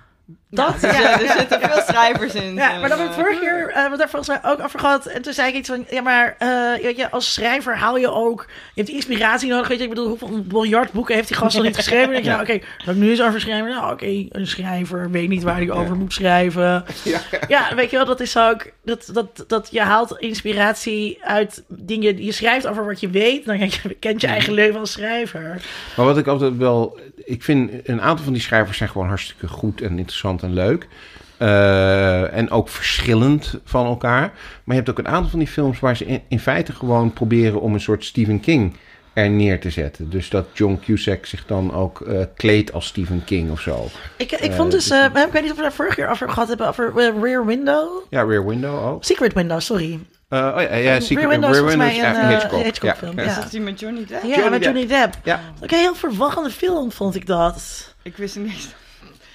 [0.52, 1.20] Dat, ja, ja.
[1.20, 2.54] er zitten veel schrijvers in.
[2.54, 4.78] Ja, maar dat hebben we Eh, vorige keer uh, we daar volgens mij ook over
[4.78, 5.06] gehad.
[5.06, 8.10] En toen zei ik iets van, ja, maar eh, weet je, als schrijver haal je
[8.10, 8.46] ook...
[8.74, 9.82] Je hebt inspiratie nodig, weet je.
[9.84, 12.04] Ik bedoel, hoeveel miljard boeken heeft die gast nog niet geschreven?
[12.04, 13.68] Dan denk je, nou, oké, zal ik nu eens over schrijven?
[13.68, 16.84] Nou, oké, een schrijver weet niet waar hij over moet schrijven.
[17.04, 17.20] Ja.
[17.48, 18.70] Ja, weet je wel, dat is ook...
[18.82, 22.24] Dat, dat, dat je haalt inspiratie uit dingen...
[22.24, 25.62] Je schrijft over wat je weet, dan kent je, kent je eigen leven als schrijver.
[25.96, 26.98] Maar wat ik altijd wel...
[27.24, 30.88] Ik vind een aantal van die schrijvers zijn gewoon hartstikke goed en interessant en leuk.
[31.36, 34.20] Eh, en ook verschillend van elkaar.
[34.64, 37.12] Maar je hebt ook een aantal van die films waar ze in, in feite gewoon
[37.12, 38.76] proberen om een soort Stephen King
[39.12, 40.10] er neer te zetten.
[40.10, 43.86] Dus dat John Cusack zich dan ook eh, kleedt als Stephen King of zo.
[44.16, 44.88] Ik, ik Eh, vond dus...
[44.88, 47.22] dus- eh, ik weet niet of we daar vorig jaar over gehad hebben, over eh,
[47.22, 47.88] Rear Window.
[48.10, 49.04] Ja, Rear Window ook.
[49.04, 49.98] Secret Window, sorry.
[50.28, 52.62] Eh, oh ja, ja Secret, Rear Window is volgens mij ja, een eh, Hitchcock.
[52.62, 53.16] Hitchcock, Ja, film.
[53.16, 53.22] ja.
[53.22, 54.22] Ja, Is dat die met Johnny Depp?
[54.22, 54.76] ja Johnny met Depp.
[54.76, 55.14] Johnny Depp.
[55.24, 55.40] Ja.
[55.62, 57.94] Ook een heel verwachtende film vond ik dat.
[58.02, 58.74] Ik wist het niet.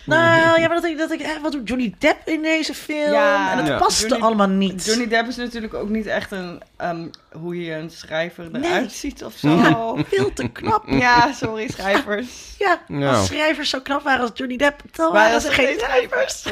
[0.06, 3.12] Nou ja, maar dat ik, dat ik wat doet Johnny Depp in deze film?
[3.12, 3.52] Ja.
[3.52, 3.78] en het Ja.
[3.78, 4.86] paste Johnny- allemaal niet.
[4.86, 8.64] Johnny Depp is natuurlijk ook niet echt een, ehm, hoe je een schrijver Nee.
[8.64, 9.50] eruit ziet of zo.
[9.50, 10.84] Ja, veel te knap.
[10.88, 12.28] Ja, sorry schrijvers.
[12.88, 16.44] Ja, als schrijvers zo knap waren als Johnny Depp, dan Waren waren ze geen schrijvers.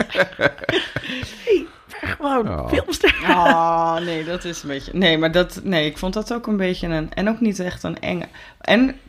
[1.45, 2.69] hey, maar gewoon Oh.
[2.69, 3.15] filmster.
[3.29, 4.91] Oh, nee, dat is een beetje...
[4.93, 5.59] Nee, maar dat...
[5.63, 7.13] Nee, ik vond dat ook een beetje een...
[7.13, 8.25] En ook niet echt een enge...
[8.61, 8.99] En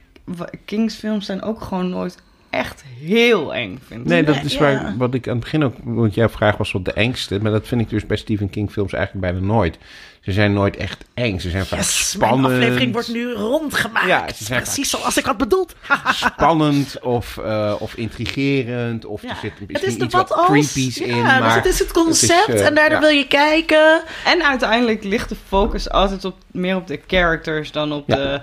[0.64, 2.16] Kings films zijn ook gewoon nooit
[2.55, 4.06] echt heel eng, vind ik.
[4.06, 4.59] Nee, dat is ja.
[4.60, 5.74] waar, wat ik aan het begin ook...
[5.82, 7.39] Want jouw vraag was wat de engste.
[7.43, 9.78] Maar dat vind ik dus bij Stephen King films eigenlijk bijna nooit.
[10.20, 11.39] Ze zijn nooit echt eng.
[11.39, 12.55] Ze zijn vaak Yes, mijn spannend.
[12.55, 14.06] aflevering wordt nu rondgemaakt.
[14.06, 15.74] Ja, ze zijn Precies zoals ik had bedoeld.
[16.12, 19.05] spannend of, eh, of intrigerend.
[19.05, 19.28] Of Ja.
[19.28, 20.47] er zit Het is misschien de iets wat als.
[20.47, 21.14] creepies ja, in.
[21.14, 23.06] dus Maar het is het concept het is, eh, en daardoor ja.
[23.06, 24.02] wil je kijken.
[24.24, 28.16] En uiteindelijk ligt de focus altijd op, meer op de characters dan op, Ja.
[28.16, 28.40] de,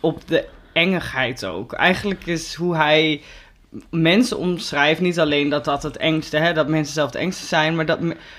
[0.00, 1.72] op de engigheid ook.
[1.72, 3.20] Eigenlijk is hoe hij
[3.90, 7.74] mensen omschrijft, niet alleen dat dat het engste, hè, dat mensen zelf het engste zijn,
[7.74, 7.98] maar dat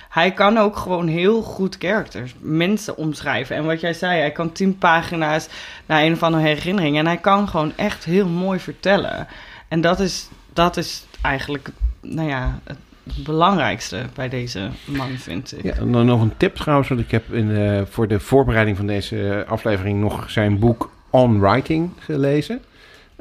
[0.10, 3.56] hij kan ook gewoon heel goed characters, mensen omschrijven.
[3.56, 5.50] En wat jij zei, hij kan tien pagina's
[5.86, 9.28] naar een of andere herinnering en hij kan gewoon echt heel mooi vertellen.
[9.68, 11.70] En dat is, dat is eigenlijk,
[12.02, 15.64] nou ja, het belangrijkste bij deze man, vind ik.
[15.64, 16.90] Ja, dan nog een tip trouwens.
[16.90, 21.40] Want ik heb in, eh, voor de voorbereiding van deze aflevering nog zijn boek On
[21.40, 22.62] Writing gelezen.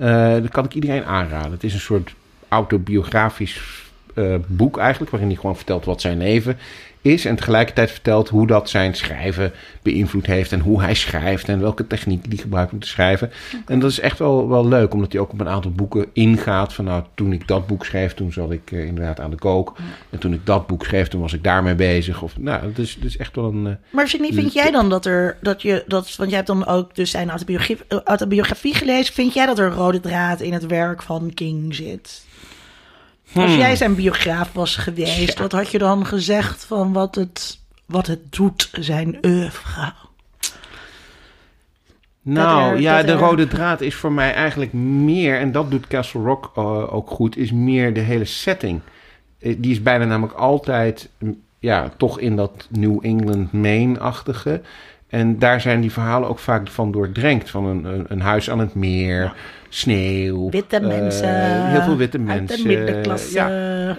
[0.01, 1.51] Eh, dat kan ik iedereen aanraden.
[1.51, 2.14] Het is een soort
[2.48, 3.60] autobiografisch
[4.14, 6.59] eh, boek eigenlijk, waarin hij gewoon vertelt wat zijn leven
[7.02, 7.24] is.
[7.24, 9.52] En tegelijkertijd vertelt hoe dat zijn schrijven
[9.82, 10.52] beïnvloed heeft.
[10.52, 13.31] En hoe hij schrijft en welke techniek die gebruikt om te schrijven.
[13.66, 16.72] En dat is echt wel, wel leuk, omdat hij ook op een aantal boeken ingaat.
[16.72, 19.77] Van nou, toen ik dat boek schreef, toen zat ik eh, inderdaad aan de kook.
[20.10, 22.22] En toen ik dat boek schreef, toen was ik daarmee bezig.
[22.22, 23.66] Of, nou, dat is, dat is echt wel een...
[23.66, 26.66] eh, Maar Sydney, vind jij dan dat er, dat je, dat, want jij hebt dan
[26.66, 29.14] ook dus zijn autobiografie, autobiografie gelezen.
[29.14, 32.28] Vind jij dat er een rode draad in het werk van King zit?
[33.35, 33.59] Als Hmm.
[33.59, 38.32] jij zijn biograaf was geweest, wat had je dan gezegd van wat het, wat het
[38.32, 39.93] doet, zijn oeuvre?
[42.23, 45.86] Nou er- ja, de er- rode draad is voor mij eigenlijk meer, en dat doet
[45.86, 48.81] Castle Rock eh, ook goed, is meer de hele setting.
[49.39, 54.61] Eh, die is bijna namelijk altijd, mm, ja, toch in dat New England Maine-achtige.
[55.09, 57.51] En daar zijn die verhalen ook vaak van doordrenkt.
[57.51, 59.32] Van een, een, een huis aan het meer,
[59.72, 60.51] sneeuw.
[60.51, 61.66] Witte eh, mensen.
[61.70, 62.56] heel veel witte Uit mensen.
[62.62, 63.34] de middenklasse.
[63.34, 63.48] Ja,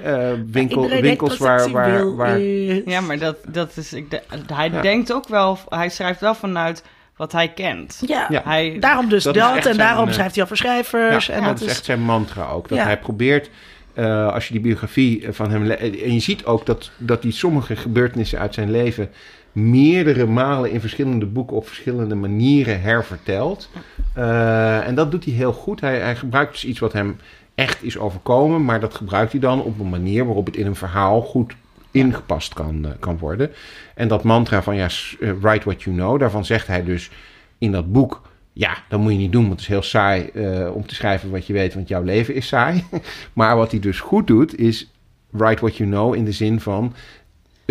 [0.03, 1.69] eh, winkel, winkels waar...
[1.69, 2.39] waar, waar.
[2.39, 3.93] Ja, maar dat, dat is...
[3.93, 4.21] Ik de-
[4.53, 4.81] hij Ja.
[4.81, 5.57] denkt ook wel...
[5.69, 6.83] Hij schrijft wel vanuit
[7.15, 8.01] wat hij kent.
[8.07, 8.41] Ja, Ja.
[8.45, 11.25] Hij, daarom dus Dat en daarom zijn, eh, schrijft hij over schrijvers.
[11.25, 12.67] Ja, en dat, dat is echt zijn mantra ook.
[12.69, 12.83] Dat Ja.
[12.83, 13.49] hij probeert,
[13.93, 15.71] eh, als je die biografie van hem...
[15.71, 19.09] En je ziet ook dat, dat hij sommige gebeurtenissen uit zijn leven...
[19.51, 23.69] meerdere malen in verschillende boeken op verschillende manieren hervertelt.
[24.13, 25.81] Eh, en dat doet hij heel goed.
[25.81, 27.17] Hij, hij gebruikt dus iets wat hem
[27.55, 28.65] echt is overkomen...
[28.65, 31.53] maar dat gebruikt hij dan op een manier waarop het in een verhaal goed
[31.91, 33.51] ingepast kan, eh, kan worden.
[33.95, 34.87] En dat mantra van ja,
[35.19, 36.19] eh, write what you know...
[36.19, 37.11] daarvan zegt hij dus
[37.57, 38.29] in dat boek...
[38.53, 40.29] Ja, dat moet je niet doen, want het is heel saai
[40.73, 42.83] om te schrijven wat je weet, want jouw leven is saai.
[43.33, 44.91] maar wat hij dus goed doet, is
[45.29, 46.93] write what you know in de zin van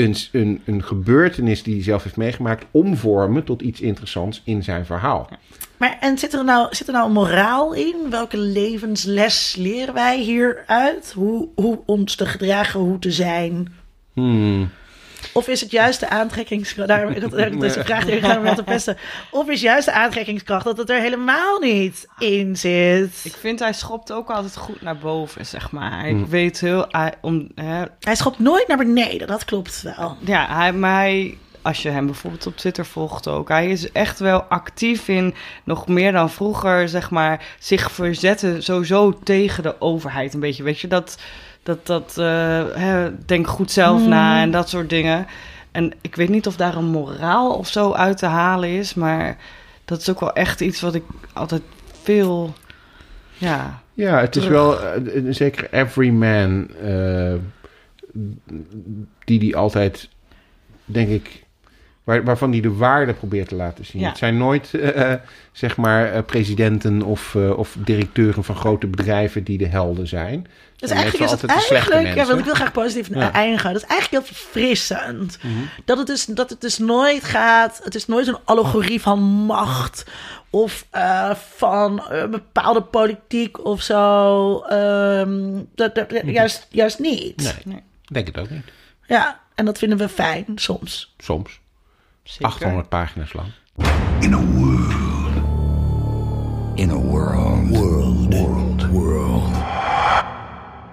[0.05, 4.87] een, een, een gebeurtenis die hij zelf heeft meegemaakt, omvormen tot iets interessants in zijn
[4.87, 5.29] verhaal.
[5.77, 7.97] Maar en zit er, nou, zit er nou een moraal in?
[8.11, 11.13] Welke levensles leren wij hieruit?
[11.17, 13.73] Hoe, hoe ons te gedragen, hoe te zijn?
[14.13, 14.71] Hmm.
[15.33, 16.89] Of is het juist de aantrekkingskracht...
[16.89, 18.97] Daar, dat, dat is een vraag die ik ga met te pesten.
[19.31, 23.21] Of is juist de aantrekkingskracht dat het er helemaal niet in zit?
[23.25, 26.01] ik vind hij schopt ook altijd goed naar boven, zeg maar.
[26.01, 26.29] Hij Hmm.
[26.29, 26.87] weet heel...
[26.89, 30.17] Hij, om, hè, Hij schopt nooit naar beneden, dat klopt wel.
[30.25, 34.19] Ja, hij, maar hij, als je hem bijvoorbeeld op Twitter volgt ook, hij is echt
[34.19, 35.35] wel actief in,
[35.65, 40.63] nog meer dan vroeger, zeg maar, zich verzetten sowieso tegen de overheid een beetje.
[40.63, 41.19] Weet je, dat,
[41.71, 45.27] dat, dat eh, hè, denk goed zelf na en dat soort dingen.
[45.71, 49.37] En ik weet niet of daar een moraal of zo uit te halen is, maar
[49.85, 51.03] dat is ook wel echt iets wat ik
[51.33, 51.63] altijd
[52.03, 52.55] veel,
[53.39, 53.83] ja...
[53.95, 57.35] Ja, het is wel eh, een zeker everyman eh
[59.25, 60.09] die die altijd,
[60.85, 61.45] denk ik,
[62.11, 64.03] waar, waarvan die de waarde probeert te laten zien.
[64.03, 64.09] Ja.
[64.09, 65.13] Het zijn nooit, eh,
[65.53, 70.43] zeg maar, eh, presidenten of, eh, of directeuren van grote bedrijven die de helden zijn.
[70.77, 73.09] Dus zijn eigenlijk is het altijd de slechte eigenlijk, ja, want ik wil graag positief
[73.15, 73.33] Ja.
[73.33, 73.73] eindigen.
[73.73, 75.39] Dat is eigenlijk heel verfrissend.
[75.43, 75.53] Mhm.
[75.85, 80.05] Dat, het dus, dat het dus nooit gaat, het is nooit een allegorie van macht
[80.51, 84.59] of eh, van een bepaalde politiek of zo.
[84.61, 87.37] Ehm, dat, dat, juist, juist niet.
[87.43, 87.83] Nee, Nee.
[88.13, 88.65] denk het ook niet.
[89.07, 91.15] Ja, en dat vinden we fijn soms.
[91.19, 91.61] Soms.
[92.23, 92.47] Zeker.
[92.47, 93.49] 800 pagina's lang.
[94.21, 94.93] In a world.
[96.75, 97.69] In a world.
[97.69, 98.35] World.
[98.35, 98.91] World.
[98.91, 99.55] World.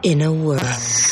[0.02, 1.06] In a world.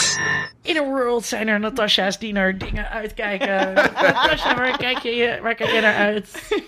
[0.62, 3.74] In a world zijn er Natasha's die naar dingen uitkijken.
[3.74, 6.30] Natasha, waar kijk, je, waar kijk je naar uit?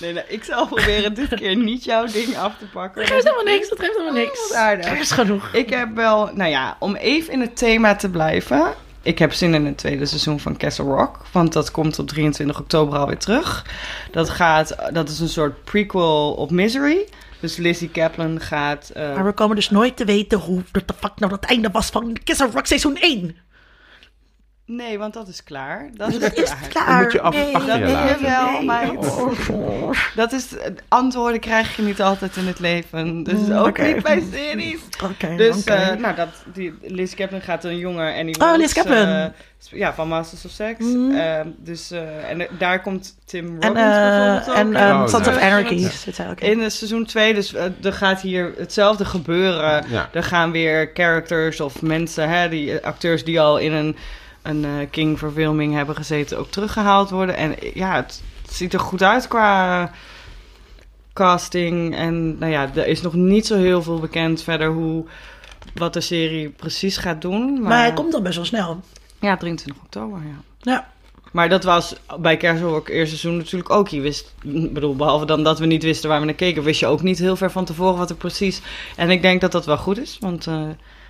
[0.00, 3.00] Nee, nee, ik zal proberen dit keer niet jouw ding af te pakken.
[3.00, 4.52] Dat geeft helemaal niks, dat geeft helemaal niks.
[4.52, 4.86] aardig.
[4.86, 5.52] Er is genoeg.
[5.52, 8.74] Ik heb wel, nou ja, om even in het thema te blijven.
[9.06, 11.20] Ik heb zin in het tweede seizoen van Castle Rock.
[11.32, 13.66] Want dat komt op 23 oktober alweer terug.
[14.10, 17.08] Dat, gaat, dat is een soort prequel op Misery.
[17.40, 18.88] Dus Lizzie Kaplan gaat...
[18.88, 21.90] eh, Maar we komen dus nooit te weten hoe de fuck nou dat einde was
[21.90, 23.36] van of Rock seizoen 1.
[24.66, 25.90] Nee, want dat is klaar.
[25.94, 26.68] Dat is, Dat is klaar.
[26.68, 26.86] klaar.
[26.86, 28.20] Dan moet je af- Nee, achter je nee, laten.
[28.26, 28.64] Jawel, nee.
[28.64, 28.98] meid.
[29.50, 29.90] Oh.
[30.14, 30.46] Dat is,
[30.88, 33.22] antwoorden krijg je niet altijd in het leven.
[33.22, 34.80] Dus Mm, ook niet bij series.
[35.10, 38.72] Oké, Dus eh, nou, dat, die, Liz Kaplan gaat een jongen en die Oh, Liz
[38.72, 39.06] Kaplan.
[39.06, 39.24] eh,
[39.70, 40.78] ja, van Masters of Sex.
[40.84, 41.14] Mm.
[41.14, 45.28] Ehm, dus, eh, en daar komt Tim Robbins en bijvoorbeeld ook en ehm, Oh, Sons
[45.28, 45.36] of.
[45.40, 49.84] Anarchy zit ook In het seizoen 2, dus er gaat hier hetzelfde gebeuren.
[49.88, 50.08] Ja.
[50.12, 53.96] Er gaan weer characters of mensen, hè, die, acteurs die al in een,
[54.48, 57.36] een eh, King-verfilming hebben gezeten, ook teruggehaald worden.
[57.36, 59.90] En ja, het, het ziet er goed uit qua
[61.12, 61.96] casting.
[61.96, 65.04] En nou ja, er is nog niet zo heel veel bekend verder hoe
[65.74, 67.52] wat de serie precies gaat doen.
[67.52, 68.80] Maar, Maar hij komt dan best wel snel.
[69.20, 70.40] Ja, 23 oktober, ja.
[70.60, 70.88] Ja.
[71.32, 73.88] Maar dat was bij Castle Rock eerste seizoen natuurlijk ook.
[73.88, 76.86] Je wist, bedoel, behalve dan dat we niet wisten waar we naar keken, wist je
[76.86, 78.62] ook niet heel ver van tevoren wat er precies.
[78.96, 80.68] En ik denk dat dat wel goed is, want eh,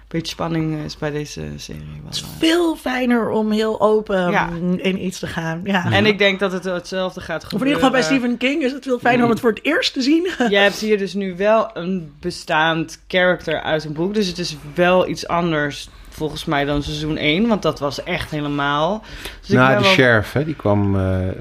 [0.08, 1.80] beetje spanning is bij deze serie.
[1.80, 2.28] Wel, Het is eh.
[2.38, 4.48] veel fijner om heel open Ja.
[4.76, 5.60] in iets te gaan.
[5.64, 5.92] Ja.
[5.92, 7.66] En ik denk dat het hetzelfde gaat Of in gebeuren.
[7.76, 10.02] ieder geval bij Stephen King is het veel fijner om het voor het eerst te
[10.02, 10.30] zien.
[10.48, 14.14] Je hebt hier dus nu wel een bestaand character uit een boek.
[14.14, 17.48] Dus het is wel iets anders volgens mij dan seizoen 1.
[17.48, 19.02] Want dat was echt helemaal...
[19.40, 21.32] Dus nou, de wel- sheriff, hè, die, kwam, eh, eh,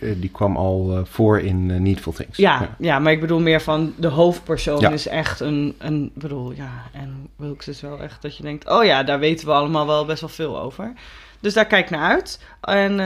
[0.00, 2.36] eh, die kwam al voor in Needful Things.
[2.36, 4.90] Ja, ja, maar ik bedoel meer van de hoofdpersoon Ja.
[4.90, 6.04] is echt een, een...
[6.14, 8.70] Ik bedoel, ja, en Wilkes is wel echt dat je denkt...
[8.70, 10.92] Oh ja, daar weten we allemaal wel best wel veel over.
[11.40, 12.40] Dus daar kijk ik naar uit.
[12.60, 12.96] En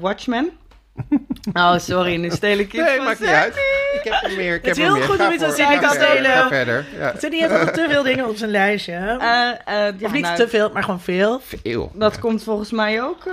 [0.00, 0.50] Watchmen.
[1.52, 3.54] Oh, sorry, nu steel ik iets Nee, van maakt niet uit.
[3.94, 4.54] Ik heb er meer.
[4.54, 5.08] Ik Het heb is er heel meer.
[5.08, 6.30] goed om iets aan Cindy te verder, stelen.
[6.30, 6.86] Ga verder.
[6.98, 7.12] Ja.
[7.20, 8.92] Cindy heeft nog te veel dingen op zijn lijstje.
[8.92, 11.40] Eh, eh, ja, of niet nou, te veel, maar gewoon veel.
[11.62, 11.90] Veel.
[11.94, 13.24] Dat komt volgens mij ook...
[13.26, 13.32] eh,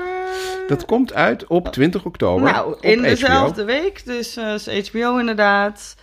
[0.68, 2.52] Dat komt uit op 20 oktober.
[2.52, 3.08] Nou, in HBO.
[3.10, 5.96] dezelfde week, dus eh, is HBO inderdaad,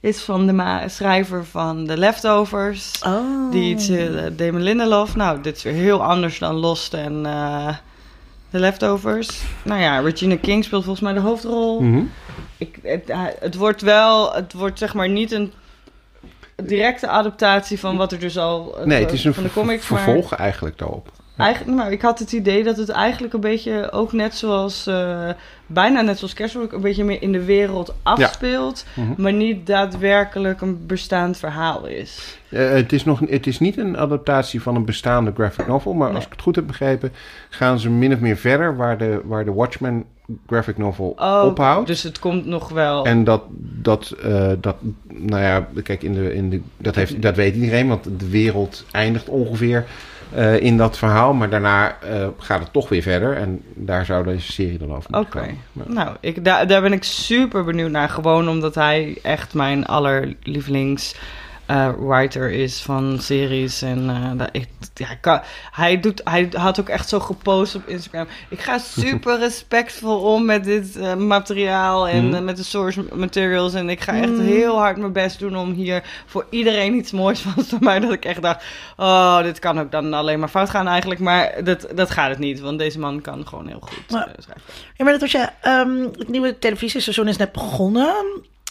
[0.00, 2.90] is van de ma- schrijver van The Leftovers.
[3.06, 3.50] Oh.
[3.50, 3.90] Die iets,
[4.32, 5.16] Damon Lindelof.
[5.16, 7.68] Nou, dit is weer heel anders dan Lost en eh
[8.52, 9.42] The Leftovers.
[9.64, 11.80] Nou ja, Regina King speelt volgens mij de hoofdrol.
[11.80, 12.02] Mhm.
[12.58, 15.52] Ik, het, eh, het wordt wel, het wordt zeg maar niet een
[16.56, 19.88] directe adaptatie van wat er dus al eh, Nee, het is een van de comics.
[19.88, 21.08] maar- vervolg eigenlijk daarop.
[21.42, 25.28] Eigenlijk, nou, ik had het idee dat het eigenlijk een beetje ook net zoals, eh,
[25.66, 29.22] bijna net zoals Kerstboek, een beetje meer in de wereld afspeelt, Mhm.
[29.22, 32.38] maar niet daadwerkelijk een bestaand verhaal is.
[32.48, 36.14] Eh, het, is nog, het is niet een adaptatie van een bestaande graphic novel, maar
[36.14, 37.12] als ik het goed heb begrepen,
[37.50, 40.04] gaan ze min of meer verder waar de, waar de Watchmen
[40.46, 41.86] graphic novel Oh, ophoudt.
[41.86, 43.04] Dus het komt nog wel.
[43.04, 43.42] En dat,
[43.82, 44.76] dat, eh, dat,
[45.08, 48.84] nou ja, kijk, in de, in de, dat, heeft, dat weet iedereen, want de wereld
[48.90, 49.84] eindigt ongeveer
[50.34, 51.32] eh, in dat verhaal.
[51.34, 55.10] Maar daarna eh, gaat het toch weer verder en daar zou deze serie dan over
[55.10, 55.58] moeten.
[55.72, 55.82] Ja.
[55.86, 58.08] Nou, ik, daar, daar ben ik super benieuwd naar.
[58.08, 61.14] Gewoon omdat hij echt mijn allerlievelings
[61.66, 63.82] eh, writer is van series.
[63.82, 65.40] En eh, dat, ik, ja, ik kan,
[65.70, 68.26] hij, doet, hij had ook echt zo gepost op Instagram.
[68.48, 72.44] Ik ga super respectvol om met dit eh, materiaal en Mhm.
[72.44, 73.74] met de source materials.
[73.74, 74.40] En ik ga echt Mhm.
[74.40, 78.02] heel hard mijn best doen om hier voor iedereen iets moois van te maken.
[78.02, 78.64] Dat ik echt dacht,
[78.96, 81.20] oh, dit kan ook dan alleen maar fout gaan eigenlijk.
[81.20, 84.62] Maar dat, dat gaat het niet, want deze man kan gewoon heel goed Maar- schrijven.
[84.96, 88.14] Ja, maar dat was je, ehm, het nieuwe televisieseizoen is net begonnen.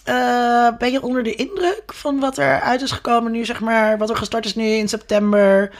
[0.03, 3.97] Eh, ben je onder de indruk van wat er uit is gekomen nu, zeg maar,
[3.97, 5.71] wat er gestart is nu in september?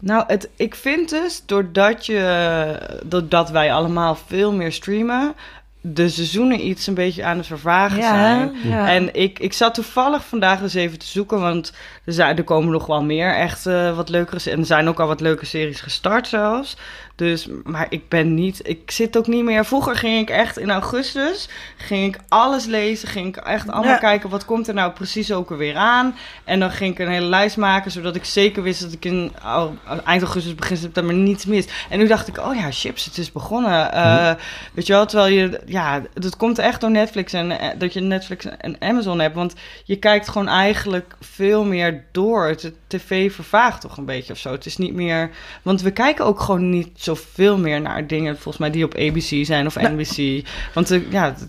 [0.00, 5.34] Nou, het, ik vind dus, doordat, je, doordat wij allemaal veel meer streamen,
[5.80, 8.56] de seizoenen iets een beetje aan het vervagen zijn.
[8.62, 8.88] ja.
[8.88, 11.72] En ik, ik zat toevallig vandaag eens even te zoeken, want
[12.04, 14.50] er, zijn, er komen nog wel meer echt eh, wat leukere...
[14.50, 16.76] En er zijn ook al wat leuke series gestart zelfs.
[17.18, 18.60] Dus, maar ik ben niet...
[18.68, 19.64] Ik zit ook niet meer...
[19.64, 23.98] Vroeger ging ik echt in augustus, ging ik alles lezen, ging ik echt allemaal Ja.
[23.98, 26.16] kijken, wat komt er nou precies ook weer aan?
[26.44, 29.32] En dan ging ik een hele lijst maken, zodat ik zeker wist dat ik in
[29.44, 29.70] oh,
[30.04, 31.66] eind augustus, begin september niets mis.
[31.90, 33.92] En nu dacht ik, oh ja, chips, het is begonnen.
[33.92, 34.32] Eh,
[34.72, 38.00] Weet je wel, terwijl je, ja, het komt echt door Netflix en eh, dat je
[38.00, 39.34] Netflix en Amazon hebt.
[39.34, 39.54] Want
[39.84, 42.46] je kijkt gewoon eigenlijk veel meer door.
[42.46, 44.52] Het tv vervaagt toch een beetje of zo.
[44.52, 45.30] Het is niet meer,
[45.62, 49.44] want we kijken ook gewoon niet zoveel meer naar dingen, volgens mij, die op ABC
[49.44, 50.46] zijn of NBC.
[50.74, 51.48] Want eh, ja, het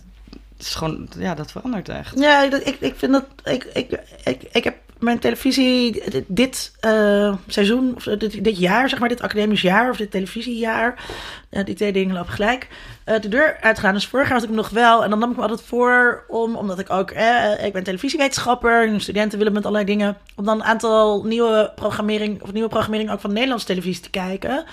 [0.67, 2.19] is gewoon, ja, dat verandert echt.
[2.19, 3.25] Ja, ik, ik vind dat.
[3.43, 8.99] Ik, ik, ik, ik heb mijn televisie dit, eh, seizoen, of dit, dit jaar, zeg
[8.99, 11.03] maar, dit academisch jaar of dit televisiejaar.
[11.49, 12.67] eh, die twee dingen lopen gelijk.
[13.03, 13.93] eh, de deur uitgaan.
[13.93, 15.03] Dus vorig jaar had ik hem nog wel.
[15.03, 18.87] En dan nam ik me altijd voor om, omdat ik ook, eh, ik ben televisiewetenschapper.
[18.87, 20.17] En studenten willen met allerlei dingen.
[20.35, 24.65] Om dan een aantal nieuwe programmering, of nieuwe programmering ook van Nederlandse televisie te kijken.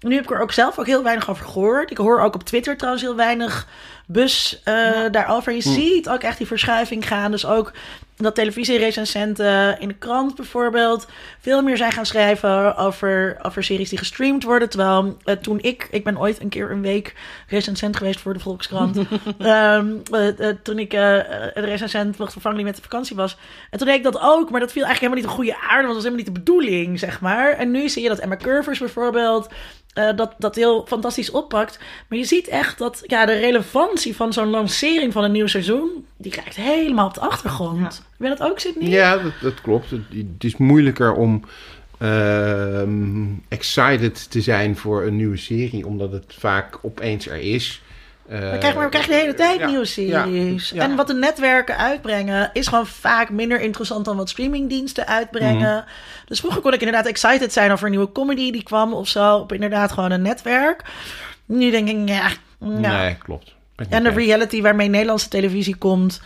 [0.00, 1.90] Nu heb ik er ook zelf ook heel weinig over gehoord.
[1.90, 3.66] Ik hoor ook op Twitter trouwens heel weinig
[4.06, 5.52] bus eh, daarover.
[5.52, 7.30] Je ziet ook echt die verschuiving gaan.
[7.30, 7.72] Dus ook
[8.16, 11.06] dat televisierecensenten in de krant bijvoorbeeld
[11.40, 14.68] veel meer zijn gaan schrijven over, over series die gestreamd worden.
[14.68, 17.14] Terwijl eh, toen ik, ik ben ooit een keer een week
[17.48, 18.96] recensent geweest voor de Volkskrant.
[19.38, 21.14] Ehm, eh, eh, toen ik eh
[21.54, 23.36] een recensent mocht vervangen die met de vakantie was.
[23.70, 25.86] En toen deed ik dat ook, maar dat viel eigenlijk helemaal niet een goede aarde,
[25.86, 27.52] want dat was helemaal niet de bedoeling, zeg maar.
[27.52, 29.48] En nu zie je dat Emma Curvers bijvoorbeeld
[29.96, 31.78] eh, dat, dat heel fantastisch oppakt.
[32.08, 36.06] Maar je ziet echt dat ja, de relevantie van zo'n lancering van een nieuw seizoen,
[36.16, 37.78] die krijgt helemaal op de achtergrond.
[37.80, 38.04] Ja.
[38.16, 38.88] Ben je dat ook, Sydney?
[38.88, 39.90] Ja, dat, dat klopt.
[39.90, 41.42] Het, het is moeilijker om
[41.98, 47.80] ehm, excited te zijn voor een nieuwe serie, omdat het vaak opeens er is.
[48.28, 50.70] Eh, We krijgen, maar we krijgen de hele tijd ja, nieuwe series.
[50.70, 50.82] ja, ja.
[50.82, 55.76] En wat de netwerken uitbrengen, is gewoon vaak minder interessant dan wat streamingdiensten uitbrengen.
[55.76, 55.86] Mhm.
[56.26, 59.36] Dus vroeger kon ik inderdaad excited zijn over een nieuwe comedy die kwam of zo.
[59.36, 60.82] Op inderdaad gewoon een netwerk.
[61.44, 62.28] Nu denk ik, ja.
[62.80, 63.02] ja.
[63.02, 63.54] Nee, klopt.
[63.88, 66.20] En de reality waarmee Nederlandse televisie komt.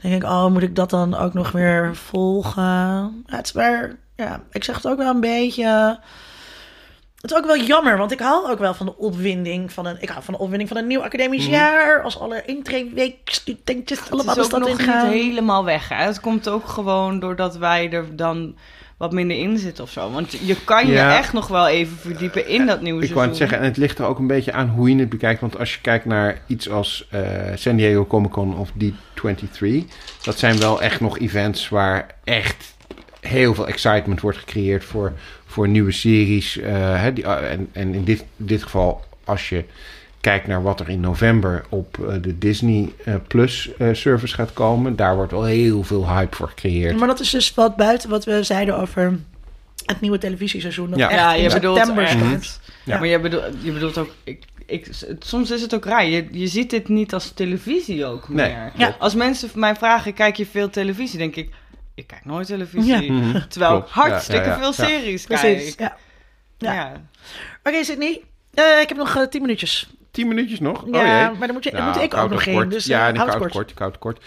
[0.00, 2.62] denk ik, oh, moet ik dat dan ook nog weer volgen?
[2.62, 6.00] Ja, het is maar, ja, ik zeg het ook wel een beetje.
[7.20, 9.96] Het is ook wel jammer, want ik hou ook wel van de opwinding van een,
[10.00, 12.02] ik hou van de opwinding van een nieuw academisch jaar.
[12.02, 15.10] Als alle intreeweekstudentjes allemaal de het stad in gaan.
[15.10, 15.88] niet helemaal weg.
[15.88, 16.04] Hè?
[16.04, 18.56] Het komt ook gewoon doordat wij er dan
[18.96, 20.10] wat minder in zitten of zo.
[20.10, 21.16] Want je kan je Ja.
[21.18, 23.28] echt nog wel even verdiepen in dat nieuwe Ik wou seizoen.
[23.28, 25.40] het zeggen, en het ligt er ook een beetje aan hoe je het bekijkt.
[25.40, 27.20] Want als je kijkt naar iets als eh,
[27.54, 29.68] San Diego Comic Con of D23,
[30.22, 32.76] dat zijn wel echt nog events waar echt
[33.28, 35.12] heel veel excitement wordt gecreëerd voor,
[35.46, 36.58] voor nieuwe series.
[36.58, 39.64] eh, hè, die, ah, en en in dit, dit geval, als je
[40.20, 44.52] kijkt naar wat er in november op eh, de Disney eh, Plus eh, service gaat
[44.52, 46.96] komen, daar wordt wel heel veel hype voor gecreëerd.
[46.98, 49.18] Maar dat is dus wat buiten wat we zeiden over
[49.84, 50.90] het nieuwe televisieseizoen.
[50.90, 51.08] Dat Ja.
[51.10, 52.18] echt Ja, je in bedoelt september echt.
[52.18, 52.60] start.
[52.84, 52.98] Ja.
[52.98, 54.10] Maar je bedoelt, je bedoelt ook...
[54.24, 54.88] Ik, ik,
[55.18, 56.06] soms is het ook raar.
[56.06, 58.72] Je, je ziet dit niet als televisie ook Nee, meer.
[58.76, 58.96] Ja.
[58.98, 61.18] Als mensen mij vragen, kijk je veel televisie?
[61.18, 61.50] denk ik,
[61.98, 63.02] ik kijk nooit televisie.
[63.02, 63.12] Ja.
[63.12, 63.94] Mhm, Terwijl ik klopt.
[63.94, 64.88] Ja, hartstikke ja, ja, veel ja.
[64.88, 65.74] series Precies.
[65.74, 65.96] kijk.
[66.58, 66.72] Ja.
[66.72, 66.74] Ja.
[66.74, 66.92] Ja.
[67.62, 68.22] Oké, Sydney.
[68.54, 69.90] Eh, ik heb nog eh, tien minuutjes.
[70.10, 70.82] Tien minuutjes nog?
[70.82, 71.36] Oh ja, jee.
[71.38, 72.68] maar dan moet, je, dan Nou, moet ik ook nog heen.
[72.68, 73.52] Dus ja, eh, en ik het het kort.
[73.52, 73.70] kort.
[73.70, 74.24] Ik houd het kort.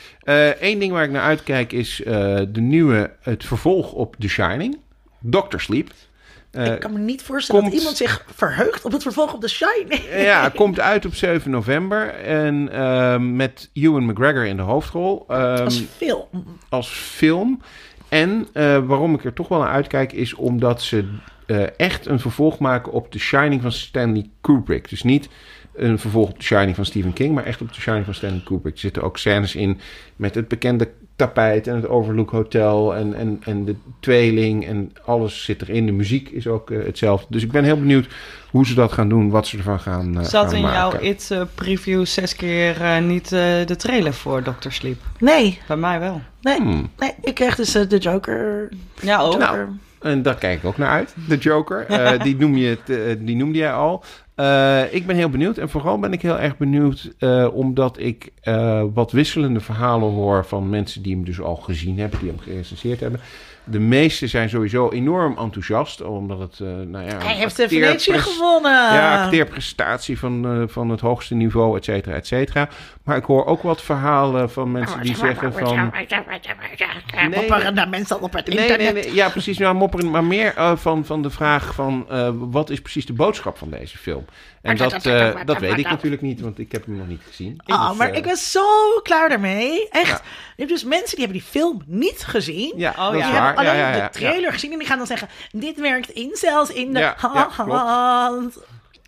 [0.59, 2.13] Eén ding waar ik naar uitkijk is eh,
[2.47, 4.77] de nieuwe, het vervolg op The Shining.
[5.19, 5.91] Doctor Sleep.
[6.51, 9.41] Eh, ik kan me niet voorstellen komt- dat iemand zich verheugt op het vervolg op
[9.41, 10.01] The Shining.
[10.15, 12.09] ja, komt uit op 7 november.
[12.13, 15.25] En ehm, met Ewan McGregor in de hoofdrol.
[15.27, 16.27] ehm, Als film.
[16.69, 17.61] als film.
[18.09, 21.05] En eh, waarom ik er toch wel naar uitkijk is omdat ze
[21.45, 24.89] eh, echt een vervolg maken op The Shining van Stanley Kubrick.
[24.89, 25.29] Dus niet
[25.75, 28.41] een vervolg op The Shining van Stephen King, maar echt op The Shining van Stanley
[28.45, 28.73] Kubrick.
[28.73, 29.79] Er zitten ook scènes in
[30.15, 30.89] met het bekende
[31.25, 35.85] tapijt en het Overlook Hotel en, en, en de tweeling en alles zit erin.
[35.85, 37.25] De muziek is ook eh, hetzelfde.
[37.29, 38.07] Dus ik ben heel benieuwd
[38.51, 41.03] hoe ze dat gaan doen, wat ze ervan gaan, eh, Zat gaan in jouw maken.
[41.05, 44.69] It eh, preview zes keer eh, niet eh, de trailer voor Dr.
[44.69, 44.97] Sleep?
[45.19, 46.21] Nee, Bij mij wel.
[46.41, 46.89] nee, Hmm.
[46.97, 47.11] nee.
[47.21, 48.69] Ik kreeg dus de Joker.
[49.01, 49.31] Ja, ook.
[49.33, 49.47] Joker.
[49.47, 49.67] Nou,
[49.99, 51.15] En daar kijk ik ook naar uit.
[51.27, 51.85] De Joker.
[51.85, 54.03] Eh, die, noem je het, die noemde jij al.
[54.41, 55.57] Eh, ik ben heel benieuwd.
[55.57, 60.45] En vooral ben ik heel erg benieuwd eh, omdat ik eh, wat wisselende verhalen hoor
[60.45, 63.19] van mensen die hem dus al gezien hebben, die hem gerecenseerd hebben.
[63.63, 68.71] De meeste zijn sowieso enorm enthousiast, omdat het, nou ja, Hij heeft de Venetië gewonnen.
[68.71, 72.69] Ja, acteerprestatie van, van het hoogste niveau, et cetera, et cetera.
[73.03, 75.91] Maar ik hoor ook wat verhalen van mensen die zeggen van...
[77.29, 78.93] Mopperende mensen op het Nee, internet.
[78.93, 79.57] nee, nee, ja, precies.
[79.57, 83.13] Nou, mopperen, maar meer eh, van, van de vraag van uh, wat is precies de
[83.13, 84.25] boodschap van deze film?
[84.61, 87.61] En dat, uh, dat weet ik natuurlijk niet, want ik heb hem nog niet gezien.
[87.65, 88.65] Oh, dus, maar uh, ik ben zo
[89.03, 89.89] klaar daarmee.
[89.89, 90.09] Echt.
[90.09, 90.21] Ja.
[90.55, 92.73] Je hebt dus mensen die hebben die film niet gezien.
[92.75, 93.17] Ja, oh, dat ja.
[93.17, 95.27] is Die hebben alleen ja, ja, ja, de trailer gezien en die gaan dan zeggen...
[95.51, 98.57] Dit werkt in zelfs in de Ja, ja, hand.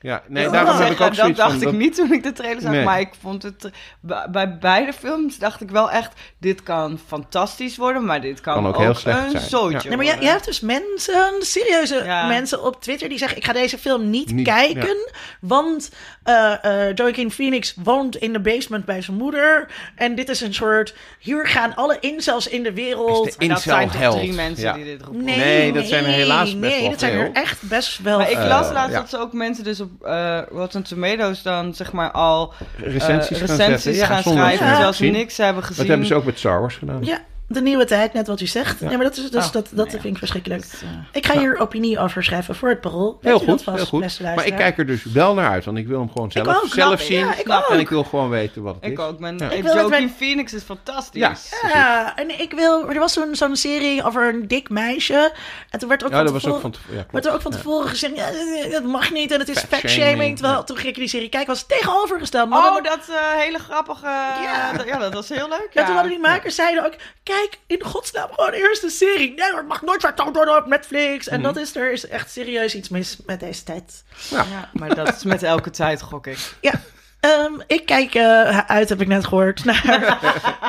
[0.04, 1.74] Ja, nee, daarom heb ik ook zoiets Dat dacht van...
[1.74, 2.84] ik niet toen ik de trailer zag, Nee.
[2.84, 3.70] maar ik vond het...
[4.02, 6.12] Bij, bij beide films dacht ik wel echt...
[6.40, 9.44] Dit kan fantastisch worden, maar dit kan, Kan ook ook, heel slecht een zijn.
[9.50, 9.96] zootje Ja.
[9.96, 12.28] Nee, maar je, je hebt dus mensen, serieuze Ja.
[12.28, 15.12] mensen op Twitter die zeggen: Ik ga deze film niet, Niet, kijken.
[15.42, 15.90] Want
[16.24, 19.68] eh eh Joaquin Phoenix woont in de basement bij zijn moeder.
[19.96, 20.96] En dit is een soort.
[21.20, 23.28] Hier gaan alle incels in de wereld.
[23.28, 24.74] Is de En dat zijn toch drie mensen Ja.
[24.74, 25.24] die dit roepen.
[25.24, 28.18] Nee, Nee, dat zijn er helaas best nee, wel dat zijn er echt best wel.
[28.18, 29.00] Maar ik Eh, las laatst ja.
[29.00, 33.98] dat ze ook mensen dus op eh Rotten Tomatoes dan zeg maar al eh, Recensies.
[33.98, 35.78] Ja, gaan schrijven terwijl ze niks hebben gezien.
[35.78, 37.04] Dat hebben ze ook met Star Wars gedaan.
[37.06, 37.20] Ja,
[37.54, 38.80] de nieuwe tijd, net wat u zegt.
[38.80, 40.00] Ja, maar dat, is, dus Oh, dat, dat nou ja.
[40.00, 40.64] vind ik verschrikkelijk.
[40.82, 43.18] Eh, Ik ga hier opinie over schrijven voor het parool.
[43.22, 44.20] Weet Heel u dat goed, vast, heel goed.
[44.36, 46.68] Maar ik kijk er dus wel naar uit, want ik wil hem gewoon zelf, ook,
[46.68, 47.20] zelf zien.
[47.20, 48.98] Ja, ik en ik wil gewoon weten wat het ik is.
[49.06, 49.20] ook.
[49.20, 49.50] Mijn, Ja.
[49.50, 51.22] Ik wil Joaquin wij- Phoenix is fantastisch.
[51.22, 51.70] Ja.
[51.74, 52.90] Ja, en ik wil.
[52.90, 55.32] Er was zo'n zo'n serie over een dik meisje.
[55.70, 56.98] En toen werd ook Ja, van tevoren- ook van tevoren.
[56.98, 58.30] Ja, werd er ook van tevoren gezegd, ja,
[58.72, 60.02] dat mag niet en het is Fat fatshaming.
[60.10, 62.50] shaming, Terwijl toen ging ik die serie kijken, was het tegenovergesteld.
[62.50, 64.06] Maar Oh, dat eh, hele grappige...
[64.44, 64.72] Ja.
[65.00, 65.68] Dat was heel leuk.
[65.72, 66.94] ja, Ja, toen hadden die makers zeiden ook,
[67.24, 69.34] kijk, in godsnaam gewoon eerst de serie.
[69.34, 71.28] Nee, het mag nooit vertoond worden op Netflix.
[71.28, 71.54] En Mhm.
[71.54, 74.04] dat is, er is echt serieus iets mis met deze tijd.
[74.30, 76.38] Ja, maar dat is met elke tijd, gok ik.
[76.62, 76.82] Ja,
[77.24, 80.18] ehm, ik kijk eh, uit, heb ik net gehoord, naar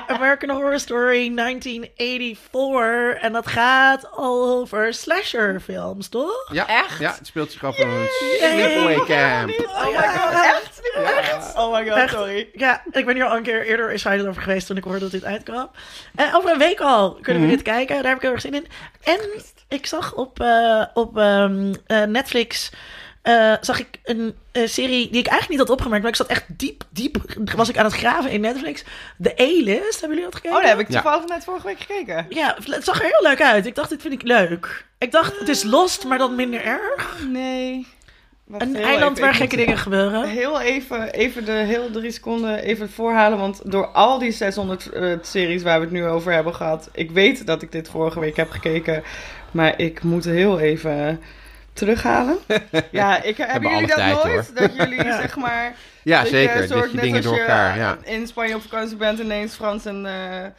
[0.07, 3.23] American Horror Story 1984.
[3.23, 6.51] En dat gaat over slasherfilms, toch?
[6.53, 6.99] Ja, Echt?
[6.99, 8.07] Ja, het speelt zich af in een
[8.39, 9.69] sleepaway camp.
[9.69, 10.81] Oh my god, echt?
[10.95, 11.57] Echt?
[11.57, 12.13] Oh my god, Echt?
[12.13, 12.49] sorry.
[12.53, 15.11] Ja, ik ben hier al een keer eerder excited over geweest toen ik hoorde dat
[15.11, 15.71] dit uitkwam.
[16.15, 17.57] En over een week al kunnen we Mhm.
[17.57, 17.95] dit kijken.
[17.97, 18.67] Daar heb ik heel erg zin in.
[19.03, 19.19] En
[19.69, 22.71] ik zag op, eh, op ehm, eh, Netflix...
[23.25, 26.27] eh, zag ik een eh, serie die ik eigenlijk niet had opgemerkt, maar ik zat
[26.27, 27.17] echt diep, diep,
[27.57, 28.85] was ik aan het graven in Netflix.
[29.17, 30.57] De A-list, hebben jullie dat gekeken?
[30.57, 31.01] Oh, daar heb ik Ja.
[31.03, 32.27] toevallig net vorige week gekeken.
[32.29, 33.67] Ja, het zag er heel leuk uit.
[33.67, 34.85] Ik dacht, dit vind ik leuk.
[34.99, 37.19] Ik dacht, het is Lost, maar dan minder erg.
[37.29, 37.87] Nee.
[38.45, 40.29] Wacht, Een eiland even, waar gekke dingen gebeuren.
[40.29, 43.39] Heel even, even de heel drie seconden even voorhalen.
[43.39, 46.89] Want door al die 600 eh, series waar we het nu over hebben gehad.
[46.93, 49.03] Ik weet dat ik dit vorige week heb gekeken.
[49.51, 51.21] Maar ik moet heel even
[51.75, 52.39] terughalen.
[52.91, 54.57] Ja, ik, hebben Hebben jullie dat tijd, nooit?
[54.57, 55.75] Dat jullie zeg maar...
[56.03, 56.61] Ja, dat zeker.
[56.63, 57.77] Je, soort, dat je dingen door je elkaar...
[57.77, 57.99] Ja.
[58.03, 60.07] in Spanje op vakantie bent ineens Frans en...
[60.07, 60.51] eh,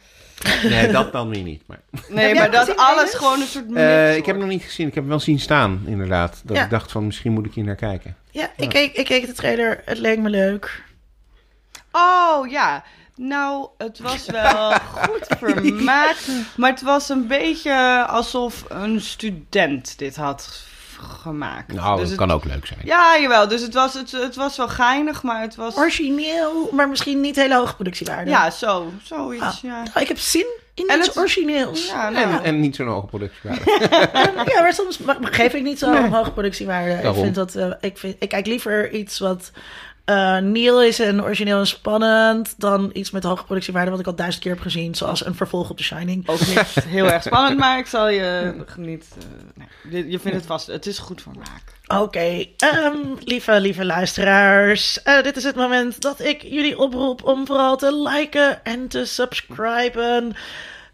[0.70, 1.62] Nee, dat dan weer niet.
[1.66, 1.80] Maar.
[2.08, 4.86] nee, maar dat gezien, alles gewoon een soort Eh, ik heb hem nog niet gezien.
[4.86, 6.40] Ik heb hem wel zien staan, inderdaad.
[6.44, 6.64] Dat Ja.
[6.64, 8.16] ik dacht van, misschien moet ik hier naar kijken.
[8.30, 9.82] Ja, ik keek, ik keek de trailer.
[9.84, 10.82] Het leek me leuk.
[11.92, 12.84] Oh ja,
[13.14, 16.28] nou, het was wel goed vermaakt.
[16.56, 20.65] Maar het was een beetje alsof een student dit had
[20.98, 21.72] gemaakt.
[21.72, 22.80] Nou, Dus dat het- kan ook leuk zijn.
[22.84, 23.48] Ja, jawel.
[23.48, 25.76] Dus het was, het, het was wel geinig, maar het was...
[25.76, 28.30] Origineel, maar misschien niet hele hoge productiewaarde.
[28.30, 28.92] Ja, zo.
[29.02, 29.82] Zoiets, Ah, ja.
[29.82, 31.86] nou, ik heb zin in En iets het- origineels.
[31.86, 33.62] Ja, nou, En, en niet zo'n hoge productiewaarde.
[34.54, 36.02] Ja, maar soms geef ik niet zo Nee.
[36.02, 37.08] een hoge productiewaarde.
[37.08, 39.50] Ik, vind dat, eh, ik, vind, ik kijk liever iets wat
[40.06, 42.54] eh nieuw is en origineel en spannend...
[42.58, 44.94] dan iets met hoge productiewaarde wat ik al duizend keer heb gezien.
[44.94, 46.28] Zoals een vervolg op The Shining.
[46.28, 49.04] ook niet heel erg spannend, maar ik zal je niet...
[49.18, 49.24] eh,
[49.54, 50.66] nee, je, je vindt het vast...
[50.66, 51.62] Het is goed vermaak.
[51.86, 55.02] Oké, ehm, lieve, lieve luisteraars.
[55.02, 59.04] eh, dit is het moment dat ik jullie oproep om vooral te liken en te
[59.04, 60.36] subscriben.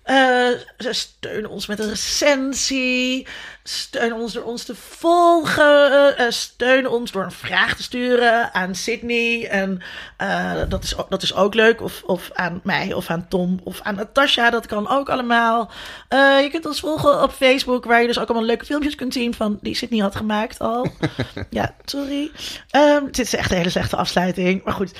[0.02, 0.48] Eh,
[0.78, 3.26] steun ons met een recensie.
[3.64, 6.16] Steun ons door ons te volgen.
[6.16, 9.48] Eh, steun ons door een vraag te sturen aan Sydney.
[9.48, 9.82] En
[10.16, 11.80] eh, dat, is, ook- dat is ook leuk.
[11.80, 14.50] Of, of aan mij, of aan Tom, of aan Natasha.
[14.50, 15.70] Dat kan ook allemaal.
[16.10, 19.34] Je kunt ons volgen op Facebook, waar je dus ook allemaal leuke filmpjes kunt zien
[19.34, 20.86] van die Sydney had gemaakt al.
[21.50, 22.30] ja, sorry.
[22.70, 24.64] Ehm, dit is echt een hele slechte afsluiting.
[24.64, 24.92] Maar goed,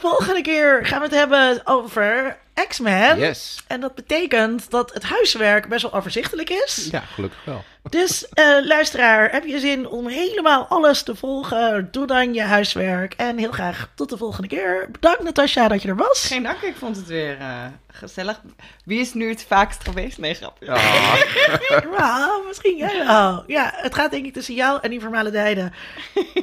[0.00, 2.36] volgende keer gaan we het hebben over
[2.68, 3.18] X-Men.
[3.18, 3.62] Yes.
[3.66, 6.88] En dat betekent dat het huiswerk best wel overzichtelijk is.
[6.90, 7.64] Ja, gelukkig wel.
[7.90, 11.88] Dus uh, luisteraar, heb je zin om helemaal alles te volgen?
[11.90, 13.14] Doe dan je huiswerk.
[13.16, 14.88] En heel graag tot de volgende keer.
[14.90, 16.26] Bedankt Natasja dat je er was.
[16.26, 18.40] Geen dank, ik vond het weer eh, gezellig.
[18.84, 20.18] Wie is nu het vaakst geweest?
[20.18, 20.66] Nee, grapje.
[21.98, 23.44] Ja, misschien jij wel.
[23.46, 25.12] Ja, het gaat denk ik tussen jou en die Dan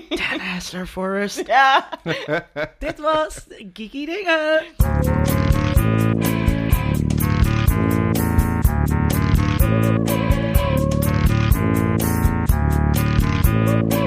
[0.09, 1.43] Dennis Forrest.
[1.47, 1.89] Ja.
[2.79, 4.61] Dit was Geeky Dingen.
[13.63, 14.00] Thank you.